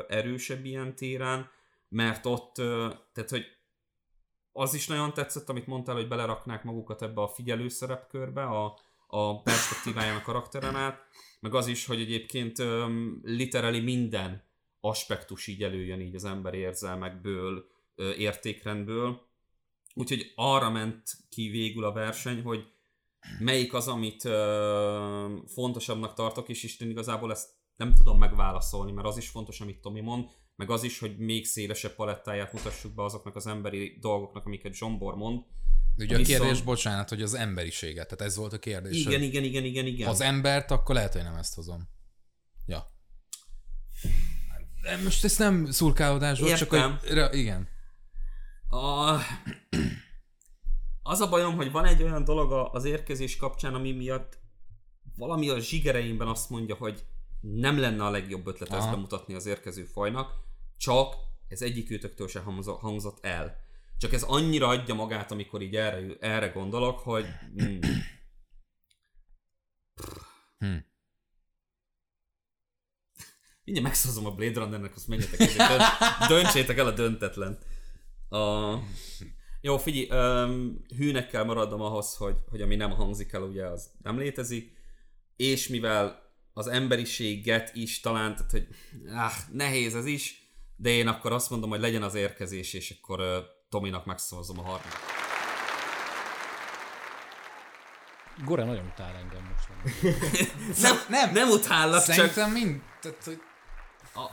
[0.09, 1.51] erősebb ilyen téren,
[1.89, 2.55] mert ott,
[3.13, 3.45] tehát hogy
[4.53, 9.43] az is nagyon tetszett, amit mondtál, hogy beleraknák magukat ebbe a figyelő szerepkörbe, a, a
[9.43, 11.07] perspektíváján a karakteren át,
[11.41, 13.21] meg az is, hogy egyébként um,
[13.83, 14.43] minden
[14.81, 17.67] aspektus így előjön így az ember érzelmekből,
[18.17, 19.27] értékrendből.
[19.95, 22.67] Úgyhogy arra ment ki végül a verseny, hogy
[23.39, 29.17] melyik az, amit ö, fontosabbnak tartok, és Isten igazából ezt nem tudom megválaszolni, mert az
[29.17, 30.25] is fontos, amit Tomi mond,
[30.57, 35.15] meg az is, hogy még szélesebb palettáját mutassuk be azoknak az emberi dolgoknak, amiket Zsombor
[35.15, 35.43] mond.
[35.97, 38.97] Ugye a Viszont- kérdés, bocsánat, hogy az emberiséget, tehát ez volt a kérdés.
[39.07, 40.07] Igen, igen, igen, igen, igen.
[40.07, 41.89] Ha az embert, akkor lehet, hogy nem ezt hozom.
[42.67, 42.87] Ja.
[44.83, 47.39] De Most ez nem szurkálódás volt, csak hogy...
[47.39, 47.69] Igen.
[48.69, 49.17] A...
[51.09, 54.39] Az a bajom, hogy van egy olyan dolog az érkezés kapcsán, ami miatt
[55.17, 57.05] valami a zsigereimben azt mondja, hogy
[57.41, 58.91] nem lenne a legjobb ötlet ezt Aha.
[58.91, 60.33] bemutatni az érkező fajnak,
[60.77, 61.15] csak
[61.49, 63.57] ez egyik őtöktől se hangzo- hangzott el.
[63.99, 67.27] Csak ez annyira adja magát, amikor így erre, erre gondolok, hogy...
[67.57, 67.79] Hmm.
[70.59, 70.67] Hm.
[73.65, 75.53] Mindjárt megszózom a Blade Runnernek, azt menjetek
[76.29, 77.59] döntsétek el a döntetlen.
[78.29, 78.75] A...
[79.69, 83.91] Jó, figyelj, um, hűnek kell maradnom ahhoz, hogy, hogy ami nem hangzik el, ugye az
[84.03, 84.73] nem létezik,
[85.37, 88.67] és mivel az emberiséget is talán, tehát hogy
[89.15, 93.21] áh, nehéz ez is, de én akkor azt mondom, hogy legyen az érkezés, és akkor
[93.21, 93.37] uh,
[93.69, 94.99] Tominak megszavazom a harmadik.
[98.45, 99.69] Gore nagyon utál engem most.
[100.83, 101.33] Nem, nem.
[101.33, 102.81] nem utállak, csak Szerintem mind...
[103.01, 103.41] Tehát, hogy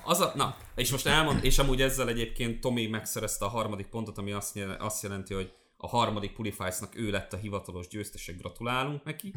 [0.04, 4.18] az a, na, és most elmond, és amúgy ezzel egyébként Tomi megszerezte a harmadik pontot,
[4.18, 9.04] ami azt, jel- azt jelenti, hogy a harmadik Pulifies-nak ő lett a hivatalos győztese, gratulálunk
[9.04, 9.34] neki.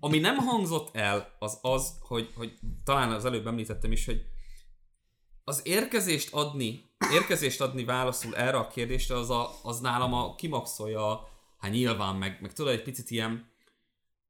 [0.00, 4.22] Ami nem hangzott el, az az, hogy, hogy talán az előbb említettem is, hogy
[5.44, 11.28] az érkezést adni, érkezést adni válaszul erre a kérdésre, az, a, az nálam a kimaxolja,
[11.58, 13.50] hát nyilván, meg, meg tudod, egy picit ilyen,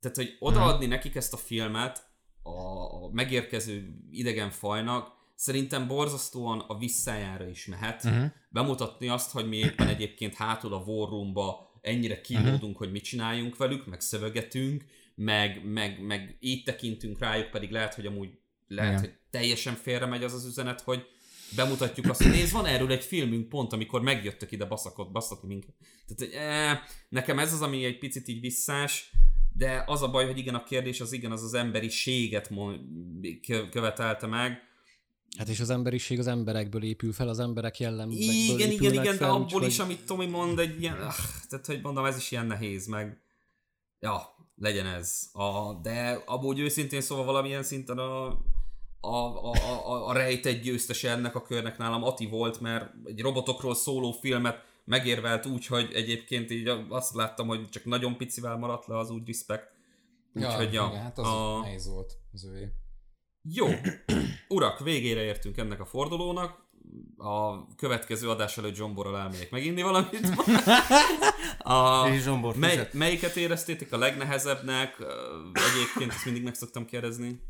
[0.01, 2.11] tehát, hogy odaadni nekik ezt a filmet,
[2.43, 8.05] a, a megérkező idegen fajnak, szerintem borzasztóan a visszájára is mehet.
[8.05, 8.31] Uh-huh.
[8.49, 12.77] Bemutatni azt, hogy mi éppen egyébként hátul a War Room-ba ennyire kínódunk, uh-huh.
[12.77, 14.85] hogy mit csináljunk velük, meg szövegetünk,
[15.15, 18.31] meg, meg, meg így tekintünk rájuk, pedig lehet, hogy amúgy
[18.69, 19.05] lehet, Igen.
[19.05, 21.07] hogy teljesen félre megy az az üzenet, hogy
[21.57, 25.75] bemutatjuk azt, hogy nézd, van erről egy filmünk pont, amikor megjöttök ide baszakot, basztatni minket.
[26.07, 29.11] Tehát, hogy, eh, nekem ez az, ami egy picit így visszás,
[29.53, 32.51] de az a baj, hogy igen, a kérdés az igen, az az emberiséget
[33.71, 34.71] követelte meg.
[35.39, 39.13] Hát és az emberiség az emberekből épül fel, az emberek jellemből Igen, igen, igen, de
[39.15, 41.15] fel, abból úgyhogy- is, amit Tomi mond, egy ilyen, ah,
[41.49, 43.23] tehát hogy mondom, ez is ilyen nehéz, meg
[44.01, 45.29] ja, legyen ez.
[45.33, 48.27] A, de abból őszintén szóval valamilyen szinten a,
[49.01, 49.17] a,
[49.51, 49.53] a,
[49.87, 54.65] a, a rejtett győztese ennek a körnek nálam Ati volt, mert egy robotokról szóló filmet
[54.85, 59.27] megérvelt úgy, hogy egyébként így azt láttam, hogy csak nagyon picivel maradt le az úgy
[59.27, 59.71] respect.
[60.35, 62.69] Úgyhogy ja, igen, hát az a, nehéz volt az ővé.
[63.43, 63.69] Jó,
[64.49, 66.71] urak, végére értünk ennek a fordulónak.
[67.17, 70.29] A következő adás előtt Zsomborral elmegyek meginni valamit.
[71.59, 74.97] A, Zsombor mely, melyiket éreztétek a legnehezebbnek?
[75.53, 77.41] Egyébként ezt mindig meg szoktam kérdezni.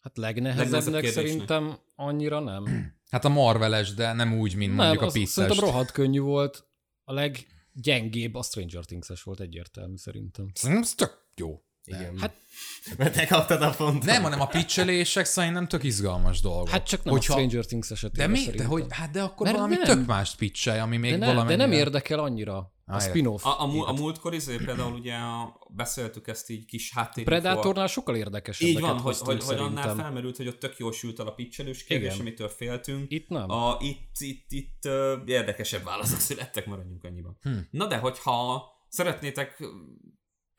[0.00, 2.94] Hát Legnehezebb legnehezebbnek szerintem annyira nem.
[3.10, 5.32] Hát a Marveles, de nem úgy, mint mondjuk nem, a az pizzas.
[5.32, 6.66] szerintem rohadt könnyű volt.
[7.04, 10.50] A leggyengébb a Stranger Things-es volt egyértelmű szerintem.
[10.54, 11.62] Szerintem ez tök jó.
[11.84, 12.18] Igen.
[12.18, 12.40] Hát-
[12.98, 14.04] Mert te kaptad a pontot.
[14.04, 16.68] Nem, hanem a pitchelések szerintem tök izgalmas dolgok.
[16.68, 18.44] Hát csak nem Hogyha- a Stranger Things De esetében mi?
[18.50, 19.84] De hogy, hát de akkor Mert valami nem.
[19.84, 21.48] tök más pitchelj, ami még de, ne, valami.
[21.48, 23.44] de nem érdekel annyira a Ah, spin-off.
[23.46, 27.24] A, a, mú- a múltkor izé például ugye a, beszéltük ezt így kis háttér.
[27.24, 28.68] Predatornál sokkal érdekesebb.
[28.68, 31.84] Így van, hogy, hogy, hogy annál felmerült, hogy ott tök jól sült el a pitchelős
[31.84, 33.10] kérdés, amitől féltünk.
[33.12, 33.50] Itt nem.
[33.50, 37.38] A, itt, itt, itt uh, érdekesebb válaszok születtek, maradjunk annyiban.
[37.42, 37.50] Hm.
[37.70, 39.64] Na de, hogyha szeretnétek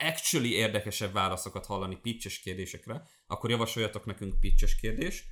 [0.03, 5.25] actually érdekesebb válaszokat hallani pitches kérdésekre, akkor javasoljatok nekünk pitches kérdés,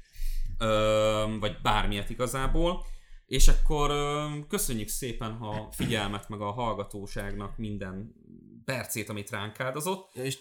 [1.40, 2.86] vagy bármilyet igazából,
[3.26, 3.92] és akkor
[4.48, 8.14] köszönjük szépen a figyelmet, meg a hallgatóságnak minden
[8.66, 10.16] percét, amit ránk áldozott.
[10.16, 10.38] És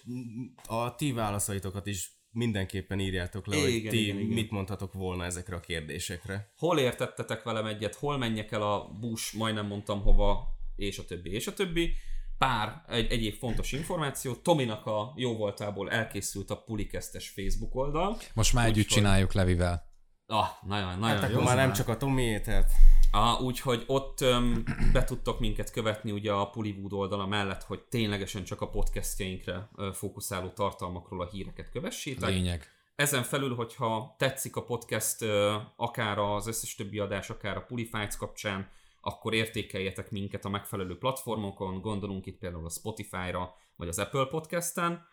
[0.67, 4.35] a ti válaszaitokat is mindenképpen írjátok le, hogy Igen, ti igen, igen.
[4.35, 6.53] mit mondhatok volna ezekre a kérdésekre.
[6.57, 11.31] hol értettetek velem egyet, hol menjek el a busz, majdnem mondtam hova, és a többi,
[11.31, 11.95] és a többi.
[12.45, 14.35] Pár egy, egyéb fontos információ.
[14.35, 18.17] Tominak a jó voltából elkészült a Pulikesztes Facebook oldal.
[18.35, 19.89] Most már együtt Úgyhogy- csináljuk Levivel.
[20.27, 21.41] Ah, nagyon, nagyon Hát jó.
[21.41, 22.71] már nem csak a Tomié, tehát
[23.13, 28.45] Ah, úgyhogy ott öm, be tudtok minket követni ugye a Pullywood oldala mellett, hogy ténylegesen
[28.45, 32.29] csak a podcastjainkre ö, fókuszáló tartalmakról a híreket kövessétek.
[32.29, 32.69] Lényeg.
[32.97, 38.17] Ezen felül, hogyha tetszik a podcast, ö, akár az összes többi adás, akár a Pulifights
[38.17, 38.69] kapcsán,
[39.01, 45.07] akkor értékeljetek minket a megfelelő platformokon, gondolunk itt például a Spotify-ra, vagy az Apple Podcast-en,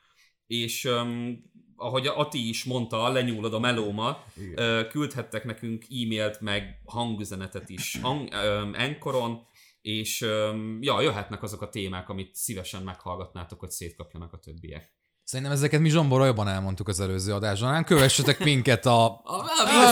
[0.47, 1.43] és um,
[1.76, 4.23] ahogy Ati is mondta, lenyúlod a melóma,
[4.55, 9.45] ö, küldhettek nekünk e-mailt, meg hangüzenetet is hang, um, Enkoron,
[9.81, 14.95] és um, ja, jöhetnek azok a témák, amit szívesen meghallgatnátok, hogy szétkapjanak a többiek.
[15.23, 17.84] Szerintem ezeket mi Zsombor jobban elmondtuk az előző adásban.
[17.84, 19.05] Kövessetek minket a...
[19.05, 19.45] A,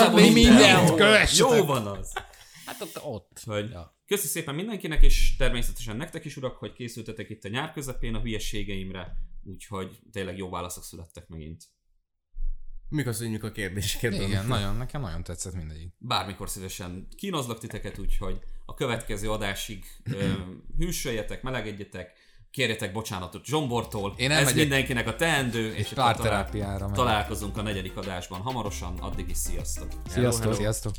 [0.06, 1.58] a, mi mindent kövessetek!
[1.58, 2.14] Jó van az!
[2.66, 3.42] Hát ott, ott.
[3.46, 3.94] Hogy Ja.
[4.06, 8.20] Köszi szépen mindenkinek, és természetesen nektek is, urak, hogy készültetek itt a nyár közepén a
[8.20, 11.64] hülyességeimre, úgyhogy tényleg jó válaszok születtek megint.
[12.90, 14.14] mi köszönjük a kérdéseket.
[14.14, 15.94] Igen, nagyon, nekem nagyon tetszett mindegyik.
[15.98, 20.32] Bármikor szívesen kínozlak titeket, úgyhogy a következő adásig ö,
[20.78, 22.12] hűsöljetek, melegedjetek,
[22.52, 26.96] kérjetek bocsánatot Zsombortól, Én ez elmegyek mindenkinek a teendő, és pár akkor talál- terápiára megyek.
[26.96, 29.92] találkozunk a negyedik adásban hamarosan, addig is sziasztok!
[30.10, 30.54] Sziasztok.
[30.54, 30.94] Sziasztok!